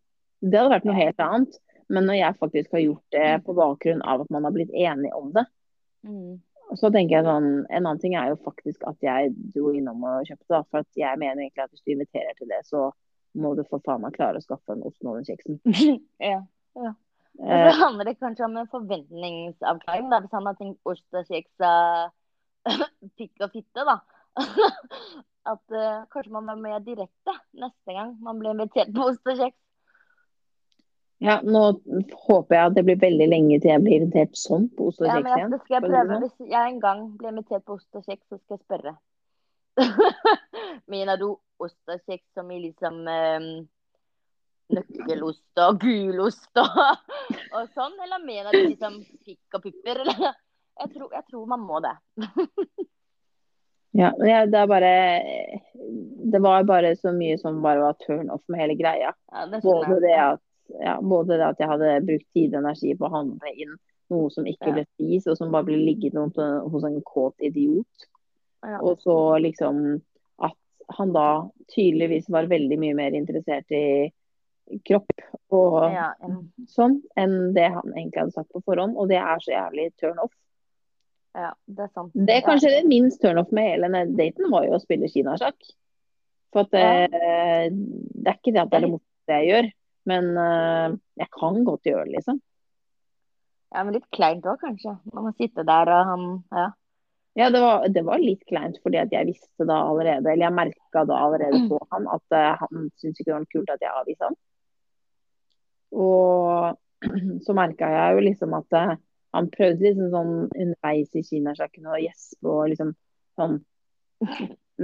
Det 0.43 0.59
hadde 0.59 0.73
vært 0.75 0.85
noe 0.85 0.95
helt 0.95 1.21
annet. 1.23 1.59
Men 1.89 2.05
når 2.05 2.19
jeg 2.19 2.39
faktisk 2.41 2.73
har 2.73 2.81
gjort 2.81 3.11
det 3.13 3.45
på 3.45 3.55
bakgrunn 3.55 4.03
av 4.03 4.23
at 4.23 4.31
man 4.31 4.43
har 4.43 4.51
blitt 4.51 4.73
enig 4.75 5.13
om 5.15 5.33
det, 5.33 5.47
Mm. 6.05 6.41
så 6.75 6.91
tenker 6.91 7.11
jeg 7.11 7.25
sånn 7.25 7.67
En 7.71 7.87
annen 7.87 8.01
ting 8.01 8.15
er 8.17 8.31
jo 8.31 8.37
faktisk 8.37 8.83
at 8.89 8.97
jeg 9.01 9.33
dro 9.55 9.71
innom 9.71 10.03
og 10.03 10.27
kjøpte, 10.27 10.49
da. 10.49 10.63
For 10.65 10.79
at 10.79 10.89
jeg 10.97 11.19
mener 11.19 11.43
egentlig 11.45 11.63
at 11.63 11.71
hvis 11.71 11.85
du 11.87 11.93
inviterer 11.93 12.35
til 12.37 12.49
det, 12.49 12.67
så 12.67 12.91
må 13.35 13.55
du 13.59 13.65
for 13.69 13.83
faen 13.85 14.05
meg 14.05 14.15
klare 14.17 14.41
å 14.41 14.45
skaffe 14.45 14.75
en 14.75 14.85
ost 14.87 15.01
og 15.05 15.19
den 15.19 15.27
kjeksen. 15.29 15.61
ja. 16.33 16.41
ja. 16.79 16.93
Eh, 17.43 17.65
det 17.67 17.75
handler 17.81 18.15
kanskje 18.15 18.47
om 18.47 18.57
en 18.61 18.71
forventningsavklaring, 18.71 20.11
da, 20.13 20.21
hvis 20.23 20.37
han 20.37 20.47
har 20.47 20.59
tenkt 20.59 20.91
ost 20.91 21.19
og 21.19 21.31
kjeks 21.31 21.67
og 21.67 22.71
pikk 23.19 23.47
og 23.47 23.55
fitte, 23.55 23.87
da. 23.87 23.99
At 25.55 25.77
uh, 25.77 26.07
kanskje 26.15 26.33
man 26.33 26.49
er 26.49 26.57
mer 26.57 26.79
direkte 26.81 27.35
neste 27.61 27.93
gang 27.93 28.15
man 28.25 28.39
blir 28.41 28.55
invitert 28.55 28.95
på 28.97 29.11
ost 29.11 29.29
og 29.29 29.37
kjeks. 29.43 29.59
ja, 31.25 31.37
nå 31.45 31.61
håper 32.25 32.57
jeg 32.57 32.71
at 32.71 32.79
det 32.79 32.85
blir 32.87 33.03
veldig 33.03 33.27
lenge 33.29 33.59
til 33.61 33.71
jeg 33.75 33.83
blir 33.85 33.99
invitert 33.99 34.39
sånn 34.41 34.71
på 34.77 34.89
ost 34.89 35.03
og 35.03 35.11
Ja, 35.11 35.19
men 35.19 35.29
jeg, 35.35 35.43
igjen. 35.43 35.59
skal 35.67 35.77
jeg 35.77 35.85
prøve. 35.85 36.07
sånn. 36.15 36.25
Hvis 36.25 36.55
jeg 36.55 36.73
en 36.73 36.81
gang 36.81 37.05
blir 37.19 37.35
invitert 37.35 37.67
på 37.67 37.77
ost 37.77 38.01
og 38.01 38.09
kjeks, 38.09 38.25
så 38.31 38.39
skal 38.39 38.57
jeg 38.57 38.65
spørre. 38.65 38.95
Mener 40.93 41.21
du 41.21 41.31
ost 41.63 41.93
og 41.93 42.03
kjeks 42.09 42.27
som 42.37 42.51
i 42.53 42.61
liksom 42.63 43.01
eh, 43.11 43.47
nøkkelost 44.75 45.63
og 45.67 45.81
gulost 45.83 46.61
og, 46.63 47.63
sånn, 47.75 47.95
eller 48.05 48.25
mener 48.25 48.55
du 48.55 48.63
liksom 48.65 49.01
pikk 49.25 49.59
og 49.59 49.69
pupper? 49.69 50.03
Eller? 50.07 50.27
Jeg 50.75 50.91
tror, 50.91 51.07
jeg 51.15 51.23
tror 51.31 51.43
man 51.47 51.61
må 51.63 51.79
det. 51.85 51.93
Ja, 53.95 54.09
jeg, 54.27 54.49
det 54.51 54.59
er 54.59 54.67
bare 54.67 54.89
Det 56.35 56.41
var 56.43 56.65
bare 56.67 56.97
så 56.99 57.13
mye 57.15 57.37
som 57.39 57.61
bare 57.63 57.79
var 57.79 57.95
turn 58.01 58.27
off 58.35 58.43
med 58.51 58.59
hele 58.59 58.75
greia. 58.75 59.13
Ja, 59.31 59.45
det 59.53 59.61
Både 59.63 60.01
det 60.03 60.17
at, 60.19 60.43
ja, 60.83 60.97
både 60.99 61.39
det 61.39 61.47
at 61.47 61.63
jeg 61.63 61.71
hadde 61.71 61.93
brukt 62.09 62.27
tid 62.35 62.57
og 62.57 62.65
energi 62.65 62.97
på 62.99 63.07
å 63.07 63.13
handle 63.13 63.53
inn 63.55 63.77
noe 64.11 64.33
som 64.35 64.51
ikke 64.51 64.75
ble 64.75 64.83
spist, 64.89 65.31
og 65.31 65.39
som 65.39 65.55
bare 65.55 65.69
ble 65.71 65.79
liggende 65.79 66.27
hos 66.75 66.89
en 66.91 66.99
kåt 67.07 67.47
idiot. 67.47 68.09
Ja. 68.65 68.79
Og 68.81 68.99
så 69.05 69.15
liksom 69.45 70.01
at 70.43 70.57
han 70.99 71.13
da 71.13 71.27
tydeligvis 71.75 72.29
var 72.33 72.47
veldig 72.51 72.79
mye 72.81 72.95
mer 72.97 73.17
interessert 73.17 73.71
i 73.77 74.13
kropp 74.89 75.13
og 75.53 75.93
Ja, 75.93 76.13
en- 76.25 76.53
sånn, 76.67 77.03
enn 77.21 77.53
det 77.55 77.67
han 77.75 77.93
egentlig 77.93 78.23
hadde 78.23 78.33
sagt 78.33 78.53
på 78.55 78.63
forhånd. 78.65 78.97
Og 78.97 79.09
det 79.09 79.19
er 79.21 79.37
så 79.45 79.53
jævlig 79.53 79.91
turn 80.01 80.19
off. 80.19 80.33
ja, 81.35 81.51
det 81.67 81.83
er 81.85 81.89
sant. 81.95 82.13
Det 82.15 82.31
er 82.37 82.47
kanskje 82.47 82.71
det 82.71 82.87
minst 82.89 83.21
turn 83.21 83.39
off 83.39 83.51
med 83.53 83.67
hele 83.69 83.89
daten, 84.17 84.51
var 84.51 84.65
jo 84.65 84.77
å 84.79 84.81
spille 84.81 85.09
kinasjakk. 85.11 85.61
For 86.53 86.61
at 86.61 86.73
Ja. 86.73 87.05
eh, 87.05 87.69
det 87.71 88.27
er 88.29 88.39
ikke 88.39 88.53
det 88.55 88.63
at 88.63 88.71
det 88.71 88.77
er 88.79 88.87
det 88.87 88.91
morsomste 88.91 89.35
jeg 89.35 89.49
gjør, 89.51 89.73
men 90.07 90.25
eh, 90.39 90.97
jeg 91.19 91.29
kan 91.35 91.65
godt 91.65 91.83
gjøre 91.83 92.05
det, 92.07 92.15
liksom. 92.15 92.41
Ja, 93.75 93.83
men 93.83 93.95
litt 93.95 94.09
kleint 94.13 94.45
òg, 94.45 94.61
kanskje. 94.61 94.99
Man 95.13 95.25
må 95.25 95.33
sitte 95.37 95.65
der 95.67 95.89
og 95.91 96.07
han 96.07 96.45
Ja. 96.53 96.69
Ja, 97.35 97.51
det 97.51 97.61
var, 97.61 97.89
det 97.91 98.03
var 98.07 98.23
litt 98.23 98.45
kleint, 98.47 98.77
fordi 98.83 99.01
at 99.01 99.13
jeg 99.13 99.27
visste 99.33 99.67
da 99.67 99.81
allerede, 99.89 100.31
eller 100.31 100.47
jeg 100.47 100.55
merka 100.55 101.03
da 101.09 101.17
allerede 101.27 101.65
på 101.67 101.81
han 101.91 102.07
at 102.15 102.37
uh, 102.37 102.61
han 102.61 102.85
syntes 103.01 103.19
ikke 103.19 103.31
det 103.33 103.35
var 103.35 103.49
kult 103.51 103.73
at 103.75 103.83
jeg 103.83 103.99
avviste 104.01 104.29
han. 104.29 104.37
Og 105.99 107.03
så 107.47 107.57
merka 107.59 107.91
jeg 107.91 108.15
jo 108.15 108.25
liksom 108.29 108.55
at 108.61 108.79
uh, 108.79 108.95
han 109.35 109.51
prøvde 109.51 109.83
liksom 109.83 110.13
sånn 110.15 110.35
underveis 110.47 111.19
i 111.19 111.25
kinasjakken 111.27 111.91
å 111.91 111.99
gjespe 111.99 112.55
og 112.55 112.71
liksom 112.71 112.95
sånn 113.35 113.59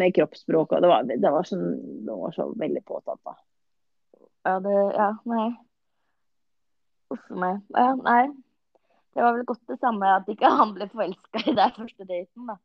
med 0.00 0.14
kroppsspråk, 0.14 0.74
og 0.74 0.82
det 0.82 0.90
var, 0.90 1.06
det 1.06 1.30
var, 1.30 1.46
sånn, 1.46 1.66
det 2.06 2.18
var 2.18 2.34
så 2.34 2.50
veldig 2.58 2.82
påtatt, 2.86 3.22
da. 3.26 3.38
Ja, 4.46 4.58
det 4.64 4.76
Ja, 4.96 5.10
nei. 5.28 5.48
Uff 7.10 7.26
meg. 7.34 7.62
Ja, 7.74 7.94
nei. 7.98 8.24
Det 9.14 9.22
var 9.22 9.34
vel 9.36 9.46
godt 9.48 9.62
det 9.72 9.78
samme 9.80 10.10
at 10.16 10.28
ikke 10.30 10.50
han 10.60 10.74
ble 10.76 10.88
forelska 10.92 11.44
i 11.46 11.56
deg 11.56 11.78
første 11.78 12.06
daten, 12.06 12.46
da. 12.50 12.58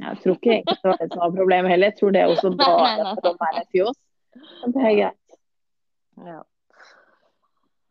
Jeg 0.00 0.20
tror 0.22 0.36
ikke 0.38 0.52
egentlig 0.54 0.76
det 0.80 0.88
var 0.88 0.98
det 1.00 1.10
som 1.12 1.20
var 1.20 1.32
problemet 1.36 1.70
heller. 1.74 1.90
Jeg 1.90 1.98
tror 1.98 2.14
det 2.16 2.26
også 2.26 2.50
bare 2.60 3.14
for 3.18 3.30
å 3.30 3.36
være 3.40 3.64
fjos. 3.72 3.98
Det 4.64 4.84
er 4.86 4.94
greit. 4.96 5.38
Ja. 6.30 6.40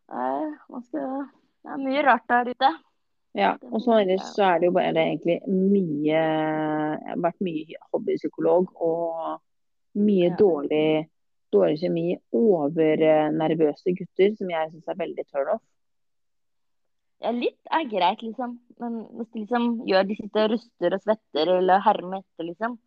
Det 0.10 1.74
er 1.76 1.82
mye 1.84 2.06
rart 2.08 2.26
der 2.32 2.50
ute. 2.50 2.72
Ja, 3.38 3.52
og 3.70 3.84
så 3.86 4.00
ellers 4.00 4.32
så 4.34 4.48
er 4.48 4.62
det 4.62 4.70
jo 4.72 4.74
bare 4.74 4.94
det 4.96 5.04
egentlig 5.06 5.36
mye 5.46 6.18
Jeg 6.18 7.12
har 7.12 7.22
vært 7.22 7.44
mye 7.46 7.78
hobbypsykolog 7.94 8.72
og 8.82 10.00
mye 10.02 10.32
Ja. 10.32 10.36
dårlig 10.40 11.10
dårlig 11.54 11.80
kjemi, 11.82 12.08
overnervøse 12.34 13.94
gutter, 13.98 14.36
som 14.38 14.50
jeg 14.54 14.72
syns 14.72 14.88
er 14.92 15.00
veldig 15.00 15.24
turn 15.30 15.48
off. 15.56 15.64
Ja, 17.20 17.32
litt 17.36 17.72
er 17.76 17.88
greit, 17.92 18.22
liksom. 18.24 18.60
Men 18.80 19.00
hvis 19.18 19.32
de 19.34 19.42
liksom 19.44 19.66
gjør 19.90 20.06
de 20.08 20.16
sitter 20.16 20.46
og 20.46 20.54
ruster 20.54 20.96
og 20.96 21.02
svetter 21.04 21.52
eller 21.58 21.84
hermer 21.84 22.22
etter, 22.22 22.48
liksom. 22.48 22.78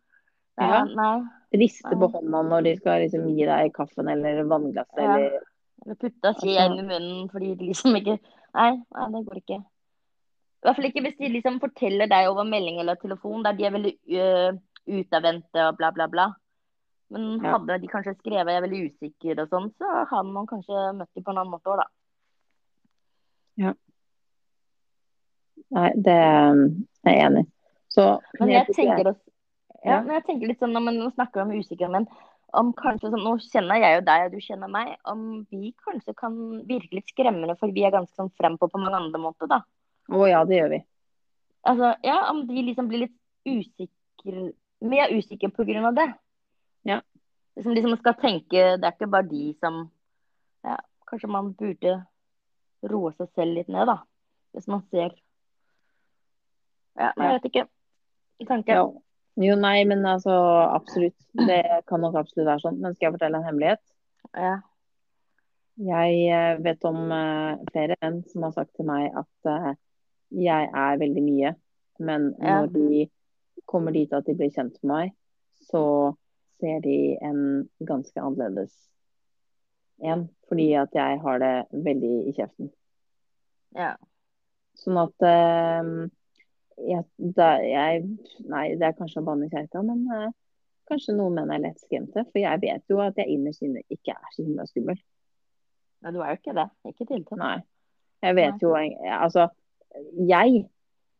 Nei, 0.61 0.69
ja. 0.69 0.81
Nei. 0.97 1.13
Riste 1.61 1.97
på 1.97 2.09
hånda 2.13 2.41
når 2.45 2.65
de 2.67 2.73
skal 2.79 3.03
liksom 3.03 3.27
gi 3.29 3.45
deg 3.49 3.73
kaffen 3.73 4.09
eller 4.09 4.43
vannglasset 4.49 5.01
ja. 5.01 5.15
eller 5.17 5.39
Eller 5.83 5.97
putte 5.99 6.33
skje 6.37 6.53
altså... 6.53 6.65
inn 6.65 6.79
i 6.79 6.87
munnen 6.87 7.29
fordi 7.31 7.53
de 7.59 7.69
liksom 7.69 7.97
ikke 7.99 8.17
nei, 8.21 8.69
nei, 8.77 9.07
det 9.15 9.23
går 9.27 9.39
ikke. 9.41 9.57
I 9.57 10.67
hvert 10.67 10.77
fall 10.77 10.87
ikke 10.87 11.03
hvis 11.07 11.17
de 11.17 11.31
liksom 11.33 11.57
forteller 11.59 12.09
deg 12.11 12.29
over 12.29 12.47
melding 12.47 12.77
eller 12.79 13.01
telefon 13.01 13.43
der 13.43 13.57
de 13.57 13.65
er 13.67 13.73
veldig 13.73 13.93
uh, 14.13 14.61
utadvendte 14.99 15.65
og 15.67 15.79
bla, 15.81 15.89
bla, 15.95 16.07
bla. 16.13 16.29
Men 17.13 17.43
hadde 17.43 17.77
de 17.81 17.89
kanskje 17.91 18.15
skrevet 18.15 18.49
'jeg 18.49 18.57
er 18.57 18.65
veldig 18.65 18.85
usikker' 18.89 19.41
og 19.43 19.49
sånn, 19.51 19.67
så 19.77 20.05
hadde 20.09 20.31
man 20.33 20.47
kanskje 20.49 20.85
møtt 20.97 21.11
dem 21.13 21.25
på 21.25 21.33
en 21.33 21.41
annen 21.41 21.53
måte 21.53 21.69
òg, 21.69 21.81
da. 21.83 21.87
Ja. 23.65 23.73
Nei, 25.73 25.89
det 25.95 26.13
er 26.13 26.63
jeg 27.07 27.25
enig 27.27 27.45
i. 27.45 27.49
Men 28.39 28.49
jeg, 28.49 28.65
jeg 28.67 28.75
tenker 28.75 29.13
også 29.13 29.33
ja, 29.83 29.99
men 29.99 30.15
jeg 30.15 30.23
tenker 30.27 30.47
litt 30.47 30.61
sånn 30.63 30.71
når 30.71 30.85
man 30.85 30.99
snakker 31.11 31.43
om 31.43 31.51
usikre 31.57 31.89
menn, 31.91 32.05
om 32.55 32.69
kanskje 32.77 33.09
sånn, 33.09 33.23
Nå 33.25 33.33
kjenner 33.41 33.81
jeg 33.81 33.97
jo 33.97 34.03
deg, 34.07 34.25
og 34.25 34.33
du 34.35 34.45
kjenner 34.45 34.71
meg. 34.71 34.93
Om 35.09 35.21
vi 35.51 35.73
kanskje 35.83 36.13
kan 36.17 36.35
virke 36.69 36.99
litt 36.99 37.09
skremmende, 37.11 37.55
for 37.59 37.73
vi 37.73 37.83
er 37.85 37.95
ganske 37.95 38.15
sånn 38.15 38.31
frempå 38.37 38.69
på 38.71 38.81
mange 38.81 38.99
andre 38.99 39.21
måter, 39.21 39.49
da. 39.49 39.63
Å 40.13 40.27
ja, 40.29 40.43
det 40.47 40.59
gjør 40.59 40.71
vi. 40.75 40.79
Altså, 41.67 41.93
ja, 42.05 42.17
om 42.29 42.43
de 42.47 42.65
liksom 42.69 42.89
blir 42.91 43.05
litt 43.05 43.17
usikre 43.47 44.51
Vi 44.83 44.99
er 44.99 45.13
usikre 45.15 45.49
på 45.55 45.63
grunn 45.67 45.87
av 45.87 45.95
det. 45.95 46.09
Ja. 46.87 46.99
Liksom, 47.55 47.71
liksom 47.75 47.93
skal 48.01 48.17
tenke 48.19 48.63
Det 48.75 48.87
er 48.87 48.95
ikke 48.95 49.07
bare 49.11 49.29
de 49.29 49.53
som 49.63 49.85
Ja, 50.65 50.75
kanskje 51.07 51.29
man 51.31 51.53
burde 51.55 52.01
roe 52.91 53.13
seg 53.15 53.29
selv 53.31 53.55
litt 53.57 53.71
ned, 53.71 53.87
da. 53.87 54.01
Hvis 54.51 54.67
man 54.67 54.83
ser 54.91 55.15
Ja, 56.99 57.09
jeg 57.17 57.37
vet 57.37 57.49
ikke. 57.49 57.65
Tanke. 58.47 58.75
Ja. 58.75 58.85
Jo, 59.41 59.55
nei, 59.57 59.81
men 59.89 60.05
altså 60.05 60.33
absolutt. 60.69 61.17
Det 61.33 61.63
kan 61.89 62.03
nok 62.03 62.19
absolutt 62.19 62.45
være 62.51 62.61
sånn. 62.67 62.77
Men 62.83 62.93
skal 62.93 63.07
jeg 63.07 63.15
fortelle 63.15 63.39
en 63.39 63.47
hemmelighet? 63.47 63.81
Ja. 64.37 64.53
Jeg 65.81 66.19
eh, 66.29 66.59
vet 66.61 66.85
om 66.85 66.99
uh, 67.09 67.57
flere 67.71 67.97
menn 68.03 68.19
som 68.29 68.45
har 68.45 68.53
sagt 68.53 68.75
til 68.77 68.85
meg 68.85 69.07
at 69.17 69.49
uh, 69.49 69.71
jeg 70.37 70.69
er 70.69 71.01
veldig 71.01 71.23
mye. 71.25 71.53
Men 72.03 72.31
når 72.37 72.69
de 72.73 73.07
kommer 73.69 73.93
dit 73.95 74.13
at 74.13 74.25
de 74.27 74.35
blir 74.37 74.53
kjent 74.53 74.77
med 74.81 74.91
meg, 74.91 75.11
så 75.69 75.83
ser 76.61 76.81
de 76.83 77.15
en 77.21 77.39
ganske 77.85 78.17
annerledes 78.21 78.73
en. 80.03 80.27
Fordi 80.49 80.71
at 80.77 80.97
jeg 80.97 81.21
har 81.21 81.41
det 81.41 81.53
veldig 81.85 82.15
i 82.29 82.33
kjeften. 82.35 82.71
Ja. 83.77 83.93
Sånn 84.77 84.99
at 85.01 85.25
jeg, 86.77 87.05
da, 87.37 87.49
jeg, 87.63 88.05
Nei, 88.49 88.65
det 88.79 88.87
er 88.87 88.97
kanskje 88.97 89.21
å 89.21 89.27
banne 89.27 89.49
kjerka, 89.51 89.83
men 89.85 90.03
uh, 90.09 90.29
kanskje 90.89 91.15
noen 91.17 91.37
menn 91.39 91.53
er 91.55 91.63
lett 91.65 91.81
skremte. 91.83 92.25
For 92.29 92.41
jeg 92.41 92.61
vet 92.63 92.91
jo 92.91 93.01
at 93.03 93.19
jeg 93.19 93.35
innerst 93.35 93.65
inne 93.65 93.83
ikke 93.93 94.15
er 94.15 94.31
så 94.35 94.45
himla 94.45 94.65
skummel. 94.69 94.99
Nei, 96.03 96.11
du 96.11 96.19
er 96.19 96.33
jo 96.33 96.41
ikke 96.41 96.57
det. 96.57 96.67
Ikke 96.91 97.07
tiltatt. 97.07 97.39
Nei. 97.39 97.57
Jeg 98.23 98.37
vet 98.39 98.55
nei. 98.55 98.63
jo 98.63 98.73
Altså, 99.19 99.47
jeg 100.27 100.65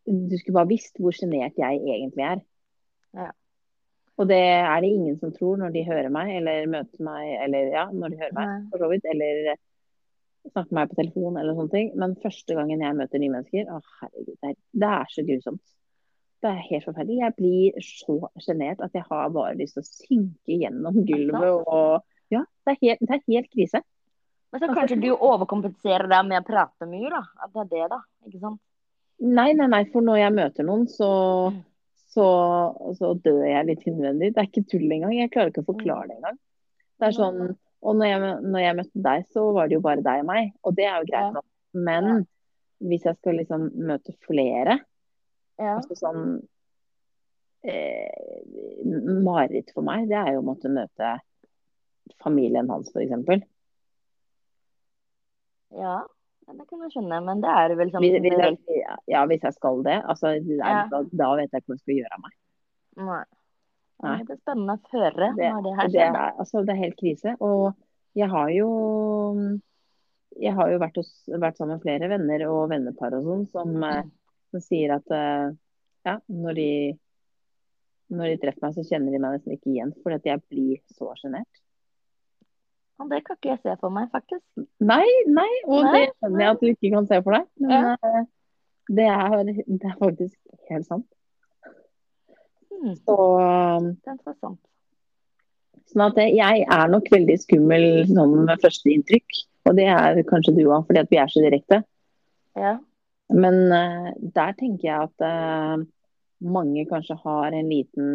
Du 0.03 0.35
skulle 0.39 0.57
bare 0.57 0.71
visst 0.71 0.99
hvor 0.99 1.15
sjenert 1.15 1.59
jeg 1.59 1.79
egentlig 1.79 2.25
er. 2.27 2.41
Ja. 3.15 3.29
Og 4.19 4.27
det 4.29 4.39
er 4.39 4.81
det 4.83 4.89
ingen 4.91 5.15
som 5.21 5.31
tror 5.33 5.57
når 5.61 5.71
de 5.73 5.85
hører 5.87 6.09
meg, 6.13 6.35
eller 6.37 6.67
møter 6.69 7.05
meg, 7.05 7.29
eller 7.45 7.69
ja, 7.71 7.85
når 7.91 8.11
de 8.11 8.19
hører 8.19 8.35
meg, 8.35 8.65
for 8.71 8.83
så 8.83 8.89
vidt. 8.91 9.07
Eller 9.09 9.55
snakke 10.51 10.73
med 10.73 10.79
meg 10.79 10.91
på 10.91 10.99
telefon 10.99 11.37
eller 11.39 11.55
sånne 11.57 11.73
ting. 11.73 11.93
Men 11.99 12.17
første 12.23 12.57
gangen 12.57 12.83
jeg 12.83 12.97
møter 12.97 13.21
nye 13.21 13.33
mennesker, 13.35 13.69
å 13.71 13.79
herregud, 14.01 14.35
det 14.35 14.51
er, 14.51 14.57
det 14.83 14.91
er 14.97 15.13
så 15.13 15.25
grusomt. 15.27 15.63
Det 16.43 16.51
er 16.51 16.65
helt 16.67 16.87
forferdelig. 16.89 17.21
Jeg 17.21 17.35
blir 17.37 17.85
så 17.87 18.17
sjenert 18.43 18.83
at 18.83 18.95
jeg 18.97 19.05
har 19.07 19.31
bare 19.31 19.55
lyst 19.59 19.77
til 19.77 19.85
å 19.85 19.87
synke 19.87 20.59
gjennom 20.59 20.99
gulvet 21.07 21.49
og 21.63 22.33
Ja, 22.33 22.41
det 22.65 22.73
er 22.73 22.79
helt, 22.81 23.03
det 23.03 23.15
er 23.15 23.25
helt 23.29 23.51
krise. 23.53 23.83
Men 24.53 24.61
så 24.61 24.69
kanskje 24.73 24.99
du 25.01 25.11
overkompenserer 25.13 26.09
deg 26.09 26.25
med 26.29 26.43
å 26.43 26.45
prate 26.45 26.87
mye, 26.89 27.09
da? 27.09 27.21
At 27.41 27.53
det 27.53 27.63
er 27.63 27.69
det, 27.71 27.85
da? 27.93 27.99
Ikke 28.27 28.41
sant? 28.41 28.59
Nei, 29.23 29.51
nei, 29.57 29.67
nei. 29.71 29.83
For 29.93 30.05
når 30.05 30.19
jeg 30.19 30.35
møter 30.35 30.67
noen, 30.67 30.83
så, 30.89 31.09
så, 32.13 32.27
så 32.99 33.13
dør 33.23 33.41
jeg 33.47 33.69
litt 33.69 33.85
innvendig. 33.89 34.33
Det 34.33 34.43
er 34.43 34.49
ikke 34.49 34.65
tull 34.69 34.85
engang. 34.89 35.15
Jeg 35.15 35.31
klarer 35.33 35.53
ikke 35.53 35.63
å 35.63 35.69
forklare 35.71 36.09
det 36.09 36.17
engang. 36.19 36.37
Det 36.99 37.09
er 37.09 37.17
sånn 37.17 37.39
og 37.83 37.99
når 37.99 38.09
jeg, 38.09 38.31
når 38.47 38.63
jeg, 38.63 38.77
møtte 38.79 39.03
deg, 39.07 39.27
så 39.35 39.43
var 39.55 39.67
det 39.67 39.77
jo 39.77 39.83
bare 39.83 40.05
deg 40.05 40.23
og 40.23 40.29
meg. 40.29 40.53
Og 40.63 40.75
det 40.77 40.87
er 40.87 40.95
jo 41.01 41.09
greit 41.09 41.35
nok. 41.35 41.45
Men 41.73 42.09
ja. 42.09 42.17
hvis 42.89 43.05
jeg 43.09 43.19
skal 43.19 43.39
liksom 43.41 43.67
møte 43.89 44.13
flere 44.23 44.77
ja. 45.59 45.75
altså 45.75 45.97
sånn 45.97 46.23
eh, 47.65 48.43
Mareritt 49.25 49.73
for 49.73 49.85
meg, 49.85 50.07
det 50.11 50.19
er 50.19 50.35
jo 50.35 50.43
å 50.43 50.47
måtte 50.47 50.71
møte 50.71 51.15
familien 52.23 52.69
hans, 52.71 52.91
f.eks. 52.93 53.43
Ja, 55.73 55.99
det 56.51 56.65
kan 56.69 56.83
jeg 56.83 56.93
skjønne. 56.93 57.19
Men 57.25 57.43
det 57.43 57.51
er 57.51 57.75
vel 57.79 57.93
sånn 57.93 58.03
hvis, 58.05 58.19
hvis 58.23 58.39
jeg, 58.39 58.97
Ja, 59.09 59.23
hvis 59.29 59.45
jeg 59.45 59.55
skal 59.55 59.81
det. 59.85 59.99
Altså, 60.01 60.35
det 60.43 60.59
er, 60.59 60.83
ja. 60.83 60.83
da, 60.91 61.01
da, 61.09 61.31
vet 61.39 61.49
jeg 61.49 61.63
ikke 61.63 61.73
hva 61.73 61.77
jeg 61.79 61.85
skal 61.85 61.99
gjøre 62.01 62.17
av 62.17 62.27
meg. 62.27 62.35
Nei. 63.03 63.23
Nei. 64.03 64.17
Det 64.27 64.35
er 64.35 64.41
spennende 64.41 64.75
å 64.75 64.93
høre 64.93 65.29
det, 65.35 65.47
når 65.47 65.61
det 65.65 65.75
her 65.77 65.91
skjer. 65.91 66.15
Det 66.15 66.23
altså, 66.43 66.63
det 66.67 66.73
er 66.73 66.81
helt 66.81 66.97
krise. 66.99 67.35
Og 67.43 68.19
jeg 68.19 68.29
har 68.33 68.49
jo 68.53 68.69
jeg 70.41 70.55
har 70.57 70.71
jo 70.73 70.81
vært, 70.81 70.99
hos, 70.99 71.11
vært 71.29 71.59
sammen 71.59 71.77
med 71.77 71.85
flere 71.85 72.09
venner 72.11 72.45
og 72.49 72.63
vennepar 72.71 73.13
og 73.17 73.27
sånn 73.27 73.43
som, 73.51 73.73
eh, 73.85 74.05
som, 74.49 74.63
sier 74.65 74.95
at 74.95 75.13
eh, 75.13 75.51
ja, 76.07 76.15
når 76.25 76.57
de, 76.57 76.69
når 78.13 78.33
de 78.33 78.39
treffer 78.41 78.65
meg, 78.65 78.77
så 78.77 78.85
kjenner 78.87 79.13
de 79.13 79.21
meg 79.21 79.37
nesten 79.37 79.55
ikke 79.55 79.71
igjen. 79.75 79.93
Fordi 80.03 80.33
jeg 80.33 80.43
blir 80.49 80.81
så 80.97 81.13
sjenert. 81.21 81.61
Det 83.03 83.19
kan 83.25 83.35
ikke 83.35 83.49
jeg 83.51 83.59
se 83.65 83.73
for 83.81 83.91
meg, 83.91 84.07
faktisk. 84.13 84.43
Nei, 84.79 85.05
nei, 85.27 85.49
og 85.67 85.81
nei, 85.89 86.05
det 86.05 86.13
skjønner 86.13 86.43
jeg 86.43 86.53
at 86.53 86.61
du 86.61 86.67
ikke 86.69 86.91
kan 86.93 87.09
se 87.09 87.19
for 87.25 87.35
deg. 87.35 87.49
Men 87.63 87.73
ja. 87.73 87.95
Eh, 87.97 88.29
det, 88.93 89.07
er, 89.09 89.49
det 89.49 89.89
er 89.89 89.97
faktisk 89.99 90.37
helt 90.69 90.87
sant. 90.87 91.07
Mm. 92.83 92.95
Så 92.99 93.17
Interessant. 94.11 94.59
Sånn 95.91 96.05
at 96.05 96.19
jeg 96.23 96.63
er 96.63 96.91
nok 96.91 97.09
veldig 97.11 97.35
skummel 97.41 97.87
sånn 98.09 98.37
med 98.47 98.61
førsteinntrykk. 98.63 99.41
Og 99.69 99.77
det 99.77 99.87
er 99.87 100.19
kanskje 100.27 100.55
du 100.57 100.63
òg, 100.65 100.85
fordi 100.87 101.03
at 101.03 101.11
vi 101.11 101.19
er 101.21 101.29
så 101.31 101.43
direkte. 101.43 101.83
Ja. 102.59 102.77
Men 103.33 103.59
uh, 103.71 104.09
der 104.35 104.55
tenker 104.59 104.87
jeg 104.87 105.07
at 105.07 105.23
uh, 105.23 105.83
mange 106.43 106.83
kanskje 106.89 107.15
har 107.23 107.55
en 107.55 107.69
liten 107.71 108.09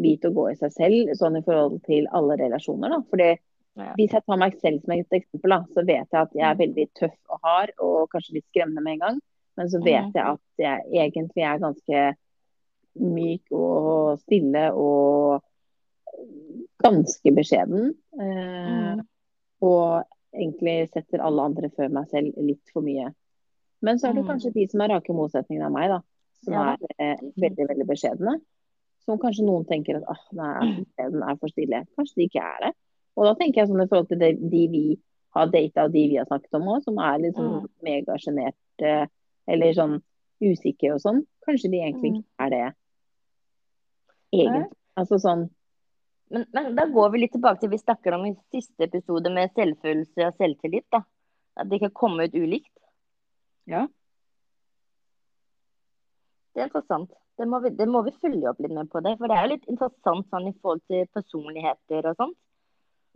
bit 0.00 0.24
å 0.24 0.32
gå 0.32 0.50
i 0.50 0.56
seg 0.56 0.72
selv, 0.72 1.12
sånn 1.16 1.38
i 1.40 1.44
forhold 1.44 1.80
til 1.88 2.08
alle 2.16 2.38
relasjoner. 2.40 2.92
da. 2.92 3.00
Fordi 3.12 3.30
ja. 3.76 3.92
Hvis 3.98 4.14
jeg 4.14 4.24
tar 4.24 4.38
meg 4.40 4.54
selv 4.56 4.80
som 4.80 4.92
et 4.94 5.16
eksempel, 5.18 5.52
da, 5.52 5.58
så 5.76 5.82
vet 5.84 6.06
jeg 6.08 6.20
at 6.22 6.36
jeg 6.36 6.44
er 6.48 6.54
mm. 6.54 6.60
veldig 6.62 6.84
tøff 6.96 7.16
og 7.28 7.42
hard 7.44 7.72
og 7.84 7.96
kanskje 8.12 8.38
litt 8.38 8.46
skremmende 8.48 8.84
med 8.84 8.96
en 8.96 9.02
gang. 9.02 9.18
Men 9.60 9.72
så 9.72 9.80
vet 9.84 10.06
mm. 10.06 10.14
jeg 10.16 10.24
at 10.30 10.62
jeg 10.62 11.02
egentlig 11.02 11.44
er 11.44 11.60
ganske 11.60 12.04
myk 13.00 13.52
og 13.54 14.22
stille 14.22 14.68
og 14.72 15.44
ganske 16.82 17.32
beskjeden. 17.36 17.92
Eh, 18.20 18.72
mm. 18.72 19.04
Og 19.66 20.04
egentlig 20.36 20.90
setter 20.92 21.24
alle 21.24 21.46
andre 21.50 21.70
før 21.76 21.92
meg 21.92 22.10
selv 22.12 22.36
litt 22.42 22.72
for 22.72 22.84
mye. 22.86 23.10
Men 23.84 24.00
så 24.00 24.10
er 24.10 24.16
det 24.16 24.24
mm. 24.24 24.30
kanskje 24.30 24.54
de 24.54 24.66
som 24.70 24.82
er 24.84 24.94
rake 24.94 25.16
motsetningen 25.16 25.66
av 25.66 25.74
meg, 25.74 25.92
da. 25.92 26.00
Som 26.44 26.56
ja. 26.56 26.66
er 26.74 27.02
eh, 27.16 27.24
veldig, 27.40 27.68
veldig 27.72 27.88
beskjedne. 27.88 28.38
Som 29.06 29.20
kanskje 29.22 29.46
noen 29.46 29.66
tenker 29.68 30.00
at 30.00 30.08
ah, 30.12 30.24
nei, 30.36 30.86
den 30.98 31.22
er 31.22 31.38
for 31.40 31.52
stille. 31.52 31.84
Kanskje 31.98 32.22
de 32.22 32.30
ikke 32.30 32.44
er 32.44 32.64
det. 32.68 32.72
Og 33.16 33.28
da 33.28 33.36
tenker 33.38 33.62
jeg 33.62 33.70
sånn 33.70 33.84
i 33.84 33.88
forhold 33.88 34.10
til 34.10 34.20
det, 34.20 34.34
de 34.52 34.64
vi 34.72 34.86
har 35.36 35.52
data 35.52 35.86
og 35.86 35.92
de 35.92 36.02
vi 36.10 36.18
har 36.20 36.28
snakket 36.28 36.56
om 36.56 36.68
òg, 36.72 36.82
som 36.84 36.98
er 37.00 37.22
liksom 37.24 37.46
mm. 37.52 37.70
megasjenerte 37.84 38.92
eller 39.46 39.76
sånn 39.76 39.96
usikre 40.44 40.96
og 40.96 41.02
sånn. 41.04 41.22
Kanskje 41.46 41.70
de 41.72 41.80
egentlig 41.80 42.12
mm. 42.12 42.18
ikke 42.20 42.46
er 42.46 42.52
det 42.52 42.64
egentlig. 44.32 44.66
Altså 44.96 45.20
sånn 45.20 45.46
men, 46.32 46.46
men, 46.52 46.72
da 46.74 46.86
går 46.90 47.12
vi 47.12 47.20
litt 47.22 47.34
tilbake 47.36 47.62
til 47.62 47.70
vi 47.70 47.78
snakker 47.78 48.16
om 48.16 48.24
i 48.26 48.32
siste 48.54 48.88
episode 48.88 49.30
med 49.30 49.52
selvfølelse 49.54 50.26
og 50.26 50.40
selvtillit. 50.40 50.86
da. 50.90 51.04
At 51.56 51.70
det 51.70 51.78
kan 51.84 51.92
komme 51.94 52.26
ut 52.26 52.34
ulikt. 52.34 52.72
Ja. 53.70 53.86
Det 56.54 56.64
er 56.64 56.68
interessant. 56.68 57.14
Det 57.36 57.46
må, 57.46 57.60
vi, 57.60 57.70
det 57.76 57.86
må 57.88 58.00
vi 58.02 58.14
følge 58.16 58.48
opp 58.50 58.60
litt 58.64 58.74
med 58.74 58.90
på 58.90 59.02
det. 59.04 59.14
For 59.20 59.30
det 59.30 59.36
er 59.36 59.46
jo 59.46 59.52
litt 59.54 59.70
interessant 59.70 60.26
sånn 60.32 60.50
i 60.50 60.56
forhold 60.56 60.82
til 60.90 61.06
personligheter 61.14 62.10
og 62.10 62.18
sånt. 62.18 62.38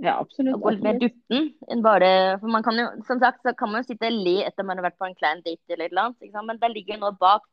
Ja, 0.00 0.14
absolutt. 0.16 0.54
Og 0.56 0.64
gå 0.64 0.74
litt 0.76 0.84
mer 0.84 1.00
dutten 1.00 1.50
enn 1.68 1.82
bare 1.84 2.38
For 2.40 2.48
man 2.48 2.64
kan 2.64 2.78
jo, 2.78 2.86
som 3.04 3.18
sagt, 3.20 3.42
så 3.44 3.52
kan 3.56 3.68
man 3.72 3.82
jo 3.82 3.90
sitte 3.90 4.08
og 4.08 4.22
le 4.24 4.38
etter 4.46 4.64
man 4.64 4.80
har 4.80 4.86
vært 4.86 5.00
på 5.00 5.08
en 5.08 5.16
klein 5.18 5.42
date 5.44 5.74
eller 5.74 5.88
et 5.88 5.92
eller 5.92 6.06
annet. 6.08 6.46
Men 6.48 6.60
det 6.62 6.70
ligger 6.72 7.00
noe 7.02 7.16
bak 7.20 7.44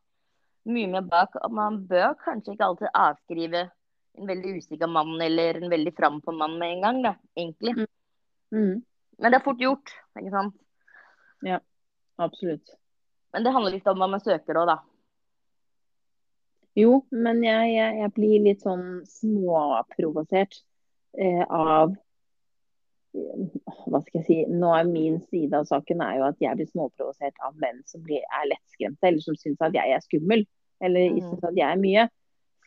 mye 0.68 0.90
mer 0.90 1.06
bak. 1.06 1.36
Og 1.44 1.54
man 1.54 1.82
bør 1.88 2.16
kanskje 2.24 2.54
ikke 2.54 2.68
alltid 2.70 2.94
avskrive 2.94 3.64
en 4.18 4.26
veldig 4.28 4.56
usikker 4.58 4.90
mann 4.90 5.14
eller 5.22 5.60
en 5.60 5.70
veldig 5.70 5.94
frampå 5.96 6.34
mann 6.34 6.58
med 6.58 6.76
en 6.76 6.84
gang, 6.86 7.00
da, 7.06 7.14
egentlig. 7.38 7.76
Mm. 7.78 7.88
Mm. 8.54 8.76
Men 9.18 9.32
det 9.32 9.38
er 9.38 9.44
fort 9.44 9.62
gjort, 9.62 9.94
ikke 10.18 10.34
sant? 10.34 10.54
Ja, 11.46 11.60
absolutt. 12.18 12.74
Men 13.32 13.44
det 13.44 13.52
handler 13.54 13.76
litt 13.76 13.90
om 13.90 14.00
hva 14.00 14.08
man 14.10 14.22
søker 14.24 14.58
òg, 14.58 14.72
da. 14.72 14.78
Jo, 16.78 17.00
men 17.10 17.42
jeg, 17.42 17.70
jeg, 17.74 17.94
jeg 18.02 18.14
blir 18.14 18.44
litt 18.44 18.62
sånn 18.62 19.00
småprovosert 19.10 20.60
eh, 21.18 21.42
av 21.42 21.96
hva 23.14 24.00
skal 24.04 24.20
jeg 24.20 24.26
si, 24.26 24.38
nå 24.52 24.70
er 24.76 24.88
Min 24.88 25.18
side 25.30 25.56
av 25.56 25.66
saken 25.68 26.02
er 26.04 26.18
jo 26.18 26.26
at 26.28 26.40
jeg 26.42 26.58
blir 26.58 26.70
småprovosert 26.70 27.38
av 27.46 27.56
menn 27.60 27.80
som 27.88 28.02
blir, 28.04 28.22
er 28.40 28.50
lettskremte, 28.52 29.10
eller 29.10 29.24
som 29.24 29.38
syns 29.38 29.60
at 29.64 29.76
jeg 29.76 29.94
er 29.94 30.04
skummel. 30.04 30.44
Eller 30.84 31.12
mm. 31.14 31.22
syns 31.24 31.46
at 31.48 31.58
jeg 31.58 31.66
er 31.68 31.80
mye. 31.80 32.08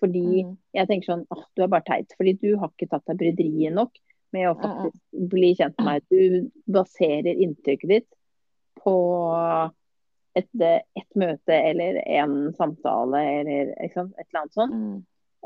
Fordi 0.02 0.24
mm. 0.48 0.56
jeg 0.78 0.90
tenker 0.90 1.12
sånn 1.12 1.28
at 1.34 1.44
du 1.56 1.66
er 1.66 1.72
bare 1.72 1.88
teit. 1.88 2.16
Fordi 2.18 2.34
du 2.42 2.50
har 2.62 2.72
ikke 2.74 2.90
tatt 2.92 3.06
deg 3.12 3.22
bryderiet 3.22 3.78
nok 3.78 3.94
med 4.36 4.50
å 4.50 4.56
faktisk 4.58 4.98
mm. 4.98 5.30
bli 5.32 5.54
kjent 5.60 5.78
med 5.78 5.88
meg. 5.88 6.10
Du 6.10 6.74
baserer 6.80 7.46
inntrykket 7.46 7.94
ditt 7.94 8.10
på 8.82 8.96
et, 10.40 10.50
et, 10.64 11.10
møte 11.20 11.56
eller 11.56 12.00
en 12.06 12.36
samtale 12.58 13.22
eller 13.42 13.74
et 13.76 13.98
eller 13.98 14.42
annet 14.42 14.58
sånt. 14.58 14.76
Mm. 14.76 15.00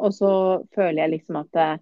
Og 0.05 0.13
så 0.13 0.31
føler 0.75 1.05
jeg 1.05 1.13
liksom 1.15 1.39
at 1.39 1.59
eh, 1.59 1.77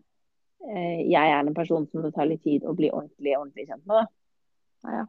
jeg 0.63 1.29
er 1.29 1.41
en 1.41 1.55
person 1.55 1.85
som 1.91 2.05
det 2.05 2.13
tar 2.15 2.29
litt 2.29 2.43
tid 2.45 2.63
å 2.63 2.75
bli 2.77 2.89
ordentlig, 2.93 3.35
ordentlig 3.37 3.67
kjent 3.67 3.83
med. 3.89 3.99
Da. 3.99 4.93
Ja. 4.95 5.03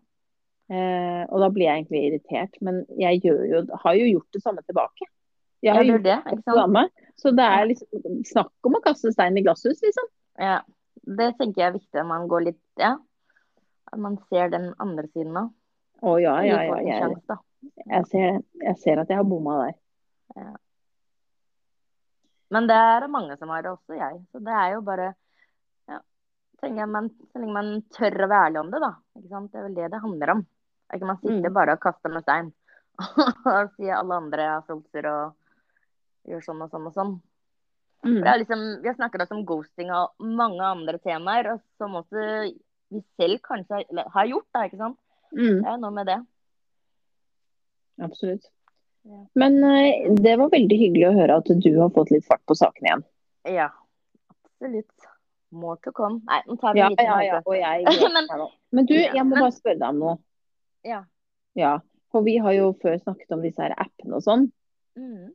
Eh, 0.73 1.23
og 1.29 1.43
da 1.43 1.51
blir 1.53 1.69
jeg 1.69 1.83
egentlig 1.83 2.03
irritert. 2.09 2.61
Men 2.65 2.83
jeg 3.01 3.23
jo, 3.25 3.63
har 3.85 3.99
jo 3.99 4.09
gjort 4.09 4.37
det 4.37 4.43
samme 4.45 4.65
tilbake. 4.65 5.09
Jeg 5.65 5.77
har 5.77 5.85
ja, 5.85 5.95
gjort 5.95 6.05
det, 6.05 6.19
det 6.29 6.57
samme. 6.59 6.85
Så 7.21 7.33
det 7.37 7.45
er 7.57 7.69
liksom 7.71 8.23
snakk 8.29 8.69
om 8.69 8.79
å 8.79 8.83
kaste 8.85 9.13
stein 9.15 9.39
i 9.39 9.45
glasshus, 9.45 9.81
liksom. 9.85 10.11
Ja. 10.41 10.61
Det 11.05 11.35
tenker 11.39 11.61
jeg 11.61 11.69
er 11.69 11.77
viktig 11.77 12.01
at 12.01 12.09
man 12.09 12.29
går 12.31 12.49
litt 12.51 12.63
Ja. 12.81 12.97
At 13.93 14.01
man 14.01 14.17
ser 14.33 14.49
den 14.51 14.73
andre 14.83 15.07
siden 15.13 15.37
òg. 15.39 15.51
Å 16.05 16.15
ja, 16.21 16.35
ja, 16.45 16.61
ja. 16.67 16.79
Jeg, 16.83 17.39
jeg, 17.87 18.07
ser, 18.11 18.39
jeg 18.61 18.79
ser 18.83 19.01
at 19.01 19.13
jeg 19.13 19.21
har 19.21 19.27
bomma 19.29 19.57
der. 19.61 19.77
Ja. 20.37 20.55
Men 22.53 22.67
det 22.69 22.77
er 22.77 23.07
mange 23.13 23.37
som 23.39 23.53
har 23.53 23.63
det, 23.65 23.73
også 23.77 23.97
jeg. 23.97 24.19
Så 24.33 24.41
det 24.45 24.57
er 24.57 24.75
jo 24.75 24.83
bare 24.85 25.13
ja, 25.13 25.15
man, 26.91 27.11
Så 27.33 27.41
lenge 27.41 27.55
man 27.55 27.71
tør 27.95 28.25
å 28.25 28.29
være 28.29 28.49
ærlig 28.49 28.61
om 28.61 28.73
det, 28.73 28.81
da. 28.83 28.93
Det 29.15 29.59
er 29.59 29.67
vel 29.69 29.79
det 29.79 29.89
det 29.93 30.03
handler 30.03 30.35
om. 30.37 30.43
Ikke 30.95 31.09
man 31.09 31.21
sitter 31.21 31.51
mm. 31.51 31.57
bare 31.57 31.75
og 31.77 31.83
kaster 31.83 32.12
med 32.12 32.23
stein 32.23 32.51
og 33.51 33.73
sier 33.75 33.97
alle 33.97 34.19
andre 34.21 34.51
har 34.53 34.67
frelser 34.69 35.09
og 35.11 36.29
gjør 36.31 36.45
sånn 36.45 36.61
og 36.62 36.71
sånn 36.71 36.91
og 36.91 36.95
sånn. 36.95 37.15
Mm. 38.05 38.21
Liksom, 38.21 38.62
vi 38.83 38.91
har 38.91 38.99
snakket 38.99 39.33
om 39.33 39.45
ghosting 39.49 39.91
og 39.95 40.12
mange 40.21 40.62
andre 40.67 41.01
temaer, 41.01 41.55
som 41.81 41.97
også 41.99 42.25
vi 42.93 43.01
selv 43.17 43.41
kanskje 43.47 43.81
har 44.12 44.29
gjort. 44.29 44.47
Da, 44.53 44.67
ikke 44.69 44.81
sant? 44.83 44.99
Mm. 45.33 45.62
Det 45.65 45.73
er 45.73 45.81
noe 45.83 45.95
med 45.97 46.11
det. 46.12 46.21
Absolutt. 48.05 48.51
Men 49.37 49.59
uh, 49.65 50.12
det 50.21 50.37
var 50.41 50.53
veldig 50.53 50.79
hyggelig 50.81 51.09
å 51.11 51.17
høre 51.17 51.41
at 51.41 51.51
du 51.65 51.73
har 51.77 51.91
fått 51.97 52.12
litt 52.15 52.27
fart 52.29 52.45
på 52.49 52.57
saken 52.59 52.89
igjen. 52.89 53.05
Ja, 53.57 53.71
absolutt. 54.37 55.11
More 55.55 55.79
to 55.85 55.93
come. 55.95 56.21
Nei, 56.29 56.41
nå 56.49 56.57
tar 56.59 56.75
vi 56.75 56.83
ja, 56.83 56.89
en 56.89 56.97
liten 56.97 57.07
ja, 57.07 57.19
ja, 57.23 57.41
og 57.45 57.57
jeg, 57.57 57.85
men, 58.17 58.29
men, 58.75 58.89
du, 58.91 58.95
jeg 58.99 59.25
må 59.29 59.39
bare 59.39 59.55
spørre 59.55 59.79
deg 59.79 59.89
om 59.93 60.03
noe. 60.03 60.17
Ja. 60.87 61.05
ja. 61.59 61.77
For 62.13 62.27
vi 62.27 62.37
har 62.43 62.57
jo 62.57 62.73
før 62.83 62.99
snakket 62.99 63.35
om 63.35 63.45
disse 63.45 63.63
her 63.63 63.75
appene 63.79 64.19
og 64.19 64.25
sånn. 64.27 64.49
Mm. 64.99 65.33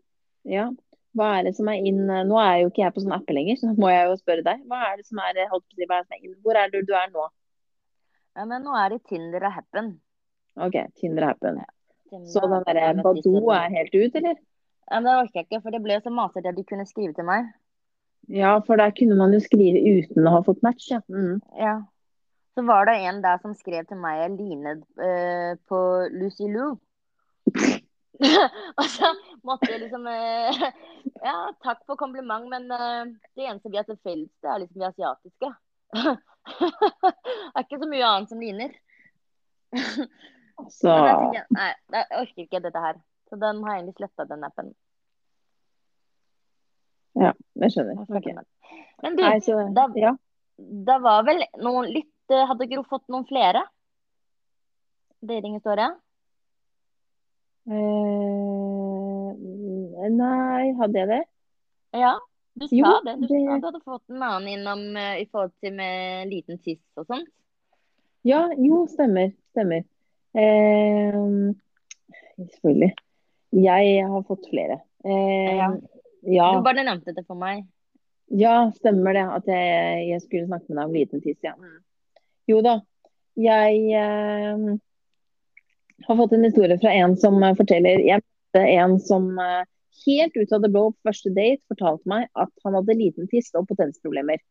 Ja. 0.49 0.69
Hva 1.17 1.31
er 1.39 1.47
det 1.49 1.55
som 1.57 1.67
er 1.71 1.81
inn 1.83 2.05
Nå 2.05 2.37
er 2.39 2.61
jo 2.61 2.69
ikke 2.69 2.83
jeg 2.83 2.95
på 2.95 3.01
sånn 3.03 3.15
app 3.15 3.31
lenger, 3.33 3.57
så 3.59 3.71
må 3.81 3.91
jeg 3.91 4.11
jo 4.11 4.19
spørre 4.19 4.45
deg. 4.45 4.61
Hva 4.69 4.83
er 4.91 4.99
det 4.99 5.07
som 5.07 5.23
er, 5.23 5.41
holdt 5.51 5.65
på 5.65 5.75
å 5.75 5.79
si, 5.79 5.89
hva 5.89 5.99
er 5.99 6.05
det 6.05 6.09
som 6.09 6.19
er 6.19 6.27
inn? 6.27 6.37
Hvor 6.45 6.61
er 6.61 6.75
det 6.75 6.85
du 6.87 6.93
er 6.99 7.09
nå? 7.15 7.25
Ja, 8.37 8.45
men 8.45 8.63
nå 8.63 8.75
er 8.77 8.93
det 8.93 9.01
Tinder 9.09 9.49
og 9.49 9.55
Happen. 9.55 9.93
OK, 10.59 10.77
Tinder 10.99 11.25
og 11.25 11.33
Happen. 11.33 11.63
Ja. 11.63 11.71
Så 12.29 12.41
den 12.45 12.63
derre 12.65 12.93
Badoo 13.03 13.51
er 13.53 13.73
helt 13.73 13.95
ut, 13.95 14.15
eller? 14.15 14.37
Ja, 14.89 14.99
men 14.99 15.09
Det 15.09 15.17
orker 15.21 15.39
jeg 15.39 15.45
ikke, 15.45 15.61
for 15.61 15.75
det 15.75 15.81
ble 15.83 15.97
så 16.01 16.13
masete 16.13 16.49
at 16.49 16.57
de 16.57 16.65
kunne 16.65 16.85
skrive 16.89 17.13
til 17.17 17.27
meg. 17.27 17.49
Ja, 18.27 18.59
for 18.65 18.77
der 18.77 18.91
kunne 18.97 19.15
man 19.17 19.33
jo 19.33 19.39
skrive 19.41 19.79
uten 19.79 20.27
å 20.27 20.35
ha 20.37 20.43
fått 20.45 20.61
match, 20.65 20.89
ja. 20.91 20.99
Mm. 21.09 21.39
ja. 21.57 21.79
Så 22.57 22.65
var 22.67 22.85
det 22.89 22.97
en 23.07 23.21
der 23.23 23.39
som 23.41 23.55
skrev 23.55 23.85
til 23.87 23.99
meg 24.01 24.19
jeg 24.19 24.35
linet 24.35 24.83
uh, 24.99 25.55
på 25.69 25.79
Lucy 26.11 26.49
Lou. 26.51 26.75
og 28.79 28.87
så 28.91 29.09
måtte 29.47 29.69
jeg 29.71 29.85
liksom 29.85 30.03
uh, 30.05 30.63
Ja, 31.29 31.37
takk 31.63 31.85
for 31.87 31.95
kompliment, 31.99 32.49
men 32.51 32.67
uh, 32.73 33.07
det 33.37 33.47
eneste 33.47 33.71
vi 33.71 33.79
har 33.79 33.87
til 33.87 33.99
felles, 34.03 34.31
det 34.43 34.51
er 34.51 34.61
liksom 34.65 34.83
de 34.83 34.89
asiatiske. 34.89 35.51
det 36.59 37.55
er 37.55 37.63
ikke 37.63 37.81
så 37.81 37.89
mye 37.89 38.11
annet 38.11 38.33
som 38.33 38.43
ligner. 38.43 38.75
Så 40.69 40.91
jeg, 40.91 41.45
Nei, 41.55 41.71
jeg 41.95 42.05
orker 42.19 42.43
ikke 42.43 42.61
dette 42.67 42.83
her. 42.83 42.99
Så 43.29 43.37
den 43.39 43.63
har 43.63 43.75
jeg 43.75 43.83
egentlig 43.83 43.99
sletta, 43.99 44.25
den 44.27 44.45
appen. 44.45 44.73
Ja, 47.19 47.33
jeg 47.63 47.73
skjønner. 47.73 48.03
Okay. 48.07 48.35
Men 49.03 49.17
du, 49.17 49.23
nei, 49.23 49.39
så, 49.43 49.57
da, 49.75 49.87
ja. 49.99 50.13
da, 50.57 50.99
var 51.03 51.25
vel 51.27 51.43
noen 51.63 51.89
litt 51.91 52.33
eh, 52.33 52.45
Hadde 52.47 52.67
Gro 52.71 52.83
fått 52.87 53.05
noen 53.11 53.25
flere 53.27 53.63
datinghistorier? 55.19 55.97
Eh, 57.69 59.29
nei, 60.15 60.63
hadde 60.79 61.01
jeg 61.01 61.09
det? 61.11 61.21
Ja, 61.99 62.15
du 62.59 62.67
sa 62.67 62.75
jo, 62.75 62.93
det. 63.05 63.15
Du 63.19 63.27
det... 63.27 63.41
sa 63.45 63.57
du 63.59 63.67
hadde 63.67 63.83
fått 63.83 64.13
en 64.13 64.23
annen 64.23 64.47
innom 64.55 64.81
uh, 64.95 65.15
i 65.19 65.27
forhold 65.29 65.53
til 65.63 65.75
med 65.77 66.31
liten 66.31 66.59
tiss 66.63 66.81
og 66.99 67.07
sånt. 67.09 67.29
Ja, 68.27 68.47
jo, 68.59 68.83
stemmer. 68.91 69.31
Stemmer. 69.53 69.85
Eh, 70.35 71.15
selvfølgelig. 72.35 72.91
Jeg 73.55 74.09
har 74.11 74.25
fått 74.27 74.49
flere. 74.51 74.81
Eh, 75.05 75.55
ja. 75.57 75.69
Ja. 76.21 76.49
Du 76.55 76.63
bare 76.65 76.83
nevnte 76.83 77.13
det 77.15 77.25
for 77.27 77.39
meg. 77.39 77.65
Ja, 78.29 78.71
stemmer 78.77 79.15
det. 79.17 79.25
At 79.39 79.49
jeg, 79.49 80.03
jeg 80.11 80.21
skulle 80.25 80.49
snakke 80.49 80.69
med 80.69 80.77
deg 80.77 80.85
om 80.85 80.97
liten 80.97 81.23
tiss, 81.23 81.39
ja. 81.45 81.55
Mm. 81.57 81.79
Jo 82.49 82.61
da. 82.65 82.79
Jeg 83.39 83.81
eh, 83.95 84.63
har 86.07 86.19
fått 86.21 86.35
en 86.35 86.47
historie 86.47 86.77
fra 86.81 86.91
en 86.97 87.13
som 87.17 87.37
forteller 87.55 88.01
Jeg 88.03 88.19
møtte 88.23 88.63
en 88.73 88.97
som 88.99 89.29
eh, 89.39 89.63
helt 90.05 90.37
ut 90.37 90.53
av 90.55 90.63
det 90.63 90.71
blå 90.73 90.85
på 90.91 91.09
første 91.09 91.31
date 91.35 91.63
fortalte 91.69 92.09
meg 92.09 92.27
at 92.33 92.51
han 92.65 92.77
hadde 92.77 92.97
liten 92.97 93.29
tiss 93.31 93.51
og 93.55 93.67
potensproblemer. 93.69 94.41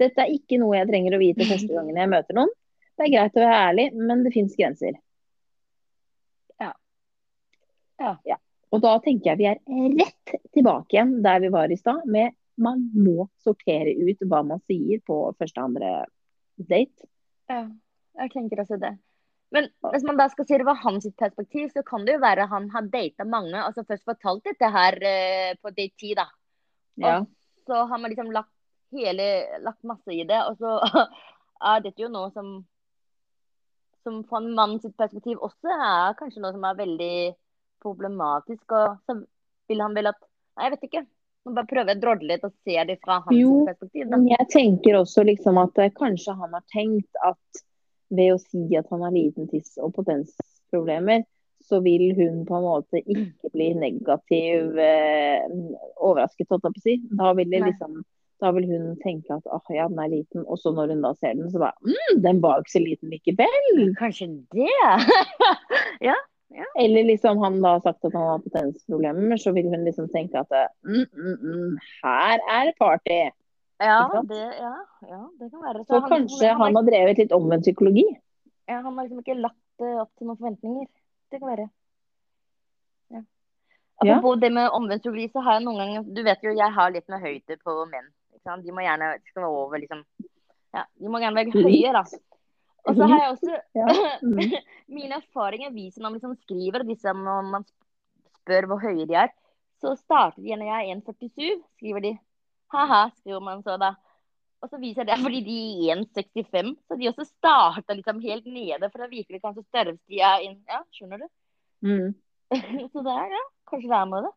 Dette 0.00 0.24
er 0.24 0.34
ikke 0.34 0.58
noe 0.60 0.78
jeg 0.78 0.90
trenger 0.90 1.16
å 1.16 1.22
vite 1.22 1.48
første 1.52 1.72
gangen 1.72 2.00
jeg 2.00 2.12
møter 2.12 2.38
noen. 2.38 2.52
Det 2.94 3.08
er 3.08 3.14
greit 3.16 3.36
å 3.36 3.42
være 3.42 3.62
ærlig, 3.68 3.88
men 3.98 4.22
det 4.22 4.32
fins 4.34 4.54
grenser. 4.58 4.98
Ja. 6.62 6.70
ja. 8.00 8.12
ja. 8.30 8.38
Og 8.74 8.82
da 8.82 8.96
tenker 9.02 9.32
jeg 9.32 9.40
vi 9.40 9.48
er 9.52 9.60
rett 10.00 10.34
tilbake 10.54 10.96
igjen 10.96 11.20
der 11.22 11.42
vi 11.44 11.52
var 11.54 11.70
i 11.70 11.78
stad, 11.78 12.02
med 12.10 12.34
man 12.60 12.84
må 12.94 13.28
sortere 13.42 13.94
ut 13.94 14.22
hva 14.30 14.42
man 14.46 14.62
sier 14.66 15.02
på 15.06 15.16
første 15.38 15.60
og 15.60 15.70
andre 15.70 15.90
date. 16.58 17.08
Ja, 17.50 17.64
jeg 18.22 18.32
tenker 18.34 18.62
også 18.62 18.78
det. 18.82 18.94
Men 19.54 19.68
hvis 19.92 20.06
man 20.06 20.18
da 20.18 20.26
skal 20.30 20.46
si 20.48 20.58
det 20.58 20.66
var 20.66 20.80
hans 20.82 21.06
perspektiv, 21.18 21.68
så 21.70 21.84
kan 21.86 22.06
det 22.06 22.16
jo 22.16 22.24
være 22.24 22.48
han 22.50 22.66
har 22.72 22.90
data 22.90 23.26
mange. 23.26 23.58
altså 23.60 23.84
Først 23.86 24.06
fortalt 24.06 24.46
dette 24.48 24.70
her 24.70 24.98
uh, 24.98 25.50
på 25.62 25.70
date 25.74 25.94
10, 26.00 26.14
da. 26.18 26.26
Og 27.02 27.10
ja. 27.10 27.18
så 27.66 27.84
har 27.90 28.00
man 28.02 28.10
liksom 28.10 28.32
lagt, 28.34 28.50
hele, 28.94 29.28
lagt 29.62 29.82
masse 29.86 30.14
i 30.14 30.26
det. 30.26 30.40
Og 30.50 30.58
så 30.58 30.78
er 31.74 31.84
dette 31.86 32.02
jo 32.02 32.10
noe 32.10 32.30
som 32.34 32.56
som 34.04 34.18
fra 34.28 34.36
en 34.36 34.76
perspektiv 34.98 35.38
også 35.40 35.70
er 35.72 36.16
kanskje 36.18 36.42
noe 36.44 36.52
som 36.52 36.64
er 36.68 36.76
veldig 36.76 37.14
problematisk. 37.84 38.64
Og 38.72 38.96
så 39.04 39.18
vil 39.70 39.84
han 39.84 39.96
vel 39.96 40.12
at 40.12 40.20
Nei, 40.54 40.68
jeg 40.68 40.74
vet 40.76 40.84
ikke. 40.86 41.00
Nå 41.44 41.52
bare 41.56 41.66
prøver 41.66 41.96
å 41.96 42.00
drodle 42.00 42.28
litt 42.30 42.44
og 42.46 42.52
se 42.64 42.76
det 42.88 42.94
fra 43.02 43.18
hans 43.24 43.36
jo, 43.36 43.64
perspektiv. 43.66 44.06
Da. 44.06 44.16
Men 44.16 44.28
jeg 44.30 44.46
tenker 44.52 44.98
også 45.00 45.24
liksom 45.26 45.58
at 45.60 45.80
eh, 45.82 45.90
kanskje 45.98 46.36
han 46.38 46.54
har 46.54 46.62
tenkt 46.72 47.22
at 47.26 47.62
ved 48.14 48.36
å 48.36 48.38
si 48.38 48.62
at 48.78 48.86
han 48.94 49.02
har 49.02 49.12
liten 49.12 49.50
tiss 49.50 49.74
og 49.82 49.92
potensproblemer, 49.96 51.24
så 51.64 51.80
vil 51.84 52.12
hun 52.16 52.44
på 52.48 52.56
en 52.58 52.64
måte 52.64 53.00
ikke 53.02 53.50
bli 53.52 53.70
negativ 53.80 54.78
eh, 54.78 55.44
overrasket, 55.96 56.48
holdt 56.52 56.68
jeg 56.68 56.76
på 56.76 56.82
å 56.82 56.86
si. 56.86 56.96
Da 57.18 57.32
vil 57.36 57.50
det 57.50 57.64
liksom 57.66 58.02
da 58.42 58.50
vil 58.52 58.66
hun 58.68 58.90
tenke 59.00 59.36
at 59.36 59.46
oh, 59.48 59.62
ja, 59.72 59.86
den 59.88 60.00
er 60.02 60.10
liten. 60.12 60.44
Og 60.50 60.58
så 60.60 60.72
når 60.74 60.92
hun 60.92 61.04
da 61.04 61.14
ser 61.16 61.36
den, 61.38 61.48
så 61.52 61.62
bare 61.62 61.76
mm, 61.86 62.22
den 62.24 62.40
var 62.44 62.60
ikke 62.60 62.74
så 62.74 62.82
liten 62.82 63.12
likevel. 63.12 63.84
Kanskje 63.96 64.28
det. 64.52 64.68
ja, 66.08 66.16
ja. 66.48 66.64
Eller 66.78 67.04
liksom 67.04 67.38
han 67.38 67.62
da 67.62 67.76
har 67.76 67.80
sagt 67.80 68.04
at 68.04 68.12
han 68.14 68.28
har 68.28 68.42
potensproblemer, 68.44 69.36
så 69.36 69.52
vil 69.52 69.70
hun 69.72 69.86
liksom 69.86 70.08
tenke 70.12 70.38
at 70.38 70.52
mm, 70.86 71.06
mm, 71.12 71.38
mm, 71.40 71.78
her 72.04 72.44
er 72.58 72.72
party. 72.78 73.22
Ja 73.82 74.22
det, 74.28 74.42
ja, 74.60 74.74
ja, 75.08 75.22
det 75.40 75.50
kan 75.50 75.62
være. 75.62 75.78
Så, 75.84 75.88
så 75.88 76.00
han, 76.00 76.10
kanskje 76.10 76.48
han, 76.48 76.60
han, 76.60 76.76
har 76.76 76.86
drevet 76.86 77.22
litt 77.22 77.32
omvendt 77.34 77.66
psykologi? 77.66 78.04
Ja, 78.68 78.80
han 78.84 78.92
har 78.92 79.06
liksom 79.06 79.24
ikke 79.24 79.40
lagt 79.40 79.62
det 79.82 79.90
opp 80.00 80.12
til 80.14 80.28
noen 80.28 80.38
forventninger. 80.38 80.86
Det 81.32 81.40
kan 81.40 81.50
være. 81.50 81.66
Ja. 83.14 83.24
Apropos 84.04 84.38
det 84.40 84.52
med 84.54 84.70
omvendt 84.76 85.02
psykologi, 85.02 85.32
så 85.32 85.42
har 85.42 85.58
jeg 85.58 85.66
noen 85.66 85.80
ganger 85.82 86.06
Du 86.14 86.22
vet 86.26 86.46
jo, 86.46 86.54
jeg 86.54 86.76
har 86.78 86.94
litt 86.94 87.10
med 87.10 87.22
høyde 87.22 87.58
på 87.62 87.74
menn 87.90 88.08
De 88.62 88.74
må 88.74 88.84
gjerne 88.84 89.10
skal 89.30 89.48
over, 89.48 89.78
liksom. 89.82 90.06
Ja, 90.74 90.86
de 91.00 91.10
må 91.10 91.20
gjerne 91.22 91.42
være 91.42 91.66
høye, 91.66 91.92
da. 91.94 92.04
Og 92.84 92.98
så 92.98 93.06
har 93.08 93.22
jeg 93.22 93.32
også 93.32 93.56
Ja. 93.74 93.86
Mm. 94.24 94.52
Mine 94.88 95.18
erfaringer 95.20 95.72
viser 95.72 96.02
når 96.02 96.10
man 96.10 96.18
liksom 96.18 96.36
skriver 96.44 96.84
disse, 96.86 97.12
når 97.12 97.50
man 97.50 97.66
spør 98.40 98.68
hvor 98.70 98.80
høye 98.82 99.06
de 99.08 99.16
er, 99.24 99.32
så 99.80 99.94
starter 99.98 100.42
de 100.42 100.56
når 100.56 100.70
jeg 100.70 100.90
er 100.90 100.96
1,47, 100.96 101.62
skriver 101.76 102.04
de. 102.04 102.12
Ha-ha, 102.74 103.08
skriver 103.20 103.40
man 103.44 103.62
så 103.62 103.76
da. 103.80 103.94
Og 104.64 104.70
så 104.70 104.80
viser 104.80 105.02
jeg 105.02 105.10
det 105.10 105.18
fordi 105.20 105.40
de 105.44 105.58
er 105.90 105.98
1,65, 106.00 106.70
så 106.88 106.96
de 107.00 107.08
også 107.10 107.26
starter 107.28 107.98
liksom 107.98 108.22
helt 108.24 108.46
nede 108.48 108.88
for 108.88 109.04
å 109.04 109.10
virkelig 109.10 109.42
kanskje 109.42 109.66
størrelse 109.66 110.00
de 110.08 110.22
er 110.24 110.46
inn. 110.46 110.56
Ja, 110.70 110.80
skjønner 110.94 111.24
du? 111.24 111.28
Mm. 111.84 112.14
Så 112.92 113.02
det 113.04 113.12
er 113.12 113.34
ja, 113.34 113.42
kanskje 113.68 113.90
det 113.90 113.98
er 113.98 114.08
med 114.08 114.24
det. 114.24 114.32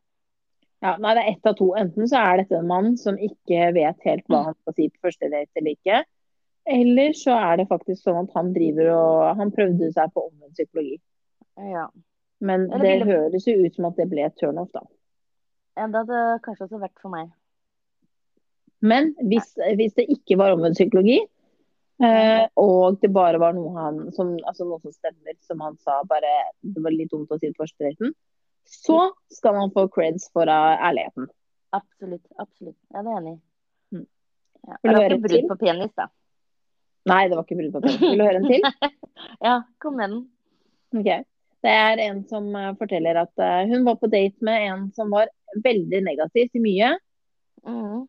Ja, 0.83 0.91
nei, 1.01 1.13
det 1.17 1.23
er 1.23 1.31
ett 1.31 1.47
av 1.49 1.55
to. 1.57 1.71
Enten 1.79 2.09
så 2.09 2.19
er 2.21 2.41
dette 2.41 2.57
en 2.59 2.67
mann 2.69 2.91
som 3.01 3.15
ikke 3.17 3.71
vet 3.77 4.03
helt 4.05 4.27
hva 4.29 4.43
han 4.49 4.57
skal 4.59 4.75
si 4.77 4.89
på 4.91 5.07
første 5.07 5.29
date 5.31 5.61
eller 5.61 5.73
ikke. 5.73 6.01
Eller 6.67 7.13
så 7.15 7.31
er 7.31 7.61
det 7.61 7.69
faktisk 7.69 8.03
sånn 8.03 8.25
at 8.25 8.33
han 8.35 8.51
driver 8.55 8.89
og 8.91 9.37
Han 9.39 9.53
prøvde 9.55 9.87
seg 9.95 10.11
på 10.13 10.25
omvendt 10.27 10.57
psykologi. 10.57 10.97
Ja. 11.57 11.87
Men 12.39 12.67
det 12.69 12.81
ville- 12.81 13.05
høres 13.05 13.47
jo 13.47 13.55
ut 13.65 13.75
som 13.75 13.85
at 13.85 13.95
det 13.97 14.09
ble 14.09 14.29
turnoff, 14.37 14.71
da. 14.71 14.83
ja 15.77 15.87
det 15.87 15.95
hadde 16.03 16.39
kanskje 16.43 16.67
også 16.67 16.79
vært 16.81 16.99
for 17.01 17.09
meg. 17.09 17.31
Men 18.81 19.15
hvis, 19.25 19.55
hvis 19.75 19.95
det 19.97 20.05
ikke 20.13 20.37
var 20.37 20.53
omvendt 20.53 20.77
psykologi, 20.77 21.17
eh, 22.03 22.45
og 22.55 22.99
det 23.01 23.09
bare 23.13 23.39
var 23.41 23.53
noe 23.57 23.73
han 23.73 24.11
som, 24.13 24.35
altså 24.45 24.67
noe 24.69 24.79
som 24.83 24.93
stemmer, 24.93 25.33
som 25.41 25.63
han 25.65 25.77
sa, 25.77 26.03
bare 26.05 26.29
det 26.61 26.83
var 26.83 26.93
litt 26.93 27.09
dumt 27.11 27.31
å 27.33 27.39
si 27.39 27.49
på 27.53 27.63
første 27.63 27.89
daten, 27.89 28.13
så 28.67 28.99
skal 29.31 29.55
man 29.55 29.71
få 29.71 29.87
creds 29.89 30.29
for 30.33 30.49
uh, 30.51 30.75
ærligheten. 30.83 31.29
Absolutt. 31.73 32.25
absolutt. 32.37 32.77
Jeg 32.91 32.99
er 32.99 33.17
enig. 33.17 33.39
Mm. 33.91 34.05
Ja. 34.67 34.75
Det 34.75 34.91
var 34.91 34.97
høre 34.99 35.05
ikke 35.05 35.15
en 35.15 35.27
brudd 35.27 35.49
på 35.51 35.59
penis, 35.65 35.93
da. 35.97 36.07
Nei, 37.07 37.23
det 37.29 37.37
var 37.37 37.45
ikke 37.45 37.57
penis. 37.59 37.99
Vil 38.01 38.19
du 38.19 38.25
høre 38.25 38.41
en 38.41 38.47
til? 38.51 38.67
Ja, 39.47 39.55
kom 39.81 39.97
med 39.99 40.11
den. 40.13 40.21
Ok. 40.97 41.09
Det 41.65 41.71
er 41.73 41.99
en 42.05 42.19
som 42.29 42.47
eh, 42.55 42.71
forteller 42.79 43.17
at 43.23 43.41
eh, 43.43 43.63
hun 43.71 43.83
var 43.87 43.97
på 44.01 44.09
date 44.11 44.45
med 44.45 44.67
en 44.69 44.85
som 44.95 45.09
var 45.11 45.31
veldig 45.65 46.03
negativ 46.05 46.49
til 46.53 46.63
mye 46.65 46.93
Mm. 47.67 48.05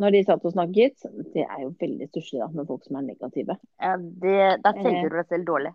når 0.00 0.14
de 0.14 0.20
satt 0.24 0.44
og 0.48 0.54
snakket. 0.54 1.02
Det 1.34 1.42
er 1.44 1.58
jo 1.66 1.72
veldig 1.80 2.06
stusslig 2.08 2.46
med 2.54 2.64
folk 2.70 2.84
som 2.86 2.96
er 2.96 3.02
negative. 3.10 3.58
Ja, 3.82 3.96
det, 3.98 4.36
da 4.64 4.72
selger 4.78 5.10
du 5.10 5.16
deg 5.18 5.26
selv 5.28 5.44
dårlig. 5.50 5.72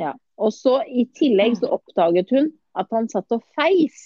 Ja. 0.00 0.14
Og 0.40 0.50
så 0.56 0.80
i 0.88 1.04
tillegg 1.14 1.58
så 1.60 1.70
oppdaget 1.76 2.32
hun 2.34 2.48
at 2.80 2.90
han 2.96 3.06
satt 3.12 3.30
og 3.36 3.44
feis. 3.54 4.00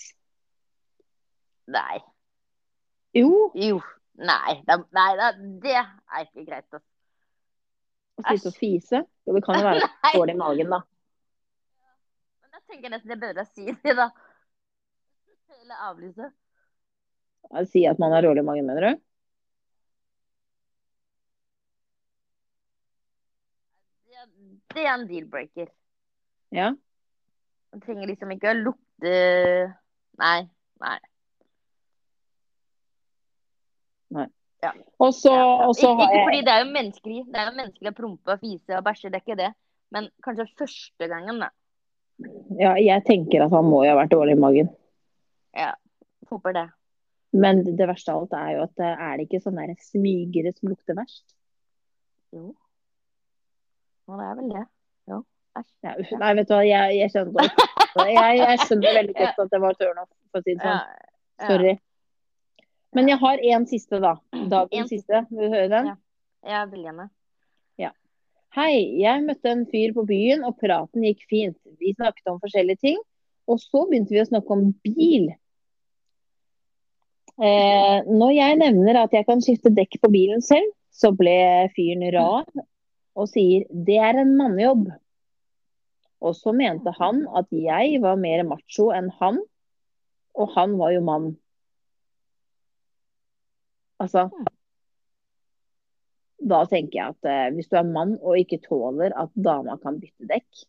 Nei. 1.73 2.03
Jo, 3.17 3.31
Jo. 3.57 3.81
Nei, 4.17 4.59
da, 4.69 4.79
nei 4.97 5.11
da, 5.19 5.31
det 5.63 5.75
er 5.77 6.23
ikke 6.27 6.45
greit. 6.51 6.79
Å 8.17 8.25
sitte 8.31 8.53
og 8.53 8.57
fise. 8.57 9.03
Jo, 9.27 9.35
det 9.37 9.43
kan 9.45 9.59
jo 9.61 9.67
være 9.67 9.89
dårlig 10.17 10.37
i 10.37 10.41
magen, 10.41 10.73
da. 10.73 10.81
Men 12.43 12.55
da 12.55 12.63
tenker 12.65 12.89
jeg 12.89 12.95
nesten 12.95 13.13
det 13.13 13.21
bedre 13.23 13.45
å 13.45 13.51
si 13.51 13.69
det, 13.73 13.97
da. 13.99 14.11
Eller 15.57 15.89
avlyse. 15.91 16.31
Si 17.71 17.85
at 17.87 18.01
man 18.03 18.15
har 18.15 18.27
dårlig 18.27 18.43
i 18.43 18.47
magen, 18.47 18.69
mener 18.69 18.87
du? 18.87 19.03
Det 24.77 24.83
er 24.85 24.93
en 24.93 25.07
deal-breaker. 25.09 25.71
Ja. 26.53 26.73
Man 27.73 27.83
trenger 27.85 28.11
liksom 28.11 28.33
ikke 28.35 28.53
å 28.53 28.59
lukte 28.59 29.13
Nei. 30.21 30.49
Nei. 30.81 30.97
Nei. 34.17 34.27
Og 35.01 35.13
så, 35.15 35.33
Ja. 35.33 35.67
og 35.69 35.75
så 35.77 35.91
ikke, 35.93 36.07
ikke 36.13 36.25
fordi 36.29 36.41
det 36.47 36.53
er 36.55 36.65
jo 36.65 36.73
menneskelig. 36.73 37.21
Det 37.33 37.41
er 37.43 37.51
jo 37.51 37.57
menneskelig 37.61 37.91
å 37.93 37.97
prompe 38.01 38.33
og 38.33 38.41
fise 38.41 38.79
og 38.79 38.85
bæsje, 38.85 39.11
det 39.11 39.21
er 39.21 39.25
ikke 39.27 39.39
det. 39.43 39.53
Men 39.95 40.09
kanskje 40.25 40.47
første 40.59 41.09
gangen, 41.13 41.39
da. 41.45 41.49
Ja, 42.59 42.75
jeg 42.81 43.05
tenker 43.05 43.45
at 43.45 43.53
han 43.53 43.65
må 43.69 43.85
jo 43.85 43.91
ha 43.93 43.99
vært 44.03 44.15
dårlig 44.15 44.37
i 44.37 44.41
magen. 44.41 44.71
Ja, 45.57 45.73
Håper 46.31 46.53
det. 46.57 46.67
Men 47.33 47.61
det 47.77 47.87
verste 47.89 48.11
av 48.13 48.23
alt 48.25 48.33
er 48.35 48.49
jo 48.57 48.63
at 48.65 48.81
eh, 48.81 49.03
er 49.07 49.17
det 49.19 49.27
ikke 49.29 49.43
sånne 49.45 49.67
smygere 49.79 50.53
som 50.57 50.71
lukter 50.73 50.97
verst? 50.97 51.25
Jo. 52.33 52.55
Og 54.09 54.19
det 54.19 54.27
er 54.27 54.35
vel 54.41 54.49
det. 54.55 54.65
Jo. 55.11 55.21
Æsj. 55.59 55.71
Ja, 55.87 55.95
nei, 56.21 56.33
vet 56.39 56.49
du 56.49 56.55
hva, 56.55 56.63
jeg, 56.67 56.97
jeg 57.01 57.11
skjønner. 57.15 57.51
Jeg, 57.97 58.37
jeg 58.37 58.59
skjønner 58.61 58.93
veldig 58.99 59.15
godt 59.17 59.39
at 59.41 59.51
det 59.55 59.59
var 59.63 59.77
turnoff, 59.81 60.09
for 60.31 60.43
å 60.43 60.45
si 60.45 60.53
det 60.53 60.65
Ja. 60.67 60.73
sånn. 60.75 61.07
ja. 61.41 61.47
Sorry. 61.49 61.71
Men 62.95 63.09
jeg 63.11 63.19
har 63.19 63.43
en 63.57 63.67
siste, 63.67 63.99
da. 64.01 64.17
Dagens 64.33 64.87
En 64.87 64.89
siste. 64.89 65.27
Vil 65.31 65.49
du 65.49 65.55
høre 65.55 65.71
den? 65.73 65.93
Ja. 65.93 65.97
Jeg 66.47 66.71
vil 66.71 66.87
gjerne. 66.87 67.11
Hei, 68.57 68.97
jeg 69.03 69.21
møtte 69.21 69.51
en 69.53 69.67
fyr 69.69 69.91
på 69.93 70.07
byen, 70.09 70.41
og 70.49 70.55
praten 70.57 71.03
gikk 71.05 71.27
fint. 71.29 71.57
Vi 71.77 71.91
snakket 71.93 72.31
om 72.31 72.39
forskjellige 72.41 72.81
ting, 72.87 73.03
og 73.45 73.59
så 73.61 73.83
begynte 73.85 74.15
vi 74.15 74.23
å 74.23 74.29
snakke 74.31 74.55
om 74.55 74.71
bil. 74.87 75.27
Eh, 77.37 77.99
når 78.09 78.33
jeg 78.33 78.57
nevner 78.63 79.03
at 79.03 79.13
jeg 79.13 79.27
kan 79.29 79.45
skifte 79.45 79.75
dekk 79.77 79.99
på 80.01 80.09
bilen 80.15 80.41
selv, 80.41 80.73
så 80.89 81.11
ble 81.13 81.37
fyren 81.77 82.07
rar 82.15 82.49
og 83.17 83.29
sier 83.29 83.67
det 83.69 83.99
er 84.01 84.23
en 84.23 84.33
mannejobb. 84.39 84.89
Og 86.25 86.33
så 86.39 86.57
mente 86.57 86.97
han 86.97 87.27
at 87.37 87.53
jeg 87.53 88.01
var 88.01 88.17
mer 88.17 88.41
macho 88.49 88.89
enn 88.97 89.13
han, 89.21 89.43
og 90.33 90.57
han 90.57 90.81
var 90.81 90.97
jo 90.97 91.05
mann. 91.05 91.35
Altså 94.03 94.27
Da 96.47 96.59
tenker 96.69 96.99
jeg 97.01 97.15
at 97.15 97.29
eh, 97.33 97.47
hvis 97.57 97.69
du 97.73 97.77
er 97.81 97.87
mann 97.89 98.17
og 98.21 98.37
ikke 98.39 98.59
tåler 98.67 99.15
at 99.17 99.31
dama 99.35 99.79
kan 99.83 100.01
bytte 100.03 100.29
dekk, 100.31 100.65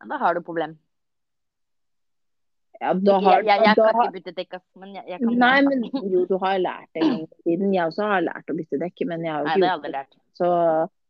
Ja, 0.00 0.06
da 0.08 0.16
har 0.22 0.34
du 0.34 0.40
problem. 0.40 0.78
ja, 2.80 2.94
da 2.94 3.18
Ikke, 3.18 3.24
har 3.26 3.42
jeg, 3.42 3.46
jeg, 3.50 3.64
jeg 3.66 3.76
da 3.76 3.90
kan 3.92 4.00
ikke 4.06 4.14
bytte 4.16 4.32
dekk, 4.38 4.54
men 4.80 4.94
jeg, 4.96 5.04
jeg 5.12 5.18
kan 5.20 5.34
Nei, 5.42 5.58
men 5.66 5.82
jo, 6.14 6.22
du 6.30 6.38
har 6.40 6.56
lært 6.58 6.88
det 6.96 7.02
en 7.04 7.10
gang 7.10 7.26
i 7.26 7.42
tiden. 7.44 7.74
Jeg 7.76 7.84
også 7.90 8.06
har 8.08 8.22
lært 8.24 8.48
å 8.48 8.56
bytte 8.56 8.78
dekk, 8.80 9.02
men 9.10 9.26
jeg 9.26 9.34
har 9.34 9.42
jo 9.44 9.50
Nei, 9.50 9.56
det 9.60 9.60
har 9.60 9.68
jeg 9.68 9.78
aldri 9.78 9.92
lært. 9.98 10.16
Så 10.40 10.48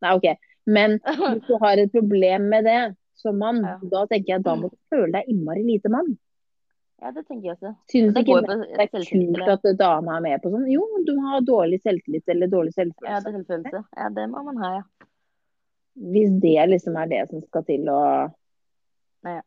Nei, 0.02 0.14
OK. 0.18 0.26
Men 0.66 0.98
hvis 1.30 1.46
du 1.46 1.54
har 1.62 1.78
et 1.84 1.92
problem 1.94 2.48
med 2.50 2.66
det 2.66 2.80
som 3.20 3.38
mann, 3.38 3.62
Ja. 3.62 3.76
da 3.94 4.02
tenker 4.10 4.34
jeg 4.34 4.42
da 4.48 4.56
må 4.58 4.72
du 4.72 4.76
føle 4.90 5.12
deg 5.20 5.30
innmari 5.30 5.62
lite 5.68 5.92
mann. 5.92 6.16
Ja, 7.00 7.10
det 7.16 7.22
tenker 7.26 7.48
jeg 7.48 7.56
også. 7.56 7.70
Synes 7.88 8.14
Det 8.14 8.22
ikke 8.26 8.40
det 8.44 8.56
er 8.84 8.88
kult 8.92 9.52
at 9.54 9.78
dama 9.78 10.16
er 10.18 10.24
med 10.24 10.42
på 10.42 10.50
sånn? 10.52 10.66
Jo, 10.68 10.82
du 11.06 11.14
må 11.16 11.30
ha 11.32 11.38
dårlig 11.44 11.78
selvtillit 11.80 12.28
eller 12.28 12.50
dårlig 12.52 12.74
Ja, 12.76 13.20
det 13.24 13.30
er 13.30 13.38
selvfølelse. 13.38 13.80
Ja, 13.96 14.08
det 14.16 14.26
må 14.28 14.42
man 14.44 14.60
ha, 14.60 14.72
ja. 14.80 15.06
Hvis 16.12 16.34
det 16.42 16.68
liksom 16.68 16.98
er 17.00 17.08
det 17.10 17.22
som 17.30 17.40
skal 17.40 17.64
til 17.64 17.88
å 17.88 18.02
Ja. 19.24 19.40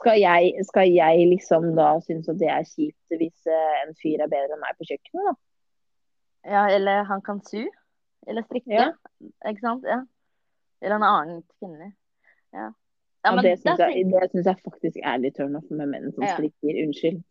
skal 0.00 0.18
jeg, 0.18 0.66
skal 0.66 0.90
jeg 0.90 1.28
liksom 1.30 1.74
da 1.78 2.00
synes 2.00 2.28
at 2.28 2.38
det 2.38 2.50
er 2.50 2.66
kjipt 2.66 3.18
hvis 3.18 3.46
eh, 3.46 3.74
en 3.86 3.94
fyr 3.94 4.22
er 4.22 4.30
bedre 4.30 4.54
enn 4.54 4.62
meg 4.62 4.74
på 4.78 4.86
kjøkkenet, 4.90 5.30
da? 5.30 5.34
ja. 6.50 6.68
Eller 6.74 7.04
han 7.04 7.22
kan 7.22 7.40
sy. 7.46 7.68
Eller 8.26 8.42
strikke. 8.42 8.72
Ja. 8.72 8.90
Ikke 9.46 9.60
sant? 9.60 9.84
Ja. 9.86 10.02
Eller 10.82 10.96
en 10.96 11.06
annen 11.06 11.42
kvinne. 11.58 11.92
Ja. 12.52 12.72
Ja, 13.24 13.32
men 13.34 13.44
det 13.44 13.54
syns 13.60 13.78
jeg, 13.80 14.06
jeg 14.44 14.56
faktisk 14.64 14.96
er 15.02 15.18
litt 15.22 15.36
turnoff 15.38 15.70
med 15.70 15.88
menn 15.88 16.10
som 16.12 16.24
Ja. 16.26 16.34
strikker. 16.36 16.80
Unnskyld. 16.84 17.22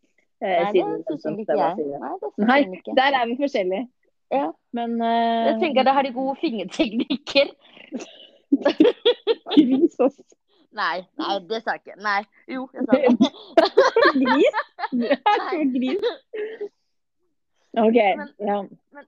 Eh, 0.42 0.48
Nei, 0.48 0.58
det 0.58 0.72
siden 0.74 0.94
syns 1.04 1.06
sånn 1.08 1.20
som 1.22 1.38
ikke 1.38 1.56
jeg. 1.56 1.74
Nei, 2.02 2.46
Nei, 2.48 2.60
ikke. 2.78 2.94
der 2.98 3.14
er 3.20 3.26
vi 3.30 3.36
forskjellige. 3.38 3.84
Ja. 4.34 4.48
Men 4.74 4.96
uh... 5.00 5.46
Jeg 5.52 5.60
tenker 5.60 5.84
da 5.86 5.92
har 5.94 6.02
de 6.02 6.10
gode 6.16 6.34
fingerteknikker. 6.40 7.52
Gris, 9.54 10.00
ass. 10.00 10.18
Nei, 10.74 11.04
nei, 11.20 11.34
det 11.46 11.60
sa 11.62 11.76
jeg 11.76 11.84
ikke. 11.84 11.96
Nei. 12.02 12.20
Jo, 12.50 12.64
jeg 12.74 12.86
sa 12.88 12.92
det. 12.98 13.08
Gris? 14.18 14.56
Du 14.90 15.04
er 15.06 15.18
så 15.22 15.60
gris. 15.76 16.08
OK. 17.84 17.98
Men- 17.98 18.34
Ja. 18.42 18.58
men 18.94 19.06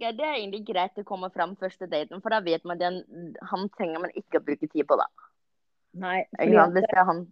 jeg 0.00 0.16
Det 0.18 0.24
er 0.26 0.36
egentlig 0.36 0.66
greit 0.68 0.98
å 1.00 1.04
komme 1.04 1.30
fram 1.34 1.56
første 1.56 1.88
daten, 1.90 2.20
for 2.22 2.30
da 2.30 2.40
vet 2.40 2.64
man 2.64 2.78
den 2.78 3.00
han 3.42 3.68
trenger 3.76 4.00
man 4.04 4.10
ikke 4.14 4.38
å 4.38 4.44
bruke 4.44 4.68
tid 4.70 4.86
på, 4.86 4.96
da. 5.00 5.08
Nei, 5.92 6.24
Hvis 6.38 6.72
det 6.74 6.84
er 6.92 7.04
han 7.04 7.26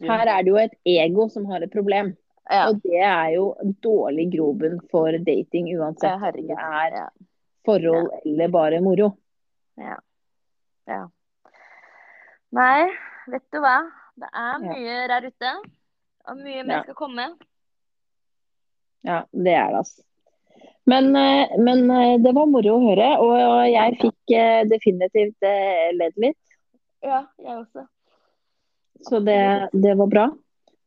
her 0.00 0.28
er 0.30 0.42
det 0.44 0.50
jo 0.52 0.58
et 0.60 0.74
ego 0.86 1.28
som 1.28 1.46
har 1.50 1.62
et 1.62 1.72
problem. 1.72 2.16
ja. 2.50 2.68
Og 2.68 2.80
det 2.82 3.00
er 3.02 3.32
jo 3.34 3.54
dårlig 3.82 4.28
grobunn 4.36 4.80
for 4.90 5.10
dating, 5.18 5.68
ja, 5.68 5.78
uansett 5.80 6.12
om 6.12 6.46
det 6.46 6.56
er 6.58 6.94
Ja. 6.96 7.08
forhold 7.64 8.10
eller 8.24 8.48
bare 8.48 8.80
moro. 8.80 9.16
Ja. 9.76 9.96
ja. 10.86 11.08
Nei, 12.52 12.90
vet 13.28 13.42
du 13.50 13.58
hva? 13.58 13.90
Det 14.16 14.28
er 14.32 14.52
Ja. 14.52 14.58
mye 14.58 15.08
der 15.08 15.26
ute. 15.26 15.52
Og 16.28 16.36
mye 16.36 16.62
mer 16.64 16.76
Ja. 16.76 16.82
skal 16.82 16.94
komme. 16.94 17.26
Ja, 19.04 19.24
det 19.32 19.52
er 19.52 19.68
det, 19.68 19.76
altså. 19.76 20.02
Men, 20.86 21.16
eh, 21.16 21.48
men 21.58 21.90
eh, 21.90 22.18
det 22.18 22.34
var 22.34 22.46
moro 22.46 22.76
å 22.78 22.82
høre, 22.88 23.18
og 23.18 23.66
jeg 23.70 23.98
fikk 23.98 24.30
eh, 24.36 24.64
definitivt 24.64 25.40
ledd 25.94 26.12
litt. 26.16 26.38
Ja, 27.02 27.24
jeg 27.38 27.56
også. 27.64 27.86
Så 29.02 29.18
det, 29.26 29.38
det 29.72 29.96
var 29.98 30.06
bra. 30.10 30.26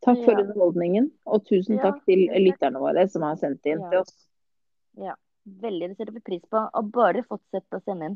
Takk 0.05 0.22
for 0.24 0.38
Ja. 0.38 0.43
underholdningen, 0.45 1.09
og 1.26 1.45
tusen 1.49 1.80
takk 1.82 2.03
til 2.05 2.28
lytterne 2.30 2.80
våre 2.80 3.07
som 3.09 3.24
har 3.26 3.39
sendt 3.41 3.66
inn 3.66 3.82
til 3.89 4.03
oss. 4.03 4.13
Ja. 5.01 5.16
Veldig. 5.45 5.91
Det 5.91 5.97
setter 5.99 6.13
vi 6.16 6.22
pris 6.26 6.41
på. 6.49 6.57
Og 6.57 6.88
bare 6.93 7.22
fortsett 7.26 7.76
å 7.76 7.80
sende 7.86 8.07
inn. 8.09 8.16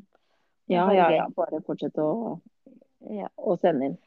Ja, 0.69 0.87
ja, 0.93 1.09
ja. 1.13 1.25
Bare 1.37 1.59
fortsett 1.65 1.97
å, 2.01 2.39
ja. 3.05 3.27
å 3.37 3.57
sende 3.61 3.85
inn. 3.91 3.97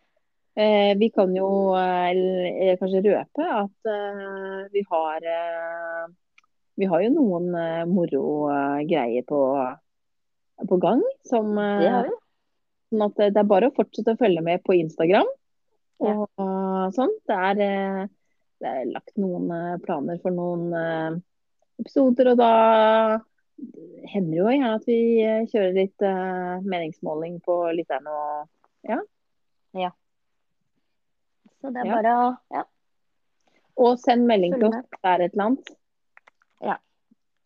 Eh, 0.58 0.90
vi 0.98 1.08
kan 1.14 1.30
jo 1.36 1.46
eh, 1.78 2.74
kanskje 2.80 3.00
røpe 3.06 3.46
at 3.46 3.88
eh, 3.88 4.64
vi 4.74 4.82
har 4.90 5.24
eh, 5.24 6.10
Vi 6.76 6.88
har 6.88 7.04
jo 7.04 7.12
noen 7.14 7.54
eh, 7.54 7.84
moro 7.86 8.50
eh, 8.50 8.82
greier 8.90 9.22
på, 9.28 9.40
på 10.68 10.80
gang. 10.82 11.02
Som, 11.28 11.54
Det 11.54 11.88
har 11.94 12.08
vi. 12.08 12.14
Sånn 12.92 13.06
at 13.06 13.20
det 13.32 13.40
er 13.40 13.48
bare 13.48 13.70
å 13.70 13.74
fortsette 13.74 14.12
å 14.12 14.20
følge 14.20 14.44
med 14.44 14.60
på 14.66 14.76
Instagram. 14.76 15.28
Og 16.04 16.26
sånn. 16.92 17.12
Det 17.30 17.36
er, 17.48 17.60
det 18.60 18.68
er 18.68 18.90
lagt 18.90 19.14
noen 19.16 19.48
planer 19.80 20.18
for 20.20 20.34
noen 20.36 21.22
episoder, 21.80 22.34
og 22.34 22.42
da 22.42 22.52
hender 24.12 24.36
jo 24.36 24.50
gjerne 24.50 24.74
at 24.76 24.84
vi 24.90 25.00
kjører 25.52 25.76
litt 25.76 26.04
meningsmåling 26.66 27.38
på 27.46 27.56
lytterne 27.76 28.12
og 28.12 28.90
ja. 28.90 28.98
ja. 29.78 29.92
Så 31.62 31.70
det 31.70 31.84
er 31.84 31.88
ja. 31.88 31.98
bare 32.00 32.14
å 32.18 32.28
ja. 32.52 32.64
Og 33.82 34.00
send 34.02 34.26
melding 34.28 34.58
til 34.58 34.68
oss 34.68 34.80
hvis 34.82 35.00
det 35.00 35.12
er 35.12 35.24
et 35.24 35.36
eller 35.36 35.46
annet. 35.46 35.70
Ja. 36.62 36.76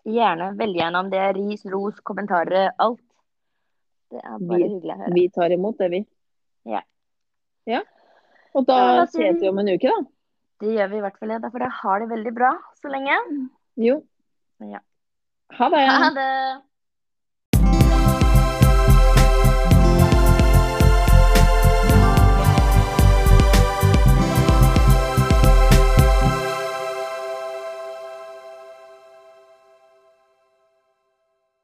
Gjerne. 0.07 0.49
Veldig 0.59 0.81
gjerne 0.81 1.03
om 1.05 1.11
det 1.13 1.21
er 1.23 1.37
ris, 1.37 1.67
ros, 1.71 2.01
kommentarer, 2.09 2.73
alt. 2.83 3.06
Det 4.17 4.23
er 4.25 4.37
bare 4.41 4.63
vi, 4.63 4.69
hyggelig 4.73 4.95
å 4.95 4.99
høre. 5.03 5.15
Vi 5.17 5.25
tar 5.35 5.55
imot 5.55 5.81
det, 5.83 5.89
vi. 5.93 6.03
Ja. 6.73 6.81
ja. 7.69 7.83
Og 8.57 8.65
da 8.69 8.79
ja, 9.03 9.07
ses 9.13 9.41
vi 9.43 9.51
om 9.51 9.61
en 9.61 9.75
uke, 9.75 9.93
da. 9.93 9.99
Det 10.65 10.73
gjør 10.73 10.89
vi 10.93 10.99
i 10.99 11.05
hvert 11.05 11.19
fall. 11.21 11.35
Ja. 11.35 11.41
For 11.53 11.65
jeg 11.67 11.77
har 11.83 12.01
det 12.01 12.09
veldig 12.15 12.33
bra 12.39 12.53
så 12.81 12.93
lenge. 12.93 13.19
Jo. 13.85 13.99
Ja. 14.65 14.81
Ha 15.59 15.69
det. 15.75 15.83
Ha 15.93 16.09
det. 16.17 16.31